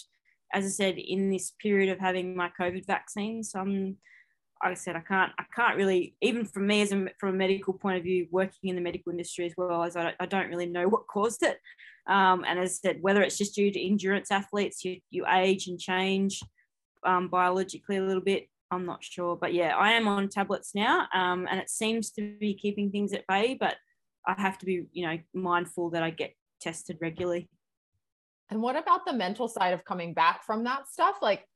as 0.52 0.64
I 0.64 0.68
said, 0.68 0.98
in 0.98 1.30
this 1.30 1.52
period 1.60 1.90
of 1.90 1.98
having 1.98 2.36
my 2.36 2.50
COVID 2.58 2.86
vaccines. 2.86 3.54
Um, 3.54 3.96
like 4.62 4.72
I 4.72 4.74
said, 4.74 4.96
I 4.96 5.00
can't, 5.00 5.32
I 5.38 5.44
can't 5.54 5.76
really, 5.76 6.14
even 6.22 6.46
from 6.46 6.66
me 6.66 6.80
as 6.80 6.90
a, 6.90 7.06
from 7.18 7.30
a 7.30 7.36
medical 7.36 7.74
point 7.74 7.98
of 7.98 8.04
view, 8.04 8.26
working 8.30 8.70
in 8.70 8.76
the 8.76 8.80
medical 8.80 9.12
industry 9.12 9.44
as 9.44 9.52
well 9.58 9.82
as 9.82 9.94
I, 9.94 10.14
I 10.18 10.24
don't 10.24 10.48
really 10.48 10.64
know 10.64 10.88
what 10.88 11.06
caused 11.06 11.42
it. 11.42 11.58
Um, 12.06 12.44
and 12.46 12.58
as 12.58 12.80
I 12.82 12.88
said, 12.88 13.02
whether 13.02 13.22
it's 13.22 13.36
just 13.36 13.54
due 13.54 13.70
to 13.70 13.86
endurance 13.86 14.30
athletes, 14.30 14.82
you, 14.82 15.00
you 15.10 15.26
age 15.28 15.66
and 15.66 15.78
change 15.78 16.42
um, 17.04 17.28
biologically 17.28 17.98
a 17.98 18.02
little 18.02 18.22
bit, 18.22 18.48
I'm 18.74 18.86
not 18.86 19.02
sure, 19.02 19.36
but 19.36 19.54
yeah, 19.54 19.76
I 19.76 19.92
am 19.92 20.08
on 20.08 20.28
tablets 20.28 20.74
now, 20.74 21.06
um, 21.14 21.46
and 21.50 21.60
it 21.60 21.70
seems 21.70 22.10
to 22.12 22.34
be 22.38 22.54
keeping 22.54 22.90
things 22.90 23.12
at 23.12 23.26
bay. 23.26 23.56
But 23.58 23.76
I 24.26 24.40
have 24.40 24.58
to 24.58 24.66
be, 24.66 24.84
you 24.92 25.06
know, 25.06 25.18
mindful 25.32 25.90
that 25.90 26.02
I 26.02 26.10
get 26.10 26.34
tested 26.60 26.98
regularly. 27.00 27.48
And 28.50 28.60
what 28.62 28.76
about 28.76 29.06
the 29.06 29.12
mental 29.12 29.48
side 29.48 29.72
of 29.74 29.84
coming 29.84 30.14
back 30.14 30.44
from 30.44 30.64
that 30.64 30.88
stuff? 30.88 31.16
Like, 31.22 31.46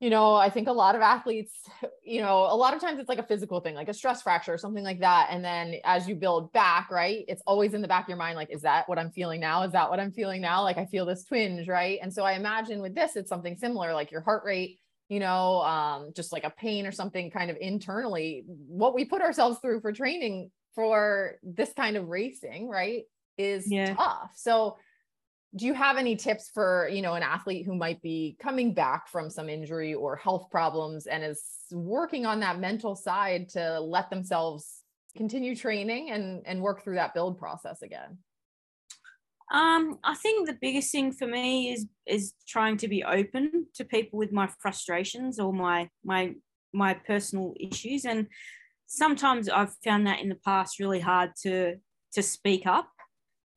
you 0.00 0.10
know, 0.10 0.34
I 0.34 0.50
think 0.50 0.66
a 0.66 0.72
lot 0.72 0.96
of 0.96 1.00
athletes, 1.00 1.52
you 2.04 2.22
know, 2.22 2.38
a 2.50 2.56
lot 2.56 2.74
of 2.74 2.80
times 2.80 2.98
it's 2.98 3.08
like 3.08 3.18
a 3.18 3.24
physical 3.24 3.60
thing, 3.60 3.74
like 3.74 3.88
a 3.88 3.94
stress 3.94 4.22
fracture 4.22 4.52
or 4.52 4.58
something 4.58 4.82
like 4.82 5.00
that. 5.00 5.28
And 5.30 5.44
then 5.44 5.76
as 5.84 6.08
you 6.08 6.16
build 6.16 6.52
back, 6.52 6.90
right, 6.90 7.24
it's 7.28 7.42
always 7.46 7.72
in 7.72 7.82
the 7.82 7.88
back 7.88 8.04
of 8.04 8.08
your 8.08 8.18
mind, 8.18 8.36
like, 8.36 8.50
is 8.50 8.62
that 8.62 8.88
what 8.88 8.98
I'm 8.98 9.12
feeling 9.12 9.40
now? 9.40 9.62
Is 9.62 9.72
that 9.72 9.90
what 9.90 10.00
I'm 10.00 10.10
feeling 10.10 10.40
now? 10.40 10.62
Like, 10.62 10.76
I 10.76 10.86
feel 10.86 11.06
this 11.06 11.24
twinge, 11.24 11.68
right? 11.68 12.00
And 12.02 12.12
so 12.12 12.24
I 12.24 12.32
imagine 12.32 12.82
with 12.82 12.96
this, 12.96 13.14
it's 13.14 13.28
something 13.28 13.56
similar, 13.56 13.94
like 13.94 14.10
your 14.10 14.22
heart 14.22 14.42
rate 14.44 14.80
you 15.12 15.20
know, 15.20 15.60
um, 15.60 16.12
just 16.16 16.32
like 16.32 16.44
a 16.44 16.48
pain 16.48 16.86
or 16.86 16.90
something 16.90 17.30
kind 17.30 17.50
of 17.50 17.58
internally, 17.60 18.44
what 18.46 18.94
we 18.94 19.04
put 19.04 19.20
ourselves 19.20 19.58
through 19.60 19.82
for 19.82 19.92
training 19.92 20.50
for 20.74 21.34
this 21.42 21.70
kind 21.74 21.98
of 21.98 22.08
racing, 22.08 22.66
right, 22.66 23.02
is 23.36 23.70
yeah. 23.70 23.92
tough. 23.92 24.32
So, 24.34 24.78
do 25.54 25.66
you 25.66 25.74
have 25.74 25.98
any 25.98 26.16
tips 26.16 26.50
for 26.54 26.88
you 26.90 27.02
know 27.02 27.12
an 27.12 27.22
athlete 27.22 27.66
who 27.66 27.74
might 27.74 28.00
be 28.00 28.38
coming 28.40 28.72
back 28.72 29.06
from 29.06 29.28
some 29.28 29.50
injury 29.50 29.92
or 29.92 30.16
health 30.16 30.46
problems 30.50 31.06
and 31.06 31.22
is 31.22 31.42
working 31.70 32.24
on 32.24 32.40
that 32.40 32.58
mental 32.58 32.96
side 32.96 33.50
to 33.50 33.80
let 33.80 34.08
themselves 34.08 34.80
continue 35.14 35.54
training 35.54 36.10
and 36.10 36.40
and 36.46 36.62
work 36.62 36.82
through 36.82 36.94
that 36.94 37.12
build 37.12 37.38
process 37.38 37.82
again 37.82 38.16
um, 39.52 39.98
I 40.02 40.14
think 40.14 40.46
the 40.46 40.56
biggest 40.60 40.90
thing 40.90 41.12
for 41.12 41.26
me 41.26 41.72
is 41.72 41.86
is 42.06 42.32
trying 42.48 42.78
to 42.78 42.88
be 42.88 43.04
open 43.04 43.66
to 43.74 43.84
people 43.84 44.18
with 44.18 44.32
my 44.32 44.48
frustrations 44.58 45.38
or 45.38 45.52
my 45.52 45.90
my 46.04 46.34
my 46.72 46.94
personal 46.94 47.54
issues, 47.60 48.06
and 48.06 48.28
sometimes 48.86 49.50
I've 49.50 49.74
found 49.84 50.06
that 50.06 50.20
in 50.20 50.30
the 50.30 50.36
past 50.36 50.80
really 50.80 51.00
hard 51.00 51.32
to 51.42 51.76
to 52.14 52.22
speak 52.22 52.66
up. 52.66 52.88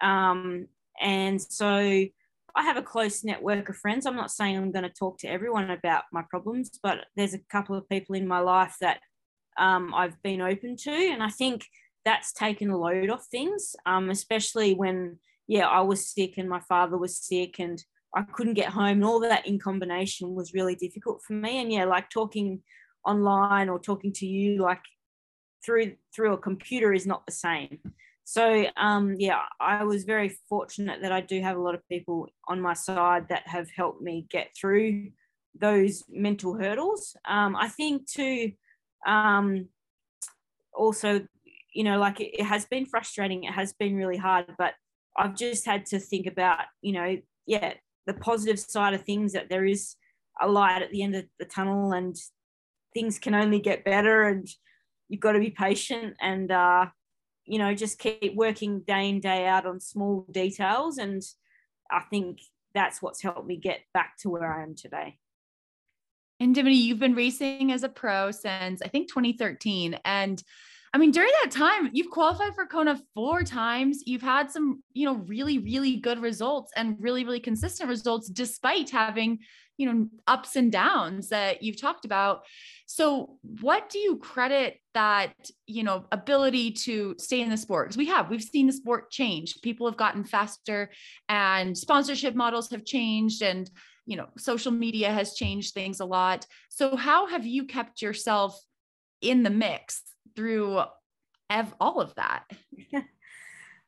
Um, 0.02 0.68
and 1.02 1.42
so 1.42 1.68
I 1.68 2.64
have 2.64 2.78
a 2.78 2.82
close 2.82 3.24
network 3.24 3.70
of 3.70 3.78
friends. 3.78 4.06
I'm 4.06 4.16
not 4.18 4.32
saying 4.32 4.58
I'm 4.58 4.72
going 4.72 4.84
to 4.84 4.90
talk 4.90 5.18
to 5.20 5.28
everyone 5.28 5.72
about 5.72 6.04
my 6.12 6.24
problems, 6.30 6.72
but 6.84 7.06
there's 7.16 7.34
a 7.34 7.40
couple 7.50 7.76
of 7.76 7.88
people 7.88 8.16
in 8.16 8.28
my 8.28 8.40
life 8.40 8.76
that 8.82 9.00
um, 9.58 9.94
I've 9.94 10.22
been 10.24 10.42
open 10.42 10.76
to, 10.76 10.92
and 10.92 11.24
I 11.24 11.30
think 11.30 11.66
that's 12.04 12.34
taken 12.34 12.70
a 12.70 12.78
load 12.78 13.10
off 13.10 13.26
things, 13.32 13.78
um, 13.86 14.10
especially 14.10 14.74
when 14.74 15.20
yeah, 15.48 15.68
I 15.68 15.82
was 15.82 16.10
sick 16.10 16.38
and 16.38 16.50
my 16.50 16.60
father 16.62 16.98
was 16.98 17.18
sick 17.18 17.60
and 17.60 17.84
I 18.16 18.24
couldn't 18.24 18.54
get 18.54 18.70
home 18.70 18.98
and 18.98 19.06
all 19.06 19.20
that 19.20 19.46
in 19.46 19.60
combination 19.60 20.34
was 20.34 20.54
really 20.54 20.76
difficult 20.76 21.22
for 21.26 21.34
me. 21.34 21.62
And 21.62 21.72
yeah, 21.72 21.86
like 21.86 22.10
talking 22.10 22.62
online 23.06 23.70
or 23.70 23.80
talking 23.80 24.12
to 24.14 24.26
you 24.26 24.62
like 24.62 24.82
through 25.64 25.94
through 26.16 26.34
a 26.34 26.38
computer 26.38 26.94
is 26.94 27.06
not 27.06 27.26
the 27.26 27.32
same. 27.32 27.80
So 28.24 28.66
um, 28.78 29.16
yeah, 29.20 29.42
I 29.60 29.84
was 29.84 30.04
very 30.04 30.36
fortunate 30.50 31.02
that 31.02 31.12
I 31.12 31.22
do 31.22 31.42
have 31.42 31.58
a 31.58 31.62
lot 31.62 31.76
of 31.76 31.88
people 31.88 32.28
on 32.48 32.60
my 32.60 32.74
side 32.74 33.28
that 33.30 33.48
have 33.48 33.70
helped 33.70 34.02
me 34.02 34.26
get 34.30 34.50
through 34.60 35.10
those 35.60 36.04
mental 36.10 36.56
hurdles. 36.56 37.16
Um, 37.26 37.56
I 37.56 37.68
think 37.68 38.10
too, 38.10 38.54
um, 39.06 39.68
also, 40.74 41.26
you 41.74 41.84
know, 41.84 42.00
like 42.00 42.20
it, 42.20 42.40
it 42.40 42.44
has 42.44 42.66
been 42.66 42.86
frustrating. 42.86 43.44
It 43.44 43.54
has 43.54 43.74
been 43.74 43.96
really 43.96 44.18
hard, 44.18 44.54
but 44.58 44.74
I've 45.18 45.36
just 45.36 45.66
had 45.66 45.86
to 45.88 46.00
think 46.00 46.28
about, 46.28 46.60
you 46.82 46.94
know, 46.94 47.18
yeah, 47.46 47.74
the 48.06 48.14
positive 48.14 48.60
side 48.60 48.94
of 48.94 49.04
things 49.04 49.34
that 49.34 49.50
there 49.50 49.66
is 49.66 49.96
a 50.42 50.48
light 50.48 50.82
at 50.82 50.92
the 50.92 51.04
end 51.04 51.16
of 51.16 51.26
the 51.40 51.46
tunnel 51.46 51.94
and 51.94 52.16
things 52.94 53.20
can 53.20 53.34
only 53.34 53.60
get 53.60 53.86
better 53.86 54.24
and 54.24 54.48
you've 55.10 55.22
got 55.22 55.34
to 55.34 55.40
be 55.40 55.50
patient 55.50 56.16
and 56.22 56.52
uh, 56.52 56.86
you 57.46 57.60
know 57.60 57.74
just 57.74 58.00
keep 58.00 58.36
working 58.36 58.82
day 58.82 59.10
in 59.10 59.20
day 59.20 59.46
out 59.46 59.66
on 59.66 59.80
small 59.80 60.26
details 60.32 60.98
and 60.98 61.22
i 61.92 62.02
think 62.10 62.40
that's 62.74 63.02
what's 63.02 63.22
helped 63.22 63.48
me 63.48 63.56
get 63.56 63.82
back 63.94 64.18
to 64.18 64.30
where 64.30 64.60
i 64.60 64.64
am 64.64 64.76
today 64.76 65.18
and 66.40 66.54
Dimity, 66.54 66.76
you've 66.76 67.00
been 67.00 67.16
racing 67.16 67.72
as 67.72 67.84
a 67.84 67.90
pro 67.90 68.30
since 68.30 68.82
I 68.82 68.90
think 68.90 69.08
2013. 69.08 69.98
And 70.04 70.44
I 70.96 70.98
mean, 70.98 71.12
during 71.12 71.32
that 71.44 71.52
time, 71.52 71.90
you've 71.92 72.10
qualified 72.10 72.56
for 72.56 72.66
Kona 72.66 72.98
four 73.14 73.44
times. 73.44 74.04
You've 74.06 74.22
had 74.22 74.50
some, 74.50 74.82
you 74.94 75.04
know, 75.04 75.16
really, 75.28 75.58
really 75.58 75.98
good 75.98 76.22
results 76.22 76.72
and 76.78 76.96
really, 77.02 77.26
really 77.26 77.42
consistent 77.42 77.90
results, 77.90 78.30
despite 78.30 78.92
having, 78.92 79.40
you 79.76 79.92
know, 79.92 80.08
ups 80.26 80.56
and 80.56 80.72
downs 80.72 81.28
that 81.28 81.62
you've 81.62 81.82
talked 81.82 82.06
about. 82.06 82.44
So, 82.86 83.40
what 83.60 83.90
do 83.90 84.00
you 84.00 84.20
credit 84.20 84.80
that, 84.94 85.34
you 85.68 85.84
know, 85.84 86.06
ability 86.14 86.72
to 86.86 87.16
stay 87.20 87.42
in 87.42 87.50
the 87.50 87.58
sport? 87.58 87.90
Because 87.90 87.98
we 87.98 88.06
have, 88.06 88.30
we've 88.30 88.42
seen 88.42 88.68
the 88.68 88.72
sport 88.72 89.12
change. 89.12 89.56
People 89.62 89.88
have 89.88 89.98
gotten 89.98 90.24
faster 90.24 90.90
and 91.28 91.78
sponsorship 91.78 92.36
models 92.36 92.70
have 92.70 92.86
changed 92.86 93.42
and, 93.42 93.70
you 94.06 94.16
know, 94.16 94.28
social 94.38 94.72
media 94.72 95.12
has 95.12 95.34
changed 95.34 95.74
things 95.74 96.00
a 96.00 96.06
lot. 96.06 96.46
So, 96.70 96.96
how 96.96 97.28
have 97.28 97.46
you 97.46 97.66
kept 97.66 98.02
yourself 98.02 98.58
in 99.22 99.44
the 99.44 99.50
mix 99.50 100.02
through 100.36 100.82
ev- 101.50 101.76
all 101.80 102.02
of 102.02 102.14
that? 102.16 102.44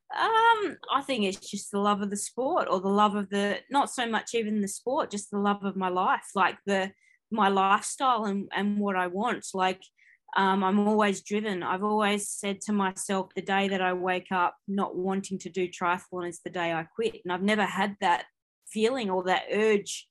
Um, 0.10 0.78
I 0.89 1.02
think 1.02 1.26
it's 1.26 1.52
just 1.52 1.70
the 1.70 1.80
love 1.80 2.02
of 2.02 2.10
the 2.10 2.16
sport 2.16 2.70
or 2.72 2.80
the 2.80 2.88
love 2.88 3.16
of 3.16 3.30
the 3.30 3.58
not 3.70 3.89
so 3.89 4.08
much 4.08 4.34
even 4.36 4.62
the 4.62 4.68
sport, 4.70 5.12
just 5.12 5.32
the 5.32 5.38
love 5.38 5.66
of 5.66 5.76
my 5.76 5.89
life, 5.89 6.24
like 6.34 6.58
the 6.66 6.93
my 7.30 7.50
lifestyle 7.50 8.24
and, 8.24 8.48
and 8.56 8.80
what 8.80 8.95
I 8.95 9.08
want. 9.08 9.45
Like 9.54 9.82
um, 10.36 10.64
I'm 10.64 10.80
always 10.80 11.22
driven. 11.22 11.64
I've 11.64 11.84
always 11.84 12.30
said 12.30 12.62
to 12.62 12.74
myself, 12.74 13.30
the 13.36 13.41
day 13.41 13.68
that 13.68 13.82
I 13.82 13.93
wake 13.93 14.32
up 14.32 14.56
not 14.68 14.95
wanting 14.95 15.39
to 15.39 15.50
do 15.50 15.68
triathlon 15.68 16.30
is 16.30 16.39
the 16.43 16.50
day 16.50 16.74
I 16.74 16.84
quit. 16.84 17.22
And 17.24 17.34
I've 17.34 17.41
never 17.41 17.64
had 17.64 17.95
that 18.02 18.26
feeling 18.70 19.10
or 19.10 19.24
that 19.24 19.45
urge 19.52 20.08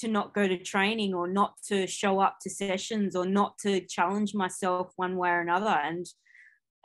to 0.00 0.08
not 0.08 0.34
go 0.34 0.48
to 0.48 0.56
training 0.56 1.14
or 1.14 1.28
not 1.28 1.54
to 1.68 1.86
show 1.86 2.20
up 2.20 2.38
to 2.42 2.50
sessions 2.50 3.14
or 3.14 3.26
not 3.26 3.58
to 3.58 3.80
challenge 3.80 4.34
myself 4.34 4.92
one 4.96 5.16
way 5.16 5.30
or 5.30 5.40
another. 5.40 5.68
And 5.68 6.06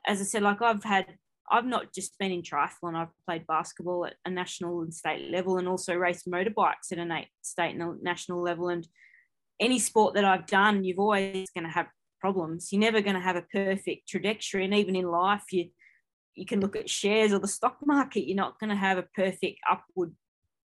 as 0.05 0.19
I 0.21 0.23
said, 0.23 0.41
like 0.41 0.61
I've 0.61 0.83
had, 0.83 1.17
I've 1.49 1.65
not 1.65 1.93
just 1.93 2.17
been 2.19 2.31
in 2.31 2.41
triathlon, 2.41 2.95
I've 2.95 3.13
played 3.25 3.47
basketball 3.47 4.05
at 4.05 4.15
a 4.25 4.29
national 4.29 4.81
and 4.81 4.93
state 4.93 5.31
level 5.31 5.57
and 5.57 5.67
also 5.67 5.95
raced 5.95 6.29
motorbikes 6.29 6.91
at 6.91 6.97
a 6.97 7.25
state 7.41 7.75
and 7.75 8.01
national 8.03 8.41
level. 8.41 8.69
And 8.69 8.87
any 9.59 9.79
sport 9.79 10.13
that 10.15 10.25
I've 10.25 10.47
done, 10.47 10.83
you've 10.83 10.99
always 10.99 11.49
going 11.51 11.65
to 11.65 11.73
have 11.73 11.87
problems. 12.19 12.69
You're 12.71 12.81
never 12.81 13.01
going 13.01 13.15
to 13.15 13.21
have 13.21 13.35
a 13.35 13.45
perfect 13.53 14.09
trajectory. 14.09 14.65
And 14.65 14.73
even 14.73 14.95
in 14.95 15.05
life, 15.05 15.43
you, 15.51 15.69
you 16.35 16.45
can 16.45 16.59
look 16.59 16.75
at 16.75 16.89
shares 16.89 17.33
or 17.33 17.39
the 17.39 17.47
stock 17.47 17.77
market, 17.85 18.27
you're 18.27 18.35
not 18.35 18.59
going 18.59 18.69
to 18.69 18.75
have 18.75 18.97
a 18.97 19.07
perfect 19.15 19.59
upward 19.69 20.13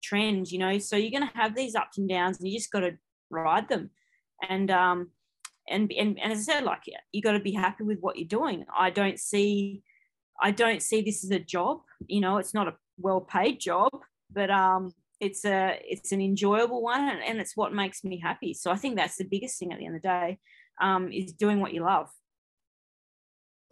trend, 0.09 0.51
you 0.53 0.59
know. 0.59 0.79
So 0.79 0.97
you're 0.97 1.17
going 1.19 1.29
to 1.29 1.39
have 1.43 1.55
these 1.55 1.75
ups 1.83 1.99
and 1.99 2.09
downs, 2.09 2.39
and 2.39 2.49
you 2.49 2.59
just 2.59 2.73
got 2.73 2.85
to 2.87 2.93
ride 3.31 3.69
them. 3.69 3.91
And 4.49 4.71
um, 4.71 4.99
and 5.75 5.93
and 6.01 6.19
and 6.23 6.33
as 6.33 6.41
I 6.41 6.53
said, 6.53 6.65
like 6.65 6.83
you 7.13 7.23
got 7.23 7.33
to 7.33 7.41
be 7.51 7.57
happy 7.65 7.85
with 7.85 8.01
what 8.01 8.17
you're 8.19 8.39
doing. 8.41 8.65
I 8.87 8.91
don't 8.91 9.19
see, 9.19 9.83
I 10.49 10.51
don't 10.63 10.83
see 10.83 11.01
this 11.03 11.25
as 11.25 11.31
a 11.31 11.39
job. 11.57 11.81
You 12.07 12.21
know, 12.21 12.39
it's 12.39 12.55
not 12.55 12.69
a 12.69 12.77
well-paid 12.99 13.57
job, 13.61 13.91
but 14.31 14.51
um, 14.51 14.93
it's 15.27 15.45
a 15.45 15.81
it's 15.95 16.13
an 16.13 16.21
enjoyable 16.21 16.83
one, 16.83 17.09
and, 17.13 17.23
and 17.29 17.41
it's 17.41 17.57
what 17.57 17.73
makes 17.73 18.05
me 18.05 18.17
happy. 18.29 18.53
So 18.55 18.71
I 18.71 18.77
think 18.77 18.97
that's 18.97 19.17
the 19.17 19.31
biggest 19.35 19.59
thing 19.59 19.73
at 19.73 19.79
the 19.79 19.87
end 19.87 19.97
of 19.97 20.03
the 20.03 20.09
day, 20.09 20.39
um, 20.81 21.13
is 21.13 21.33
doing 21.33 21.61
what 21.61 21.73
you 21.75 21.83
love. 21.83 22.09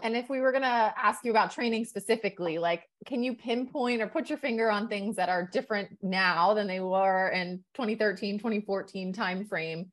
And 0.03 0.16
if 0.16 0.28
we 0.28 0.40
were 0.40 0.51
going 0.51 0.62
to 0.62 0.95
ask 0.97 1.24
you 1.24 1.30
about 1.30 1.53
training 1.53 1.84
specifically, 1.84 2.59
like, 2.59 2.88
can 3.07 3.22
you 3.22 3.34
pinpoint 3.34 4.03
or 4.03 4.09
put 4.09 4.28
your 4.28 4.38
finger 4.38 4.70
on 4.70 4.88
things 4.88 5.16
that 5.16 5.28
are 5.28 5.49
different 5.53 5.97
now 6.03 6.55
than 6.55 6.66
they 6.66 6.80
were 6.80 7.28
in 7.28 7.62
2013, 7.74 8.38
2014 8.38 9.14
timeframe? 9.14 9.86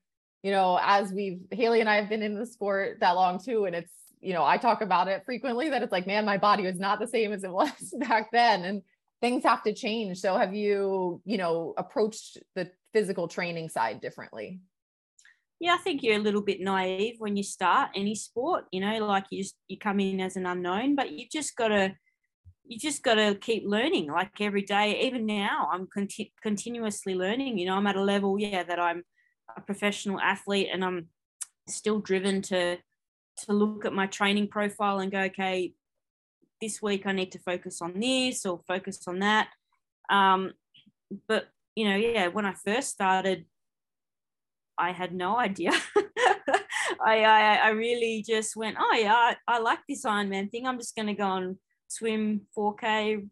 You 0.44 0.52
know, 0.52 0.80
as 0.82 1.12
we've, 1.12 1.42
Haley 1.52 1.82
and 1.82 1.90
I 1.90 1.98
have 1.98 2.10
been 2.10 2.24
in 2.24 2.34
the 2.34 2.48
sport 2.48 2.98
that 3.02 3.12
long 3.12 3.40
too. 3.40 3.66
And 3.66 3.76
it's, 3.76 3.92
you 4.22 4.34
know, 4.34 4.44
I 4.44 4.58
talk 4.58 4.82
about 4.82 5.08
it 5.08 5.24
frequently 5.24 5.70
that 5.70 5.84
it's 5.84 5.92
like, 5.92 6.08
man, 6.08 6.26
my 6.26 6.38
body 6.38 6.64
was 6.64 6.80
not 6.80 7.00
the 7.00 7.08
same 7.08 7.32
as 7.32 7.44
it 7.44 7.52
was 7.52 7.94
back 8.00 8.32
then. 8.32 8.64
And 8.66 8.82
things 9.22 9.44
have 9.44 9.64
to 9.64 9.74
change. 9.74 10.20
So 10.20 10.36
have 10.36 10.56
you, 10.56 11.22
you 11.26 11.38
know, 11.38 11.76
approached 11.78 12.40
the 12.56 12.72
physical 12.92 13.28
training 13.28 13.70
side 13.70 14.02
differently? 14.02 14.62
Yeah, 15.62 15.76
I 15.76 15.78
think 15.78 16.02
you're 16.02 16.16
a 16.16 16.20
little 16.20 16.42
bit 16.42 16.60
naive 16.60 17.18
when 17.20 17.38
you 17.38 17.44
start 17.44 17.92
any 17.94 18.16
sport. 18.16 18.66
You 18.72 18.82
know, 18.82 19.06
like 19.06 19.26
you 19.30 19.44
just 19.44 19.56
you 19.68 19.78
come 19.78 20.00
in 20.00 20.20
as 20.20 20.36
an 20.36 20.48
unknown, 20.48 20.96
but 20.96 21.12
you 21.12 21.28
just 21.32 21.56
got 21.56 21.68
to 21.68 21.94
you 22.66 22.80
just 22.80 23.04
got 23.04 23.16
to 23.16 23.36
keep 23.36 23.64
learning. 23.64 24.08
Like 24.08 24.42
every 24.42 24.64
day, 24.64 25.02
even 25.02 25.28
now, 25.28 25.70
I'm 25.72 25.88
conti- 25.94 26.34
continuously 26.42 27.14
learning. 27.14 27.60
You 27.60 27.68
know, 27.68 27.76
I'm 27.76 27.86
at 27.86 27.96
a 27.96 28.02
level, 28.02 28.40
yeah, 28.40 28.64
that 28.64 28.80
I'm 28.80 29.04
a 29.56 29.62
professional 29.62 30.20
athlete, 30.20 30.70
and 30.74 30.84
I'm 30.84 31.10
still 31.68 32.00
driven 32.00 32.42
to 32.44 32.78
to 33.46 33.54
look 33.54 33.86
at 33.86 33.94
my 33.94 34.08
training 34.08 34.48
profile 34.48 34.98
and 34.98 35.12
go, 35.12 35.20
okay, 35.20 35.74
this 36.60 36.82
week 36.82 37.06
I 37.06 37.12
need 37.12 37.34
to 37.34 37.40
focus 37.40 37.84
on 37.84 38.00
this 38.00 38.48
or 38.48 38.62
focus 38.68 39.08
on 39.08 39.20
that. 39.20 39.50
Um, 40.10 40.54
but 41.28 41.50
you 41.76 41.88
know, 41.88 41.96
yeah, 41.96 42.30
when 42.30 42.48
I 42.48 42.56
first 42.66 42.90
started, 42.90 43.46
I 44.82 44.92
had 44.92 45.14
no 45.14 45.38
idea. 45.38 45.72
I, 47.06 47.24
I, 47.24 47.60
I 47.64 47.70
really 47.70 48.24
just 48.28 48.56
went, 48.56 48.78
oh 48.80 48.96
yeah, 48.96 49.14
I, 49.14 49.36
I 49.48 49.60
like 49.60 49.80
this 49.88 50.06
Ironman 50.06 50.50
thing. 50.50 50.66
I'm 50.66 50.80
just 50.80 50.96
going 50.96 51.08
to 51.08 51.14
go 51.14 51.32
and 51.36 51.58
swim 51.88 52.42
4K, 52.58 53.30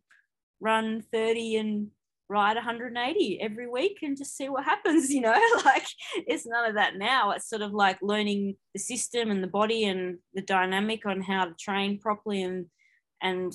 run 0.59 1.03
30, 1.11 1.55
and 1.57 1.87
ride 2.29 2.55
180 2.55 3.41
every 3.41 3.67
week 3.67 3.97
and 4.03 4.15
just 4.15 4.37
see 4.37 4.47
what 4.47 4.63
happens. 4.63 5.09
You 5.19 5.21
know, 5.21 5.41
like 5.65 5.87
it's 6.27 6.45
none 6.45 6.69
of 6.69 6.75
that 6.75 6.97
now. 6.97 7.31
It's 7.31 7.49
sort 7.49 7.63
of 7.63 7.71
like 7.71 7.97
learning 8.01 8.55
the 8.73 8.79
system 8.79 9.31
and 9.31 9.43
the 9.43 9.47
body 9.47 9.85
and 9.85 10.19
the 10.35 10.41
dynamic 10.41 11.05
on 11.07 11.21
how 11.21 11.45
to 11.45 11.55
train 11.59 11.99
properly 11.99 12.43
and 12.43 12.67
and 13.21 13.51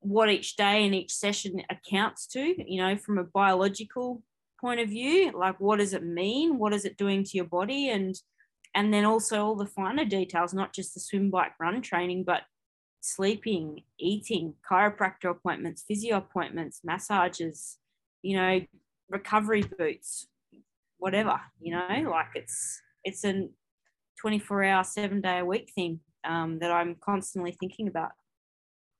what 0.00 0.30
each 0.30 0.56
day 0.56 0.86
and 0.86 0.94
each 0.94 1.12
session 1.12 1.62
accounts 1.70 2.26
to. 2.28 2.40
You 2.40 2.80
know, 2.80 2.96
from 2.96 3.18
a 3.18 3.24
biological 3.24 4.22
point 4.60 4.80
of 4.80 4.88
view 4.88 5.32
like 5.36 5.60
what 5.60 5.78
does 5.78 5.92
it 5.92 6.04
mean? 6.04 6.58
What 6.58 6.72
is 6.72 6.84
it 6.84 6.96
doing 6.96 7.24
to 7.24 7.36
your 7.36 7.46
body? 7.46 7.90
And 7.90 8.14
and 8.74 8.92
then 8.92 9.04
also 9.04 9.44
all 9.44 9.56
the 9.56 9.66
finer 9.66 10.04
details 10.04 10.54
not 10.54 10.72
just 10.72 10.94
the 10.94 11.00
swim 11.00 11.30
bike 11.30 11.52
run 11.58 11.80
training 11.82 12.24
but 12.24 12.42
sleeping 13.00 13.82
eating 13.98 14.54
chiropractor 14.68 15.30
appointments 15.30 15.84
physio 15.86 16.16
appointments 16.16 16.80
massages 16.82 17.78
you 18.22 18.36
know 18.36 18.60
recovery 19.08 19.62
boots 19.78 20.26
whatever 20.98 21.40
you 21.60 21.72
know? 21.72 22.10
Like 22.10 22.28
it's 22.34 22.80
it's 23.04 23.24
a 23.24 23.48
24 24.20 24.64
hour 24.64 24.84
seven 24.84 25.20
day 25.20 25.38
a 25.38 25.44
week 25.44 25.70
thing 25.74 26.00
um, 26.24 26.58
that 26.58 26.70
i'm 26.70 26.96
constantly 27.00 27.52
thinking 27.52 27.88
about 27.88 28.10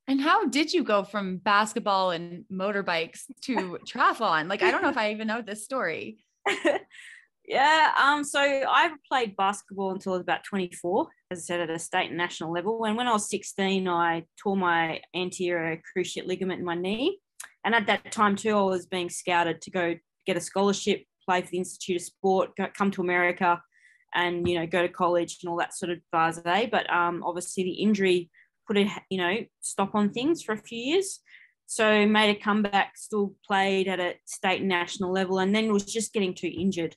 and 0.08 0.20
how 0.20 0.46
did 0.46 0.72
you 0.72 0.84
go 0.84 1.02
from 1.02 1.38
basketball 1.38 2.10
and 2.10 2.44
motorbikes 2.52 3.22
to 3.42 3.78
triathlon? 3.88 4.48
Like, 4.48 4.62
I 4.62 4.70
don't 4.70 4.82
know 4.82 4.88
if 4.88 4.96
I 4.96 5.10
even 5.10 5.26
know 5.26 5.42
this 5.42 5.64
story. 5.64 6.18
yeah. 7.48 7.92
Um, 8.00 8.22
so 8.22 8.40
I 8.40 8.92
played 9.08 9.36
basketball 9.36 9.90
until 9.90 10.12
I 10.12 10.16
was 10.16 10.22
about 10.22 10.44
24, 10.44 11.08
as 11.32 11.38
I 11.38 11.42
said, 11.42 11.60
at 11.60 11.70
a 11.70 11.78
state 11.78 12.08
and 12.08 12.16
national 12.16 12.52
level. 12.52 12.84
And 12.84 12.96
when 12.96 13.08
I 13.08 13.12
was 13.12 13.28
16, 13.28 13.88
I 13.88 14.24
tore 14.40 14.56
my 14.56 15.00
anterior 15.14 15.82
cruciate 15.96 16.26
ligament 16.26 16.60
in 16.60 16.66
my 16.66 16.76
knee. 16.76 17.18
And 17.64 17.74
at 17.74 17.88
that 17.88 18.12
time, 18.12 18.36
too, 18.36 18.56
I 18.56 18.62
was 18.62 18.86
being 18.86 19.10
scouted 19.10 19.60
to 19.62 19.70
go 19.72 19.96
get 20.24 20.36
a 20.36 20.40
scholarship, 20.40 21.02
play 21.24 21.42
for 21.42 21.50
the 21.50 21.58
Institute 21.58 21.96
of 21.96 22.02
Sport, 22.02 22.50
go, 22.56 22.68
come 22.76 22.92
to 22.92 23.00
America, 23.00 23.60
and 24.14 24.48
you 24.48 24.56
know, 24.56 24.68
go 24.68 24.82
to 24.82 24.88
college 24.88 25.38
and 25.42 25.50
all 25.50 25.58
that 25.58 25.74
sort 25.74 25.90
of 25.90 25.98
bars. 26.12 26.38
But 26.44 26.88
um, 26.92 27.24
obviously, 27.24 27.64
the 27.64 27.72
injury 27.72 28.30
put 28.66 28.76
a 28.76 28.88
you 29.10 29.18
know 29.18 29.36
stop 29.60 29.94
on 29.94 30.10
things 30.10 30.42
for 30.42 30.52
a 30.52 30.58
few 30.58 30.78
years. 30.78 31.20
So 31.68 32.06
made 32.06 32.30
a 32.30 32.38
comeback, 32.38 32.96
still 32.96 33.34
played 33.44 33.88
at 33.88 33.98
a 33.98 34.14
state 34.24 34.60
and 34.60 34.68
national 34.68 35.12
level, 35.12 35.40
and 35.40 35.54
then 35.54 35.72
was 35.72 35.84
just 35.84 36.12
getting 36.12 36.34
too 36.34 36.50
injured, 36.52 36.94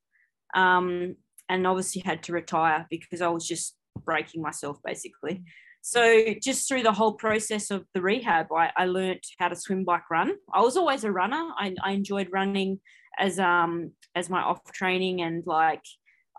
um, 0.55 1.15
and 1.47 1.65
obviously 1.65 2.03
had 2.05 2.23
to 2.23 2.33
retire 2.33 2.85
because 2.89 3.21
I 3.21 3.29
was 3.29 3.47
just 3.47 3.75
breaking 4.05 4.41
myself 4.41 4.77
basically. 4.83 5.43
so 5.81 6.33
just 6.41 6.67
through 6.67 6.83
the 6.83 6.91
whole 6.91 7.13
process 7.13 7.71
of 7.71 7.85
the 7.93 8.01
rehab, 8.01 8.51
I, 8.51 8.71
I 8.77 8.85
learned 8.85 9.23
how 9.39 9.47
to 9.47 9.55
swim, 9.55 9.85
bike, 9.85 10.09
run. 10.11 10.33
I 10.53 10.61
was 10.61 10.77
always 10.77 11.03
a 11.03 11.11
runner. 11.11 11.49
I, 11.57 11.73
I 11.83 11.91
enjoyed 11.91 12.29
running 12.31 12.79
as 13.17 13.39
um 13.39 13.91
as 14.15 14.29
my 14.29 14.41
off 14.41 14.63
training 14.71 15.21
and 15.21 15.43
like 15.45 15.83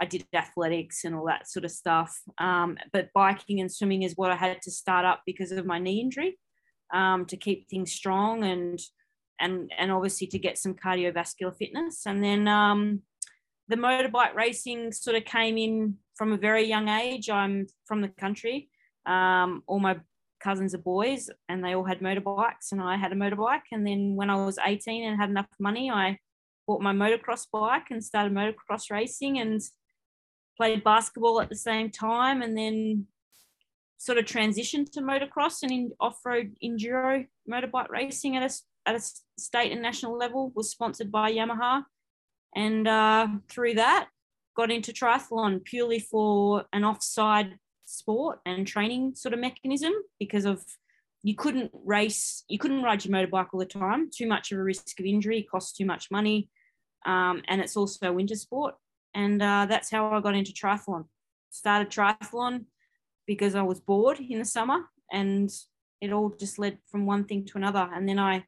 I 0.01 0.07
did 0.07 0.27
athletics 0.35 1.05
and 1.05 1.15
all 1.15 1.27
that 1.27 1.49
sort 1.49 1.65
of 1.65 1.71
stuff. 1.71 2.19
Um, 2.39 2.79
but 2.93 3.11
biking 3.13 3.61
and 3.61 3.71
swimming 3.71 4.03
is 4.03 4.17
what 4.17 4.31
I 4.31 4.37
had 4.37 4.63
to 4.63 4.71
start 4.71 5.05
up 5.05 5.23
because 5.27 5.53
of 5.53 5.67
my 5.67 5.79
knee 5.79 6.01
injury 6.01 6.39
um, 6.93 7.27
to 7.27 7.37
keep 7.37 7.69
things 7.69 7.93
strong 7.93 8.45
and 8.45 8.81
and 9.41 9.73
and 9.79 9.91
obviously 9.91 10.27
to 10.29 10.39
get 10.39 10.59
some 10.59 10.75
cardiovascular 10.75 11.57
fitness. 11.57 12.07
And 12.07 12.23
then 12.23 12.49
um, 12.49 13.03
the 13.69 13.77
motorbike 13.77 14.35
racing 14.35 14.93
sort 14.93 15.17
of 15.17 15.25
came 15.25 15.59
in 15.59 15.97
from 16.17 16.33
a 16.33 16.39
very 16.39 16.67
young 16.67 16.89
age. 16.89 17.31
I'm 17.31 17.67
from 17.87 18.01
the 18.01 18.09
country. 18.09 18.69
Um, 19.07 19.63
all 19.67 19.81
my 19.81 20.01
cousins 20.43 20.75
are 20.75 20.79
boys 20.79 21.31
and 21.49 21.63
they 21.65 21.75
all 21.75 21.85
had 21.85 22.01
motorbikes 22.01 22.73
and 22.73 22.81
I 22.81 22.97
had 22.97 23.13
a 23.13 23.17
motorbike. 23.17 23.69
And 23.73 23.87
then 23.87 24.17
when 24.17 24.31
I 24.31 24.37
was 24.37 24.59
18 24.65 25.05
and 25.05 25.21
had 25.21 25.31
enough 25.31 25.47
money, 25.59 25.91
I 25.91 26.19
bought 26.67 26.83
my 26.83 26.93
motocross 26.93 27.47
bike 27.53 27.91
and 27.91 28.03
started 28.03 28.33
motocross 28.33 28.91
racing 28.91 29.39
and 29.39 29.61
played 30.61 30.85
basketball 30.85 31.41
at 31.41 31.49
the 31.49 31.57
same 31.57 31.89
time 31.89 32.43
and 32.43 32.55
then 32.55 33.07
sort 33.97 34.19
of 34.19 34.27
transitioned 34.27 34.93
to 34.93 35.01
motocross 35.01 35.63
and 35.63 35.73
in 35.73 35.91
off-road 35.99 36.55
enduro 36.63 37.27
motorbike 37.51 37.89
racing 37.89 38.37
at 38.37 38.43
a, 38.43 38.55
at 38.85 38.95
a 38.95 39.01
state 39.39 39.73
and 39.73 39.81
national 39.81 40.19
level 40.19 40.53
was 40.55 40.69
sponsored 40.69 41.11
by 41.11 41.33
Yamaha. 41.33 41.83
And 42.55 42.87
uh, 42.87 43.29
through 43.49 43.75
that 43.75 44.09
got 44.55 44.71
into 44.71 44.93
triathlon 44.93 45.65
purely 45.65 45.99
for 45.99 46.67
an 46.75 46.85
offside 46.85 47.59
sport 47.87 48.41
and 48.45 48.67
training 48.67 49.15
sort 49.15 49.33
of 49.33 49.41
mechanism 49.41 49.95
because 50.19 50.45
of 50.45 50.63
you 51.23 51.35
couldn't 51.35 51.71
race 51.73 52.45
you 52.49 52.59
couldn't 52.59 52.83
ride 52.83 53.03
your 53.03 53.15
motorbike 53.15 53.49
all 53.55 53.61
the 53.61 53.65
time. 53.65 54.11
Too 54.15 54.27
much 54.27 54.53
of 54.53 54.59
a 54.59 54.63
risk 54.63 55.01
of 55.01 55.07
injury 55.07 55.43
costs 55.51 55.73
too 55.73 55.87
much 55.87 56.11
money. 56.11 56.51
Um, 57.07 57.41
and 57.49 57.63
it's 57.63 57.79
also 57.79 58.11
a 58.11 58.13
winter 58.13 58.35
sport 58.35 58.75
and 59.15 59.43
uh, 59.43 59.67
that's 59.69 59.91
how 59.91 60.11
I 60.11 60.21
got 60.21 60.35
into 60.35 60.53
triathlon. 60.53 61.05
Started 61.51 61.91
triathlon 61.91 62.67
because 63.27 63.55
I 63.55 63.63
was 63.63 63.81
bored 63.81 64.21
in 64.21 64.39
the 64.39 64.45
summer, 64.45 64.81
and 65.13 65.51
it 66.01 66.13
all 66.13 66.31
just 66.31 66.59
led 66.59 66.79
from 66.91 67.07
one 67.07 67.25
thing 67.25 67.45
to 67.47 67.59
another. 67.59 67.89
And 67.93 68.09
then 68.09 68.19
I 68.19 68.45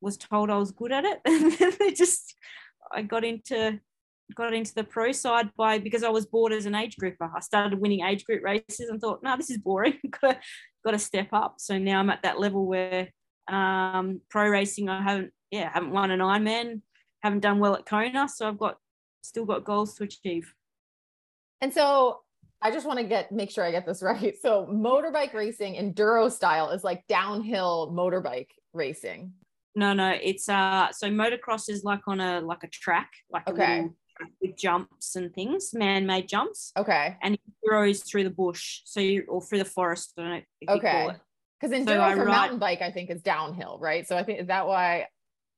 was 0.00 0.16
told 0.16 0.50
I 0.50 0.58
was 0.58 0.72
good 0.72 0.92
at 0.92 1.04
it, 1.04 1.20
and 1.24 1.52
then 1.52 1.72
it 1.80 1.96
just 1.96 2.34
I 2.92 3.02
got 3.02 3.24
into 3.24 3.80
got 4.34 4.52
into 4.52 4.74
the 4.74 4.84
pro 4.84 5.12
side 5.12 5.50
by 5.56 5.78
because 5.78 6.02
I 6.02 6.08
was 6.08 6.26
bored 6.26 6.52
as 6.52 6.66
an 6.66 6.74
age 6.74 6.96
grouper. 6.96 7.30
I 7.34 7.40
started 7.40 7.80
winning 7.80 8.04
age 8.04 8.24
group 8.24 8.42
races 8.42 8.88
and 8.88 9.00
thought, 9.00 9.22
no, 9.22 9.36
this 9.36 9.50
is 9.50 9.58
boring. 9.58 9.98
got 10.20 10.32
to 10.32 10.38
got 10.84 10.90
to 10.92 10.98
step 10.98 11.28
up. 11.32 11.56
So 11.58 11.78
now 11.78 12.00
I'm 12.00 12.10
at 12.10 12.22
that 12.22 12.40
level 12.40 12.66
where 12.66 13.08
um, 13.48 14.20
pro 14.28 14.48
racing. 14.48 14.88
I 14.88 15.02
haven't 15.02 15.32
yeah 15.50 15.70
haven't 15.72 15.92
won 15.92 16.10
an 16.10 16.20
Ironman, 16.20 16.82
haven't 17.22 17.40
done 17.40 17.58
well 17.58 17.76
at 17.76 17.86
Kona, 17.86 18.28
so 18.28 18.48
I've 18.48 18.58
got 18.58 18.78
still 19.26 19.44
got 19.44 19.64
goals 19.64 19.94
to 19.96 20.04
achieve. 20.04 20.52
And 21.60 21.72
so 21.72 22.20
I 22.62 22.70
just 22.70 22.86
want 22.86 22.98
to 22.98 23.04
get 23.04 23.32
make 23.32 23.50
sure 23.50 23.64
I 23.64 23.70
get 23.70 23.86
this 23.86 24.02
right. 24.02 24.34
So 24.40 24.66
motorbike 24.70 25.34
racing 25.34 25.74
enduro 25.74 26.30
style 26.30 26.70
is 26.70 26.84
like 26.84 27.06
downhill 27.08 27.92
motorbike 27.94 28.48
racing. 28.72 29.32
No, 29.74 29.92
no, 29.92 30.10
it's 30.22 30.48
uh 30.48 30.90
so 30.92 31.08
motocross 31.10 31.68
is 31.68 31.84
like 31.84 32.00
on 32.06 32.20
a 32.20 32.40
like 32.40 32.64
a 32.64 32.68
track, 32.68 33.10
like 33.30 33.46
okay. 33.48 33.88
with 34.40 34.56
jumps 34.56 35.16
and 35.16 35.34
things, 35.34 35.74
man-made 35.74 36.28
jumps. 36.28 36.72
Okay. 36.78 37.16
And 37.22 37.36
enduro 37.36 37.90
is 37.90 38.02
through 38.02 38.24
the 38.24 38.30
bush, 38.30 38.80
so 38.84 39.00
you 39.00 39.24
or 39.28 39.42
through 39.42 39.58
the 39.58 39.66
forest. 39.66 40.14
I 40.18 40.22
don't 40.22 40.44
know 40.68 40.74
okay. 40.76 41.08
Because 41.60 41.76
enduro 41.76 42.10
so 42.10 42.16
for 42.16 42.24
ride, 42.24 42.26
mountain 42.26 42.58
bike, 42.58 42.82
I 42.82 42.90
think, 42.90 43.10
is 43.10 43.22
downhill, 43.22 43.78
right? 43.80 44.06
So 44.06 44.16
I 44.16 44.22
think 44.22 44.40
is 44.40 44.46
that 44.48 44.66
why 44.66 45.06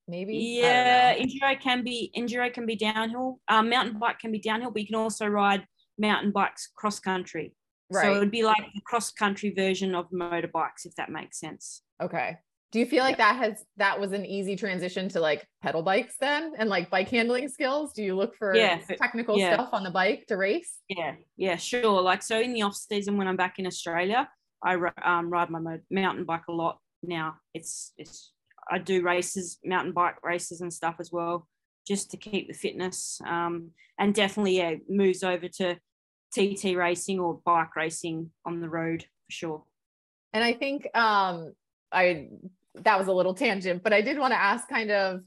maybe 0.09 0.37
yeah 0.37 1.15
enduro 1.17 1.61
can 1.61 1.83
be 1.83 2.13
enduro 2.17 2.53
can 2.53 2.67
be 2.67 2.77
downhill. 2.77 3.41
Um, 3.49 3.69
mountain 3.69 3.99
bike 3.99 4.19
can 4.19 4.33
be 4.33 4.39
downhill 4.39 4.71
but 4.71 4.83
you 4.83 4.87
can 4.87 4.97
also 4.97 5.27
ride 5.27 5.65
mountain 5.99 6.33
bikes 6.33 6.71
cross 6.75 7.01
country. 7.01 7.55
Right. 7.91 8.05
so 8.05 8.17
it 8.17 8.19
would 8.19 8.31
be 8.31 8.43
like 8.43 8.63
the 8.75 8.83
cross 8.85 9.11
country 9.11 9.51
version 9.57 9.95
of 9.95 10.11
motorbikes 10.11 10.85
if 10.85 10.95
that 10.97 11.11
makes 11.11 11.41
sense. 11.41 11.83
Okay. 12.03 12.37
Do 12.71 12.79
you 12.81 12.85
feel 12.85 13.03
like 13.03 13.17
that 13.17 13.37
has 13.37 13.65
that 13.79 13.99
was 13.99 14.13
an 14.13 14.27
easy 14.27 14.55
transition 14.55 15.09
to 15.11 15.21
like 15.21 15.47
pedal 15.63 15.83
bikes 15.83 16.17
then 16.21 16.53
and 16.59 16.69
like 16.69 16.91
bike 16.91 17.09
handling 17.09 17.49
skills? 17.49 17.95
Do 17.95 18.03
you 18.03 18.15
look 18.15 18.37
for 18.37 18.55
yeah, 18.55 18.79
technical 18.99 19.39
yeah. 19.39 19.55
stuff 19.55 19.71
on 19.73 19.85
the 19.85 19.91
bike 19.91 20.27
to 20.29 20.37
race? 20.37 20.75
Yeah 20.89 21.15
yeah 21.37 21.57
sure. 21.57 22.03
Like 22.03 22.23
so 22.23 22.39
in 22.39 22.53
the 22.53 22.63
off 22.63 22.77
season 22.77 23.17
when 23.17 23.27
i'm 23.27 23.37
back 23.37 23.59
in 23.59 23.67
australia 23.67 24.29
i 24.63 24.75
um, 25.03 25.31
ride 25.31 25.51
my 25.51 25.79
mountain 25.91 26.25
bike 26.25 26.49
a 26.49 26.53
lot 26.53 26.79
now. 27.03 27.37
It's 27.55 27.93
it's 27.97 28.33
I 28.71 28.79
do 28.79 29.03
races, 29.03 29.59
mountain 29.65 29.93
bike 29.93 30.23
races 30.23 30.61
and 30.61 30.73
stuff 30.73 30.97
as 30.99 31.11
well, 31.13 31.47
just 31.87 32.11
to 32.11 32.17
keep 32.17 32.49
the 32.49 32.55
fitness. 32.55 33.21
Um, 33.27 33.71
and 33.99 34.15
definitely, 34.15 34.59
yeah, 34.59 34.75
moves 34.89 35.23
over 35.23 35.49
to 35.49 35.79
TT 36.35 36.77
racing 36.77 37.19
or 37.19 37.41
bike 37.45 37.75
racing 37.77 38.31
on 38.45 38.61
the 38.61 38.69
road 38.69 39.03
for 39.03 39.33
sure. 39.33 39.65
And 40.33 40.45
I 40.45 40.53
think 40.53 40.87
um, 40.95 41.55
I 41.93 42.29
that 42.83 42.99
was 42.99 43.09
a 43.09 43.13
little 43.13 43.35
tangent, 43.35 43.83
but 43.83 43.93
I 43.93 44.03
did 44.03 44.19
want 44.19 44.33
to 44.33 44.41
ask 44.41 44.69
kind 44.69 44.91
of 44.91 45.23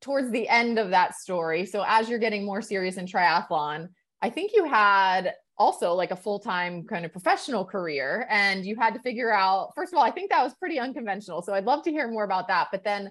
towards 0.00 0.30
the 0.30 0.48
end 0.48 0.78
of 0.78 0.90
that 0.90 1.14
story. 1.14 1.66
So 1.66 1.84
as 1.86 2.08
you're 2.08 2.18
getting 2.18 2.44
more 2.44 2.62
serious 2.62 2.96
in 2.96 3.06
triathlon, 3.06 3.88
I 4.22 4.30
think 4.30 4.52
you 4.54 4.64
had 4.64 5.34
also 5.58 5.94
like 5.94 6.10
a 6.10 6.16
full-time 6.16 6.84
kind 6.84 7.04
of 7.04 7.12
professional 7.12 7.64
career 7.64 8.26
and 8.30 8.64
you 8.66 8.76
had 8.76 8.94
to 8.94 9.00
figure 9.00 9.32
out 9.32 9.72
first 9.74 9.92
of 9.92 9.98
all 9.98 10.04
i 10.04 10.10
think 10.10 10.30
that 10.30 10.42
was 10.42 10.54
pretty 10.54 10.78
unconventional 10.78 11.42
so 11.42 11.54
i'd 11.54 11.64
love 11.64 11.82
to 11.82 11.90
hear 11.90 12.10
more 12.10 12.24
about 12.24 12.48
that 12.48 12.68
but 12.70 12.84
then 12.84 13.10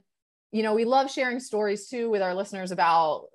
you 0.52 0.62
know 0.64 0.74
we 0.74 0.86
love 0.86 1.12
sharing 1.12 1.40
stories 1.40 1.88
too 1.88 2.10
with 2.10 2.22
our 2.22 2.36
listeners 2.36 2.72
about 2.72 3.26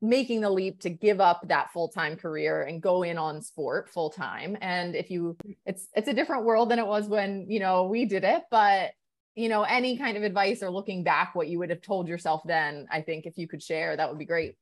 making 0.00 0.40
the 0.40 0.50
leap 0.50 0.80
to 0.80 0.90
give 0.90 1.20
up 1.20 1.46
that 1.48 1.70
full-time 1.70 2.16
career 2.16 2.62
and 2.62 2.82
go 2.82 3.02
in 3.02 3.18
on 3.18 3.42
sport 3.42 3.88
full-time 3.88 4.56
and 4.60 4.96
if 4.96 5.10
you 5.10 5.36
it's 5.64 5.88
it's 5.94 6.08
a 6.08 6.14
different 6.14 6.44
world 6.44 6.70
than 6.70 6.78
it 6.78 6.86
was 6.86 7.08
when 7.08 7.46
you 7.48 7.60
know 7.60 7.84
we 7.84 8.04
did 8.04 8.24
it 8.24 8.42
but 8.50 8.92
you 9.34 9.48
know 9.48 9.62
any 9.62 9.96
kind 9.98 10.16
of 10.16 10.22
advice 10.22 10.62
or 10.62 10.70
looking 10.70 11.04
back 11.04 11.34
what 11.34 11.48
you 11.48 11.58
would 11.58 11.70
have 11.70 11.82
told 11.82 12.08
yourself 12.08 12.40
then 12.46 12.86
i 12.90 13.00
think 13.00 13.26
if 13.26 13.36
you 13.36 13.46
could 13.46 13.62
share 13.62 13.96
that 13.96 14.08
would 14.08 14.18
be 14.18 14.24
great. 14.24 14.56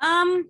Um 0.00 0.48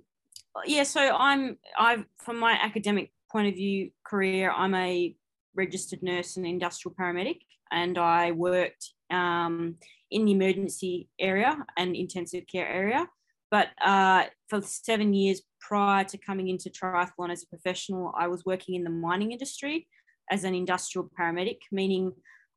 yeah, 0.67 0.83
so 0.83 1.01
I'm 1.01 1.59
I 1.77 2.05
from 2.19 2.39
my 2.39 2.53
academic 2.53 3.13
point 3.31 3.49
of 3.49 3.55
view 3.55 3.91
career, 4.05 4.53
I'm 4.55 4.75
a 4.75 5.15
registered 5.55 6.03
nurse 6.03 6.37
and 6.37 6.47
industrial 6.47 6.95
paramedic, 6.95 7.39
and 7.71 7.99
I 7.99 8.33
worked 8.33 8.91
um, 9.11 9.77
in 10.11 10.25
the 10.25 10.33
emergency 10.33 11.09
area 11.19 11.65
and 11.77 11.97
intensive 11.97 12.45
care 12.51 12.69
area. 12.69 13.09
But 13.51 13.69
uh, 13.85 14.25
for 14.49 14.63
seven 14.63 15.13
years 15.13 15.43
prior 15.61 16.05
to 16.05 16.19
coming 16.19 16.49
into 16.49 16.71
triathlon 16.71 17.31
as 17.31 17.43
a 17.43 17.47
professional, 17.49 18.13
I 18.19 18.29
was 18.29 18.45
working 18.47 18.75
in 18.75 18.85
the 18.85 18.91
mining 18.91 19.33
industry 19.33 19.87
as 20.31 20.45
an 20.45 20.55
industrial 20.55 21.11
paramedic, 21.19 21.59
meaning 21.71 22.13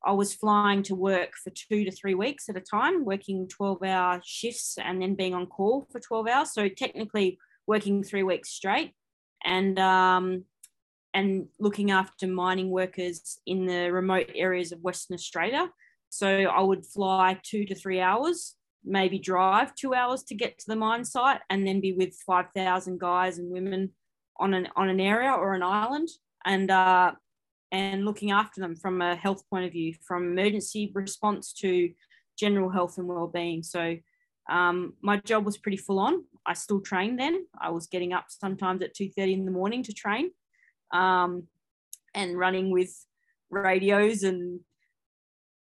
I 0.05 0.13
was 0.13 0.33
flying 0.33 0.83
to 0.83 0.95
work 0.95 1.31
for 1.43 1.49
two 1.49 1.83
to 1.83 1.91
three 1.91 2.13
weeks 2.13 2.47
at 2.47 2.55
a 2.55 2.61
time, 2.61 3.03
working 3.03 3.47
12 3.49 3.83
hour 3.83 4.21
shifts 4.23 4.77
and 4.81 5.01
then 5.01 5.15
being 5.15 5.33
on 5.33 5.47
call 5.47 5.87
for 5.91 5.99
12 5.99 6.27
hours. 6.27 6.53
So 6.53 6.69
technically, 6.69 7.39
working 7.67 8.03
three 8.03 8.23
weeks 8.23 8.49
straight 8.49 8.93
and 9.43 9.79
um, 9.79 10.45
and 11.13 11.47
looking 11.59 11.91
after 11.91 12.27
mining 12.27 12.69
workers 12.69 13.39
in 13.45 13.65
the 13.65 13.89
remote 13.89 14.29
areas 14.35 14.71
of 14.71 14.81
Western 14.81 15.15
Australia. 15.15 15.69
So 16.09 16.27
I 16.27 16.61
would 16.61 16.85
fly 16.85 17.39
two 17.41 17.65
to 17.65 17.75
three 17.75 18.01
hours, 18.01 18.55
maybe 18.83 19.17
drive 19.17 19.73
two 19.75 19.93
hours 19.93 20.23
to 20.23 20.35
get 20.35 20.59
to 20.59 20.65
the 20.67 20.75
mine 20.75 21.05
site, 21.05 21.39
and 21.49 21.65
then 21.65 21.79
be 21.79 21.93
with 21.93 22.15
5,000 22.27 22.99
guys 22.99 23.37
and 23.37 23.49
women 23.49 23.91
on 24.37 24.53
an, 24.53 24.67
on 24.75 24.89
an 24.89 24.99
area 24.99 25.31
or 25.31 25.53
an 25.53 25.63
island 25.63 26.09
and, 26.45 26.69
uh, 26.69 27.13
and 27.71 28.05
looking 28.05 28.31
after 28.31 28.59
them 28.59 28.75
from 28.75 29.01
a 29.01 29.15
health 29.15 29.43
point 29.49 29.65
of 29.65 29.71
view, 29.71 29.93
from 30.05 30.37
emergency 30.37 30.91
response 30.93 31.53
to 31.53 31.91
general 32.37 32.69
health 32.69 32.97
and 32.97 33.07
well-being. 33.07 33.63
So 33.63 33.97
um, 34.49 34.93
my 35.01 35.17
job 35.17 35.45
was 35.45 35.57
pretty 35.57 35.77
full 35.77 35.99
on. 35.99 36.25
I 36.45 36.53
still 36.53 36.81
trained 36.81 37.19
then. 37.19 37.45
I 37.59 37.69
was 37.71 37.87
getting 37.87 38.13
up 38.13 38.25
sometimes 38.29 38.81
at 38.81 38.95
2.30 38.95 39.33
in 39.33 39.45
the 39.45 39.51
morning 39.51 39.83
to 39.83 39.93
train 39.93 40.31
um, 40.93 41.43
and 42.13 42.37
running 42.37 42.71
with 42.71 42.93
radios 43.49 44.23
and 44.23 44.59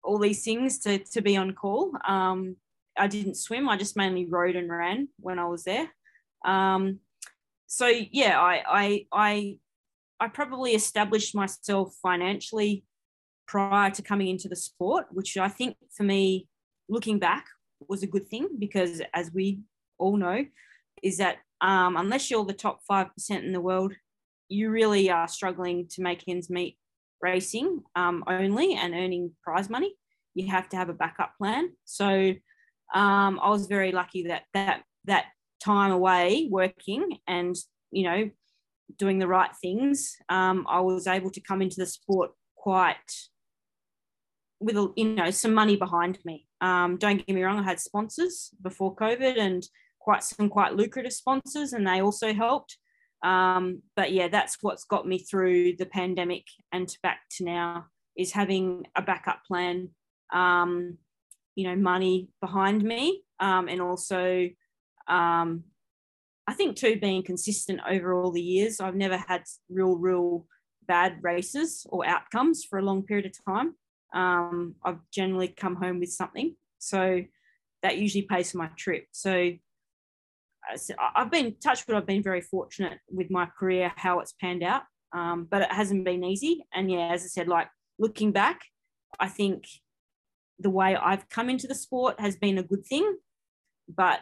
all 0.02 0.18
these 0.18 0.44
things 0.44 0.78
to, 0.80 0.98
to 0.98 1.20
be 1.20 1.36
on 1.36 1.52
call. 1.52 1.92
Um, 2.06 2.56
I 2.96 3.06
didn't 3.06 3.36
swim. 3.36 3.68
I 3.68 3.76
just 3.76 3.96
mainly 3.96 4.26
rode 4.26 4.56
and 4.56 4.70
ran 4.70 5.08
when 5.20 5.38
I 5.38 5.46
was 5.46 5.64
there. 5.64 5.88
Um, 6.44 7.00
so 7.66 7.86
yeah, 7.86 8.40
I, 8.40 8.62
I, 8.66 9.06
I, 9.12 9.58
I 10.20 10.28
probably 10.28 10.72
established 10.72 11.34
myself 11.34 11.94
financially 12.02 12.84
prior 13.46 13.90
to 13.90 14.02
coming 14.02 14.28
into 14.28 14.48
the 14.48 14.56
sport, 14.56 15.06
which 15.10 15.36
I 15.36 15.48
think 15.48 15.76
for 15.94 16.02
me, 16.02 16.48
looking 16.88 17.18
back, 17.18 17.46
was 17.88 18.02
a 18.02 18.06
good 18.06 18.28
thing 18.28 18.48
because, 18.58 19.00
as 19.14 19.32
we 19.32 19.60
all 19.98 20.16
know, 20.16 20.44
is 21.02 21.18
that 21.18 21.38
um, 21.60 21.96
unless 21.96 22.30
you're 22.30 22.44
the 22.44 22.52
top 22.52 22.80
5% 22.90 23.10
in 23.30 23.52
the 23.52 23.60
world, 23.60 23.92
you 24.48 24.70
really 24.70 25.10
are 25.10 25.28
struggling 25.28 25.86
to 25.88 26.02
make 26.02 26.24
ends 26.26 26.48
meet 26.48 26.78
racing 27.20 27.82
um, 27.96 28.24
only 28.26 28.74
and 28.74 28.94
earning 28.94 29.32
prize 29.42 29.68
money. 29.68 29.94
You 30.34 30.48
have 30.48 30.68
to 30.70 30.76
have 30.76 30.88
a 30.88 30.94
backup 30.94 31.32
plan. 31.36 31.70
So 31.84 32.34
um, 32.94 33.40
I 33.42 33.50
was 33.50 33.66
very 33.66 33.92
lucky 33.92 34.28
that 34.28 34.44
that 34.54 34.82
that 35.04 35.26
time 35.62 35.90
away 35.90 36.48
working 36.50 37.18
and 37.26 37.56
you 37.90 38.04
know 38.04 38.30
doing 38.98 39.18
the 39.18 39.28
right 39.28 39.50
things, 39.60 40.16
um, 40.28 40.66
I 40.68 40.80
was 40.80 41.06
able 41.06 41.30
to 41.30 41.40
come 41.40 41.60
into 41.60 41.76
the 41.76 41.86
sport 41.86 42.30
quite 42.56 42.96
with 44.60 44.76
you 44.96 45.14
know 45.14 45.30
some 45.30 45.54
money 45.54 45.76
behind 45.76 46.18
me. 46.24 46.46
Um, 46.60 46.96
don't 46.96 47.24
get 47.24 47.34
me 47.34 47.42
wrong, 47.42 47.58
I 47.58 47.64
had 47.64 47.80
sponsors 47.80 48.50
before 48.62 48.96
COVID 48.96 49.38
and 49.38 49.64
quite 50.08 50.24
some 50.24 50.48
quite 50.48 50.74
lucrative 50.74 51.12
sponsors, 51.12 51.74
and 51.74 51.86
they 51.86 52.00
also 52.00 52.32
helped. 52.32 52.78
Um, 53.22 53.82
but 53.94 54.10
yeah, 54.10 54.28
that's 54.28 54.56
what's 54.62 54.84
got 54.84 55.06
me 55.06 55.18
through 55.18 55.76
the 55.76 55.84
pandemic 55.84 56.44
and 56.72 56.88
back 57.02 57.20
to 57.32 57.44
now 57.44 57.84
is 58.16 58.32
having 58.32 58.86
a 58.96 59.02
backup 59.02 59.40
plan. 59.46 59.90
Um, 60.32 60.96
you 61.56 61.68
know, 61.68 61.76
money 61.76 62.30
behind 62.40 62.82
me, 62.82 63.22
um, 63.38 63.68
and 63.68 63.82
also 63.82 64.48
um, 65.08 65.64
I 66.46 66.54
think 66.54 66.76
too 66.76 66.98
being 66.98 67.22
consistent 67.22 67.80
over 67.86 68.14
all 68.14 68.32
the 68.32 68.40
years. 68.40 68.80
I've 68.80 68.94
never 68.94 69.18
had 69.18 69.42
real, 69.68 69.96
real 69.96 70.46
bad 70.86 71.18
races 71.20 71.84
or 71.90 72.06
outcomes 72.06 72.64
for 72.64 72.78
a 72.78 72.82
long 72.82 73.02
period 73.02 73.26
of 73.26 73.44
time. 73.44 73.74
Um, 74.14 74.76
I've 74.82 75.00
generally 75.12 75.48
come 75.48 75.76
home 75.76 76.00
with 76.00 76.12
something, 76.12 76.56
so 76.78 77.24
that 77.82 77.98
usually 77.98 78.22
pays 78.22 78.52
for 78.52 78.56
my 78.56 78.70
trip. 78.78 79.04
So 79.12 79.52
I've 81.14 81.30
been 81.30 81.54
touched, 81.62 81.86
but 81.86 81.96
I've 81.96 82.06
been 82.06 82.22
very 82.22 82.40
fortunate 82.40 82.98
with 83.10 83.30
my 83.30 83.46
career 83.46 83.92
how 83.96 84.20
it's 84.20 84.34
panned 84.40 84.62
out. 84.62 84.82
Um, 85.12 85.46
but 85.50 85.62
it 85.62 85.72
hasn't 85.72 86.04
been 86.04 86.24
easy. 86.24 86.66
And 86.74 86.90
yeah, 86.90 87.12
as 87.12 87.22
I 87.22 87.28
said, 87.28 87.48
like 87.48 87.68
looking 87.98 88.32
back, 88.32 88.60
I 89.18 89.28
think 89.28 89.64
the 90.58 90.70
way 90.70 90.96
I've 90.96 91.28
come 91.28 91.48
into 91.48 91.66
the 91.66 91.74
sport 91.74 92.20
has 92.20 92.36
been 92.36 92.58
a 92.58 92.62
good 92.62 92.86
thing. 92.86 93.16
But 93.88 94.20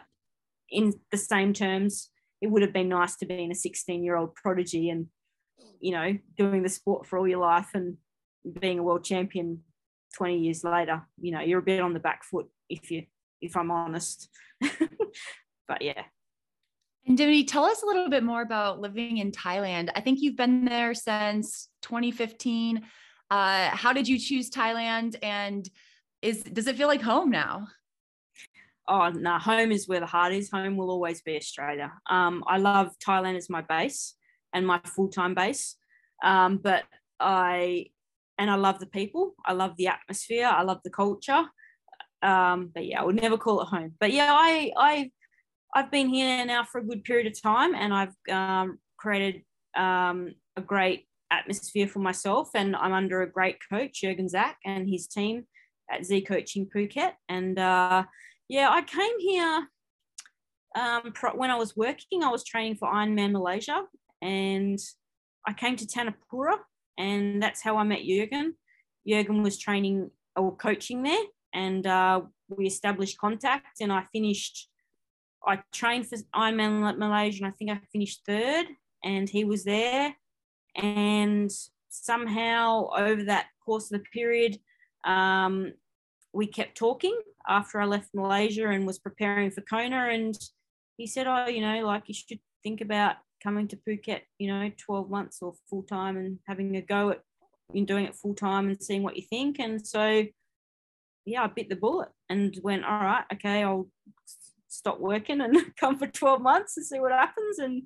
in 0.69 0.93
the 1.11 1.17
same 1.17 1.53
terms, 1.53 2.09
it 2.41 2.47
would 2.47 2.61
have 2.61 2.73
been 2.73 2.89
nice 2.89 3.15
to 3.17 3.25
be 3.25 3.43
in 3.43 3.51
a 3.51 3.55
16 3.55 4.03
year 4.03 4.15
old 4.15 4.35
prodigy 4.35 4.89
and, 4.89 5.07
you 5.79 5.91
know, 5.91 6.17
doing 6.37 6.63
the 6.63 6.69
sport 6.69 7.05
for 7.05 7.19
all 7.19 7.27
your 7.27 7.39
life 7.39 7.69
and 7.73 7.97
being 8.59 8.79
a 8.79 8.83
world 8.83 9.03
champion 9.03 9.63
20 10.15 10.37
years 10.39 10.63
later. 10.63 11.03
You 11.19 11.31
know, 11.31 11.41
you're 11.41 11.59
a 11.59 11.63
bit 11.63 11.81
on 11.81 11.93
the 11.93 11.99
back 11.99 12.23
foot 12.23 12.47
if 12.69 12.91
you, 12.91 13.03
if 13.41 13.57
I'm 13.57 13.71
honest. 13.71 14.29
but 15.67 15.81
yeah. 15.81 16.03
And 17.07 17.17
Dimity, 17.17 17.45
tell 17.45 17.63
us 17.63 17.83
a 17.83 17.85
little 17.85 18.09
bit 18.09 18.23
more 18.23 18.41
about 18.41 18.81
living 18.81 19.17
in 19.17 19.31
Thailand. 19.31 19.89
I 19.95 20.01
think 20.01 20.19
you've 20.21 20.35
been 20.35 20.65
there 20.65 20.93
since 20.93 21.69
2015. 21.83 22.83
Uh, 23.31 23.69
how 23.69 23.93
did 23.93 24.07
you 24.07 24.19
choose 24.19 24.49
Thailand? 24.49 25.15
And 25.23 25.67
is 26.21 26.43
does 26.43 26.67
it 26.67 26.75
feel 26.75 26.87
like 26.87 27.01
home 27.01 27.29
now? 27.29 27.67
oh 28.87 29.09
no, 29.09 29.37
home 29.37 29.71
is 29.71 29.87
where 29.87 29.99
the 29.99 30.05
heart 30.05 30.33
is. 30.33 30.49
Home 30.51 30.77
will 30.77 30.89
always 30.89 31.21
be 31.21 31.35
Australia. 31.35 31.93
Um, 32.09 32.43
I 32.47 32.57
love 32.57 32.91
Thailand 33.05 33.35
as 33.35 33.49
my 33.49 33.61
base 33.61 34.15
and 34.53 34.65
my 34.65 34.79
full 34.85 35.09
time 35.09 35.33
base, 35.33 35.75
um, 36.23 36.57
but 36.57 36.83
I 37.19 37.87
and 38.37 38.49
I 38.49 38.55
love 38.55 38.79
the 38.79 38.87
people. 38.87 39.35
I 39.45 39.53
love 39.53 39.75
the 39.77 39.87
atmosphere. 39.87 40.47
I 40.47 40.63
love 40.63 40.79
the 40.83 40.89
culture. 40.89 41.45
Um, 42.21 42.71
but 42.73 42.85
yeah, 42.85 43.01
I 43.01 43.05
would 43.05 43.21
never 43.21 43.37
call 43.37 43.61
it 43.61 43.67
home. 43.67 43.93
But 43.99 44.11
yeah, 44.11 44.31
I 44.31 44.71
I 44.77 45.11
I've 45.75 45.91
been 45.91 46.09
here 46.09 46.45
now 46.45 46.63
for 46.63 46.79
a 46.79 46.83
good 46.83 47.03
period 47.03 47.27
of 47.27 47.41
time, 47.41 47.75
and 47.75 47.93
I've 47.93 48.15
um, 48.31 48.79
created 48.97 49.43
um, 49.75 50.33
a 50.55 50.61
great 50.61 51.07
atmosphere 51.29 51.87
for 51.87 51.99
myself. 51.99 52.49
And 52.55 52.75
I'm 52.75 52.93
under 52.93 53.21
a 53.21 53.31
great 53.31 53.57
coach, 53.69 54.01
Jurgen 54.01 54.29
Zack, 54.29 54.57
and 54.65 54.89
his 54.89 55.07
team 55.07 55.45
at 55.91 56.05
Z 56.05 56.21
Coaching 56.21 56.67
Phuket. 56.73 57.11
And 57.29 57.59
uh, 57.59 58.05
yeah, 58.47 58.69
I 58.69 58.81
came 58.81 59.19
here 59.19 59.67
um, 60.75 61.13
when 61.35 61.51
I 61.51 61.55
was 61.55 61.75
working. 61.75 62.23
I 62.23 62.29
was 62.29 62.43
training 62.43 62.77
for 62.77 62.87
Ironman 62.87 63.31
Malaysia, 63.33 63.83
and 64.21 64.79
I 65.45 65.53
came 65.53 65.75
to 65.75 65.85
Thanyapura, 65.85 66.57
and 66.97 67.43
that's 67.43 67.61
how 67.61 67.77
I 67.77 67.83
met 67.83 68.03
Jurgen. 68.03 68.55
Jurgen 69.07 69.43
was 69.43 69.59
training 69.59 70.11
or 70.35 70.55
coaching 70.55 71.03
there, 71.03 71.23
and 71.53 71.85
uh, 71.85 72.21
we 72.47 72.67
established 72.67 73.17
contact. 73.17 73.81
And 73.81 73.91
I 73.91 74.05
finished. 74.13 74.69
I 75.45 75.59
trained 75.73 76.07
for 76.07 76.17
Ironman 76.35 76.97
Malaysia, 76.97 77.43
and 77.43 77.53
I 77.53 77.55
think 77.55 77.71
I 77.71 77.79
finished 77.91 78.25
third. 78.25 78.67
And 79.03 79.29
he 79.29 79.43
was 79.43 79.63
there, 79.63 80.15
and 80.75 81.51
somehow 81.89 82.89
over 82.95 83.23
that 83.23 83.47
course 83.63 83.91
of 83.91 83.99
the 83.99 84.05
period, 84.11 84.57
um, 85.05 85.73
we 86.33 86.47
kept 86.47 86.77
talking 86.77 87.17
after 87.47 87.79
I 87.79 87.85
left 87.85 88.13
Malaysia 88.13 88.67
and 88.69 88.85
was 88.85 88.99
preparing 88.99 89.51
for 89.51 89.61
Kona. 89.61 90.09
And 90.11 90.37
he 90.97 91.07
said, 91.07 91.27
Oh, 91.27 91.47
you 91.47 91.61
know, 91.61 91.85
like 91.85 92.03
you 92.07 92.13
should 92.13 92.39
think 92.63 92.81
about 92.81 93.15
coming 93.41 93.67
to 93.69 93.77
Phuket, 93.77 94.21
you 94.39 94.47
know, 94.47 94.71
12 94.77 95.09
months 95.09 95.41
or 95.41 95.53
full 95.69 95.83
time 95.83 96.17
and 96.17 96.39
having 96.47 96.75
a 96.75 96.81
go 96.81 97.11
at 97.11 97.21
in 97.73 97.85
doing 97.85 98.05
it 98.05 98.15
full 98.15 98.33
time 98.33 98.69
and 98.69 98.81
seeing 98.81 99.03
what 99.03 99.17
you 99.17 99.23
think. 99.23 99.59
And 99.59 99.85
so, 99.85 100.25
yeah, 101.25 101.43
I 101.43 101.47
bit 101.47 101.69
the 101.69 101.75
bullet 101.75 102.09
and 102.29 102.57
went, 102.63 102.85
All 102.85 102.99
right, 102.99 103.25
okay, 103.33 103.63
I'll 103.63 103.87
stop 104.77 104.99
working 104.99 105.41
and 105.41 105.75
come 105.79 105.97
for 105.97 106.07
12 106.07 106.41
months 106.41 106.77
and 106.77 106.85
see 106.85 106.99
what 106.99 107.11
happens. 107.11 107.59
And 107.59 107.83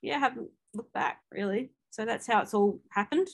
yeah, 0.00 0.18
haven't 0.18 0.48
looked 0.74 0.92
back 0.92 1.18
really. 1.30 1.72
So 1.90 2.04
that's 2.04 2.26
how 2.26 2.40
it's 2.42 2.54
all 2.54 2.80
happened. 2.90 3.28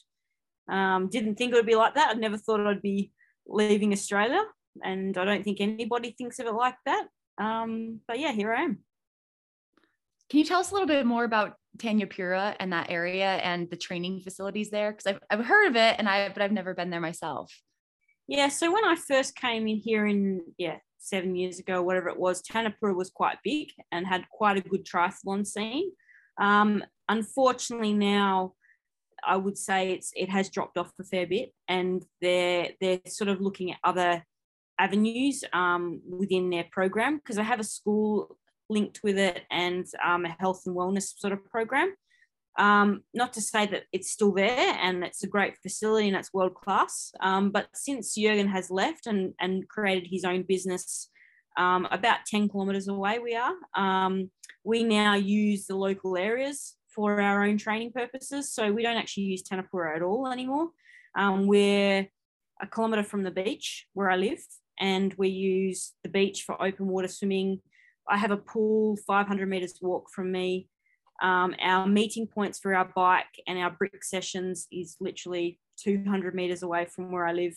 Um, 0.69 1.09
didn't 1.09 1.37
think 1.37 1.53
it 1.53 1.57
would 1.57 1.67
be 1.67 1.77
like 1.77 1.95
that. 1.95 2.11
I 2.11 2.15
never 2.15 2.39
thought 2.39 2.67
I'd 2.67 2.83
be 2.83 3.13
leaving 3.47 3.93
Australia 3.93 4.43
and 4.83 5.17
I 5.17 5.25
don't 5.25 5.45
think 5.45 5.61
anybody 5.61 6.15
thinks 6.17 6.39
of 6.39 6.47
it 6.47 6.55
like 6.55 6.77
that. 6.87 7.07
Um, 7.39 8.01
but 8.09 8.19
yeah, 8.19 8.33
here 8.33 8.53
I 8.53 8.63
am. 8.63 8.79
Can 10.31 10.39
you 10.39 10.45
tell 10.45 10.61
us 10.61 10.71
a 10.71 10.75
little 10.75 10.89
bit 10.89 11.07
more 11.07 11.25
about 11.25 11.55
Thanyapura 11.79 12.57
and 12.59 12.73
that 12.73 12.91
area 12.91 13.37
and 13.37 13.71
the 13.71 13.77
training 13.77 14.21
facilities 14.21 14.71
there? 14.71 14.93
Because 14.93 15.07
I've, 15.07 15.21
I've 15.31 15.47
heard 15.47 15.69
of 15.69 15.77
it 15.77 15.97
and 15.99 16.09
I 16.09 16.29
but 16.29 16.43
I've 16.43 16.53
never 16.53 16.75
been 16.75 16.91
there 16.91 17.01
myself. 17.01 17.53
Yeah, 18.27 18.49
so 18.49 18.73
when 18.73 18.85
I 18.85 18.95
first 18.95 19.37
came 19.37 19.67
in 19.69 19.77
here 19.77 20.07
in 20.07 20.43
yeah 20.59 20.79
seven 20.99 21.37
years 21.37 21.59
ago, 21.59 21.83
whatever 21.83 22.09
it 22.09 22.19
was, 22.19 22.43
Thanyapura 22.43 22.95
was 22.95 23.11
quite 23.11 23.39
big 23.43 23.71
and 23.93 24.07
had 24.07 24.29
quite 24.31 24.57
a 24.57 24.69
good 24.69 24.85
triathlon 24.85 25.47
scene. 25.47 25.93
Um, 26.39 26.85
unfortunately, 27.09 27.95
now 27.95 28.55
I 29.25 29.37
would 29.37 29.59
say 29.59 29.93
it's 29.93 30.13
it 30.15 30.29
has 30.29 30.51
dropped 30.51 30.79
off 30.79 30.93
a 31.01 31.05
fair 31.05 31.27
bit, 31.27 31.53
and 31.67 32.05
they're 32.21 32.71
they're 32.81 33.01
sort 33.07 33.29
of 33.29 33.41
looking 33.41 33.73
at 33.73 33.79
other 33.83 34.25
avenues 34.79 35.43
um, 35.53 36.01
within 36.09 36.51
their 36.51 36.67
program 36.71 37.17
because 37.17 37.37
they 37.37 37.43
have 37.43 37.61
a 37.61 37.65
school 37.65 38.37
linked 38.71 39.01
with 39.03 39.19
it 39.19 39.43
and 39.51 39.87
um, 40.05 40.25
a 40.25 40.37
health 40.39 40.63
and 40.67 40.77
wellness 40.77 41.19
sort 41.19 41.33
of 41.33 41.45
program. 41.45 41.95
Um, 42.57 43.03
not 43.15 43.33
to 43.35 43.41
say 43.41 43.67
that 43.67 43.85
it's 43.93 44.11
still 44.11 44.33
there 44.33 44.77
and 44.83 45.05
it's 45.05 45.23
a 45.23 45.29
great 45.29 45.55
facility 45.63 46.09
and 46.09 46.17
it's 46.17 46.35
world 46.35 46.55
class, 46.55 47.13
um, 47.21 47.51
but 47.51 47.69
since 47.75 48.17
Jurgen 48.17 48.49
has 48.49 48.71
left 48.71 49.07
and, 49.07 49.33
and 49.39 49.69
created 49.69 50.09
his 50.11 50.25
own 50.25 50.43
business 50.43 51.09
um, 51.57 51.87
about 51.93 52.27
10 52.27 52.49
kilometres 52.49 52.89
away, 52.89 53.21
we 53.21 53.37
are, 53.37 53.55
um, 53.77 54.31
we 54.65 54.83
now 54.83 55.15
use 55.15 55.67
the 55.67 55.77
local 55.77 56.17
areas 56.17 56.75
for 56.89 57.21
our 57.21 57.45
own 57.45 57.59
training 57.59 57.93
purposes. 57.93 58.53
So 58.53 58.73
we 58.73 58.83
don't 58.83 58.97
actually 58.97 59.25
use 59.25 59.45
Thanyapura 59.45 59.95
at 59.95 60.03
all 60.03 60.27
anymore. 60.27 60.71
we're 61.17 62.09
a 62.61 62.67
kilometre 62.67 63.05
from 63.05 63.23
the 63.23 63.31
beach 63.31 63.87
where 63.95 64.11
I 64.11 64.17
live 64.17 64.45
and 64.79 65.15
we 65.15 65.29
use 65.29 65.95
the 66.03 66.09
beach 66.09 66.43
for 66.43 66.61
open 66.63 66.89
water 66.89 67.09
swimming. 67.09 67.61
I 68.09 68.17
have 68.17 68.31
a 68.31 68.37
pool 68.37 68.97
500 69.07 69.49
meters 69.49 69.79
walk 69.83 70.11
from 70.11 70.33
me. 70.33 70.69
Um, 71.21 71.55
our 71.61 71.87
meeting 71.87 72.27
points 72.27 72.59
for 72.59 72.75
our 72.75 72.91
bike 72.95 73.43
and 73.47 73.59
our 73.59 73.71
brick 73.71 74.05
sessions 74.05 74.67
is 74.71 74.97
literally 75.01 75.59
200 75.83 76.35
meters 76.35 76.63
away 76.63 76.87
from 76.87 77.11
where 77.11 77.27
I 77.27 77.33
live. 77.33 77.55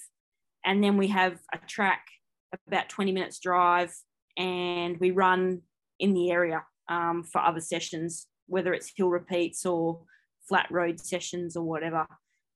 And 0.65 0.83
then 0.83 0.97
we 0.97 1.07
have 1.07 1.39
a 1.53 1.57
track 1.67 2.05
about 2.67 2.89
20 2.89 3.11
minutes 3.11 3.39
drive 3.39 3.93
and 4.37 4.97
we 4.99 5.11
run 5.11 5.61
in 5.99 6.13
the 6.13 6.31
area 6.31 6.63
um, 6.89 7.23
for 7.23 7.41
other 7.41 7.61
sessions, 7.61 8.27
whether 8.47 8.73
it's 8.73 8.91
hill 8.95 9.09
repeats 9.09 9.65
or 9.65 10.01
flat 10.47 10.67
road 10.71 10.99
sessions 10.99 11.55
or 11.55 11.63
whatever. 11.63 12.05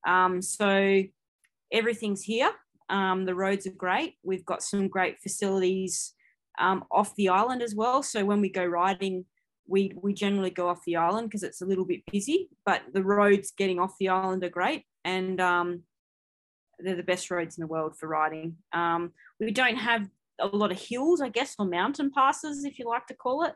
Um, 0.06 0.42
so 0.42 1.02
everything's 1.72 2.22
here. 2.22 2.50
Um, 2.88 3.24
the 3.24 3.34
roads 3.34 3.66
are 3.66 3.72
great. 3.72 4.14
We've 4.22 4.44
got 4.44 4.62
some 4.62 4.88
great 4.88 5.20
facilities 5.20 6.12
um, 6.58 6.84
off 6.90 7.14
the 7.16 7.28
island 7.28 7.62
as 7.62 7.74
well. 7.74 8.02
So 8.02 8.24
when 8.24 8.40
we 8.40 8.48
go 8.48 8.64
riding, 8.64 9.24
we 9.68 9.92
we 10.00 10.12
generally 10.12 10.50
go 10.50 10.68
off 10.68 10.84
the 10.86 10.96
island 10.96 11.28
because 11.28 11.42
it's 11.42 11.62
a 11.62 11.66
little 11.66 11.84
bit 11.84 12.02
busy. 12.10 12.48
But 12.64 12.82
the 12.92 13.02
roads 13.02 13.52
getting 13.56 13.78
off 13.78 13.94
the 13.98 14.08
island 14.08 14.44
are 14.44 14.50
great, 14.50 14.84
and 15.04 15.40
um, 15.40 15.82
they're 16.78 16.96
the 16.96 17.02
best 17.02 17.30
roads 17.30 17.56
in 17.56 17.62
the 17.62 17.68
world 17.68 17.96
for 17.96 18.08
riding. 18.08 18.56
Um, 18.72 19.12
we 19.40 19.50
don't 19.50 19.76
have 19.76 20.08
a 20.38 20.46
lot 20.46 20.72
of 20.72 20.80
hills, 20.80 21.20
I 21.20 21.28
guess, 21.30 21.54
or 21.58 21.66
mountain 21.66 22.10
passes, 22.10 22.64
if 22.64 22.78
you 22.78 22.88
like 22.88 23.06
to 23.06 23.14
call 23.14 23.44
it. 23.44 23.54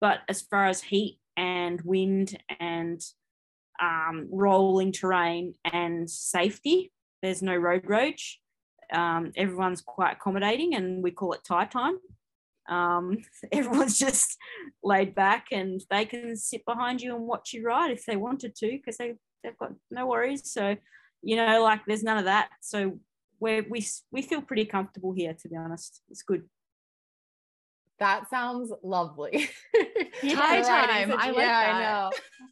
But 0.00 0.20
as 0.28 0.42
far 0.42 0.66
as 0.66 0.82
heat 0.82 1.18
and 1.36 1.80
wind 1.82 2.38
and 2.60 3.00
um, 3.80 4.28
rolling 4.30 4.92
terrain 4.92 5.54
and 5.64 6.08
safety. 6.08 6.92
There's 7.22 7.42
no 7.42 7.56
road 7.56 7.84
rage. 7.86 8.40
Um, 8.92 9.32
everyone's 9.36 9.80
quite 9.80 10.14
accommodating, 10.14 10.74
and 10.74 11.02
we 11.02 11.10
call 11.10 11.32
it 11.32 11.40
Thai 11.46 11.66
time. 11.66 11.98
Um, 12.68 13.18
everyone's 13.52 13.98
just 13.98 14.36
laid 14.82 15.14
back, 15.14 15.48
and 15.52 15.80
they 15.90 16.04
can 16.04 16.36
sit 16.36 16.64
behind 16.64 17.00
you 17.02 17.14
and 17.14 17.26
watch 17.26 17.52
you 17.52 17.64
ride 17.64 17.90
if 17.90 18.04
they 18.06 18.16
wanted 18.16 18.54
to, 18.56 18.70
because 18.70 18.96
they 18.96 19.14
they've 19.42 19.58
got 19.58 19.72
no 19.90 20.06
worries. 20.06 20.50
So, 20.50 20.76
you 21.22 21.36
know, 21.36 21.62
like 21.62 21.80
there's 21.86 22.02
none 22.02 22.18
of 22.18 22.24
that. 22.24 22.48
So 22.60 22.98
we 23.40 23.60
we 23.62 23.86
we 24.10 24.22
feel 24.22 24.42
pretty 24.42 24.64
comfortable 24.64 25.12
here, 25.12 25.34
to 25.34 25.48
be 25.48 25.56
honest. 25.56 26.02
It's 26.10 26.22
good. 26.22 26.44
That 28.00 28.28
sounds 28.28 28.72
lovely. 28.82 29.48
Thai 30.20 30.62
time. 30.62 31.12
I 31.16 31.30
like 31.30 31.36
yeah, 31.36 31.62
that. 31.62 31.74
I 31.74 31.80
know. 31.80 32.10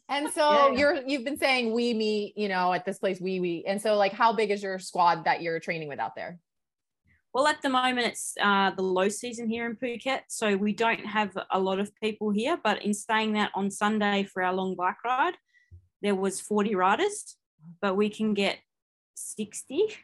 And 0.09 0.33
so 0.33 0.71
Yeah. 0.71 0.71
you're 0.71 0.95
you've 1.05 1.25
been 1.25 1.37
saying 1.37 1.73
we 1.73 1.93
meet, 1.93 2.37
you 2.37 2.47
know, 2.47 2.71
at 2.71 2.85
this 2.85 2.97
place 2.99 3.19
we 3.19 3.39
we. 3.39 3.65
And 3.67 3.81
so 3.81 3.95
like 3.95 4.13
how 4.13 4.33
big 4.33 4.51
is 4.51 4.63
your 4.63 4.79
squad 4.79 5.25
that 5.25 5.41
you're 5.41 5.59
training 5.59 5.89
with 5.89 5.99
out 5.99 6.15
there? 6.15 6.39
Well, 7.33 7.47
at 7.47 7.63
the 7.63 7.69
moment, 7.69 8.05
it's 8.05 8.35
uh, 8.39 8.71
the 8.71 8.83
low 8.83 9.09
season 9.09 9.49
here 9.49 9.65
in 9.65 9.75
Phuket, 9.75 10.21
so 10.27 10.55
we 10.55 10.71
don't 10.71 11.03
have 11.03 11.35
a 11.51 11.59
lot 11.59 11.79
of 11.79 11.91
people 11.95 12.29
here. 12.29 12.59
But 12.63 12.83
in 12.83 12.93
saying 12.93 13.33
that, 13.33 13.49
on 13.55 13.71
Sunday 13.71 14.23
for 14.31 14.43
our 14.43 14.53
long 14.53 14.75
bike 14.75 15.03
ride, 15.03 15.33
there 16.03 16.13
was 16.13 16.39
40 16.39 16.75
riders, 16.75 17.37
but 17.81 17.95
we 17.95 18.09
can 18.09 18.35
get 18.35 18.59
60. 19.15 19.95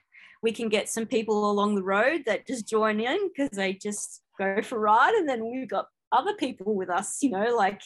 We 0.41 0.51
can 0.51 0.69
get 0.69 0.89
some 0.89 1.05
people 1.05 1.51
along 1.51 1.75
the 1.75 1.83
road 1.83 2.23
that 2.25 2.47
just 2.47 2.67
join 2.67 2.99
in 2.99 3.29
because 3.29 3.55
they 3.55 3.73
just 3.73 4.23
go 4.39 4.63
for 4.63 4.77
a 4.77 4.79
ride, 4.79 5.13
and 5.13 5.29
then 5.29 5.45
we've 5.45 5.69
got 5.69 5.85
other 6.11 6.33
people 6.33 6.73
with 6.73 6.89
us. 6.89 7.19
You 7.21 7.29
know, 7.29 7.55
like 7.55 7.81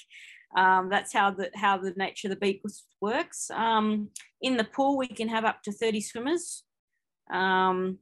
um, 0.55 0.87
that's 0.89 1.11
how 1.11 1.31
the 1.31 1.49
how 1.53 1.77
the 1.77 1.93
nature 1.97 2.29
of 2.29 2.29
the 2.29 2.39
beach 2.39 2.61
works. 3.01 3.51
Um, 3.51 4.07
in 4.41 4.55
the 4.55 4.63
pool, 4.63 4.97
we 4.97 5.07
can 5.07 5.27
have 5.27 5.43
up 5.43 5.63
to 5.63 5.73
30 5.73 5.99
swimmers. 5.99 6.63
Um, 7.29 7.97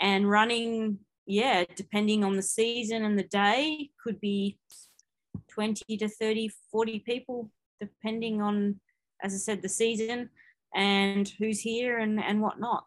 and 0.00 0.28
running 0.28 0.98
yeah 1.26 1.64
depending 1.76 2.24
on 2.24 2.36
the 2.36 2.42
season 2.42 3.04
and 3.04 3.18
the 3.18 3.24
day 3.24 3.90
could 4.02 4.20
be 4.20 4.58
20 5.50 5.96
to 5.96 6.08
30 6.08 6.50
40 6.72 6.98
people 7.00 7.50
depending 7.80 8.40
on 8.40 8.80
as 9.22 9.34
i 9.34 9.36
said 9.36 9.62
the 9.62 9.68
season 9.68 10.30
and 10.74 11.28
who's 11.38 11.60
here 11.60 11.98
and 11.98 12.22
and 12.22 12.40
whatnot. 12.40 12.84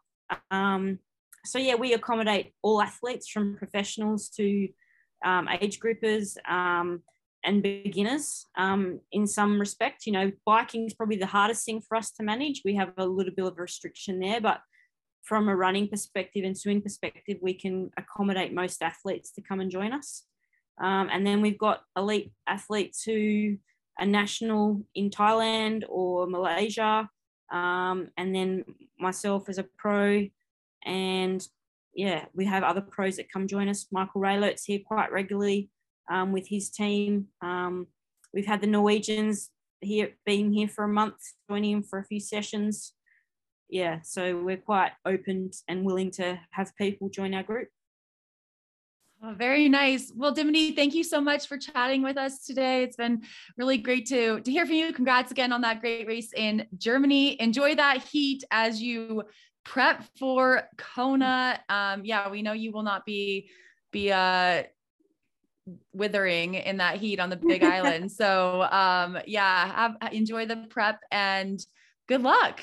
Um, 0.50 0.98
so 1.44 1.58
yeah 1.58 1.74
we 1.74 1.92
accommodate 1.92 2.52
all 2.62 2.80
athletes 2.80 3.28
from 3.28 3.56
professionals 3.56 4.28
to 4.30 4.68
um, 5.24 5.48
age 5.60 5.80
groupers 5.80 6.36
um, 6.50 7.02
and 7.44 7.62
beginners 7.62 8.46
um, 8.56 9.00
in 9.10 9.26
some 9.26 9.58
respect. 9.58 10.06
You 10.06 10.12
know 10.12 10.32
biking 10.46 10.86
is 10.86 10.94
probably 10.94 11.16
the 11.16 11.26
hardest 11.26 11.64
thing 11.64 11.80
for 11.80 11.96
us 11.96 12.10
to 12.12 12.22
manage. 12.22 12.62
We 12.64 12.76
have 12.76 12.92
a 12.96 13.06
little 13.06 13.34
bit 13.34 13.46
of 13.46 13.58
restriction 13.58 14.20
there 14.20 14.40
but 14.40 14.60
from 15.22 15.48
a 15.48 15.56
running 15.56 15.88
perspective 15.88 16.44
and 16.44 16.56
swimming 16.56 16.82
perspective, 16.82 17.38
we 17.40 17.54
can 17.54 17.90
accommodate 17.96 18.52
most 18.52 18.82
athletes 18.82 19.30
to 19.32 19.40
come 19.40 19.60
and 19.60 19.70
join 19.70 19.92
us. 19.92 20.24
Um, 20.82 21.08
and 21.12 21.26
then 21.26 21.40
we've 21.40 21.58
got 21.58 21.82
elite 21.96 22.32
athletes 22.46 23.04
who 23.04 23.56
are 24.00 24.06
national 24.06 24.84
in 24.94 25.10
Thailand 25.10 25.84
or 25.88 26.26
Malaysia. 26.26 27.08
Um, 27.52 28.08
and 28.16 28.34
then 28.34 28.64
myself 28.98 29.48
as 29.48 29.58
a 29.58 29.66
pro. 29.78 30.26
And 30.84 31.46
yeah, 31.94 32.24
we 32.34 32.46
have 32.46 32.62
other 32.64 32.80
pros 32.80 33.16
that 33.16 33.30
come 33.30 33.46
join 33.46 33.68
us. 33.68 33.86
Michael 33.92 34.20
Raelert's 34.20 34.64
here 34.64 34.80
quite 34.84 35.12
regularly 35.12 35.70
um, 36.10 36.32
with 36.32 36.48
his 36.48 36.70
team. 36.70 37.28
Um, 37.42 37.86
we've 38.34 38.46
had 38.46 38.60
the 38.60 38.66
Norwegians 38.66 39.50
here, 39.80 40.12
being 40.24 40.52
here 40.52 40.68
for 40.68 40.84
a 40.84 40.88
month, 40.88 41.18
joining 41.48 41.72
him 41.72 41.82
for 41.82 41.98
a 41.98 42.04
few 42.04 42.20
sessions 42.20 42.94
yeah, 43.72 44.00
so 44.02 44.36
we're 44.36 44.58
quite 44.58 44.92
open 45.06 45.50
and 45.66 45.82
willing 45.82 46.10
to 46.12 46.38
have 46.50 46.76
people 46.76 47.08
join 47.08 47.32
our 47.32 47.42
group. 47.42 47.68
Oh, 49.24 49.32
very 49.32 49.66
nice. 49.70 50.12
Well, 50.14 50.32
Dimity, 50.32 50.72
thank 50.72 50.94
you 50.94 51.02
so 51.02 51.22
much 51.22 51.46
for 51.46 51.56
chatting 51.56 52.02
with 52.02 52.18
us 52.18 52.44
today. 52.44 52.82
It's 52.82 52.96
been 52.96 53.22
really 53.56 53.78
great 53.78 54.04
to, 54.08 54.40
to 54.40 54.50
hear 54.50 54.66
from 54.66 54.74
you. 54.74 54.92
Congrats 54.92 55.30
again 55.32 55.54
on 55.54 55.62
that 55.62 55.80
great 55.80 56.06
race 56.06 56.34
in 56.36 56.66
Germany. 56.76 57.40
Enjoy 57.40 57.74
that 57.76 58.02
heat 58.02 58.44
as 58.50 58.82
you 58.82 59.22
prep 59.64 60.04
for 60.18 60.64
Kona. 60.76 61.58
Um, 61.70 62.04
yeah, 62.04 62.28
we 62.28 62.42
know 62.42 62.52
you 62.52 62.72
will 62.72 62.82
not 62.82 63.06
be 63.06 63.48
be 63.90 64.10
uh 64.12 64.64
withering 65.92 66.54
in 66.54 66.78
that 66.78 66.96
heat 66.96 67.20
on 67.20 67.30
the 67.30 67.36
big 67.36 67.62
island. 67.76 68.12
So 68.12 68.62
um 68.70 69.16
yeah, 69.26 69.66
have 69.72 70.12
enjoy 70.12 70.44
the 70.44 70.66
prep 70.68 71.00
and 71.10 71.64
good 72.06 72.22
luck. 72.22 72.60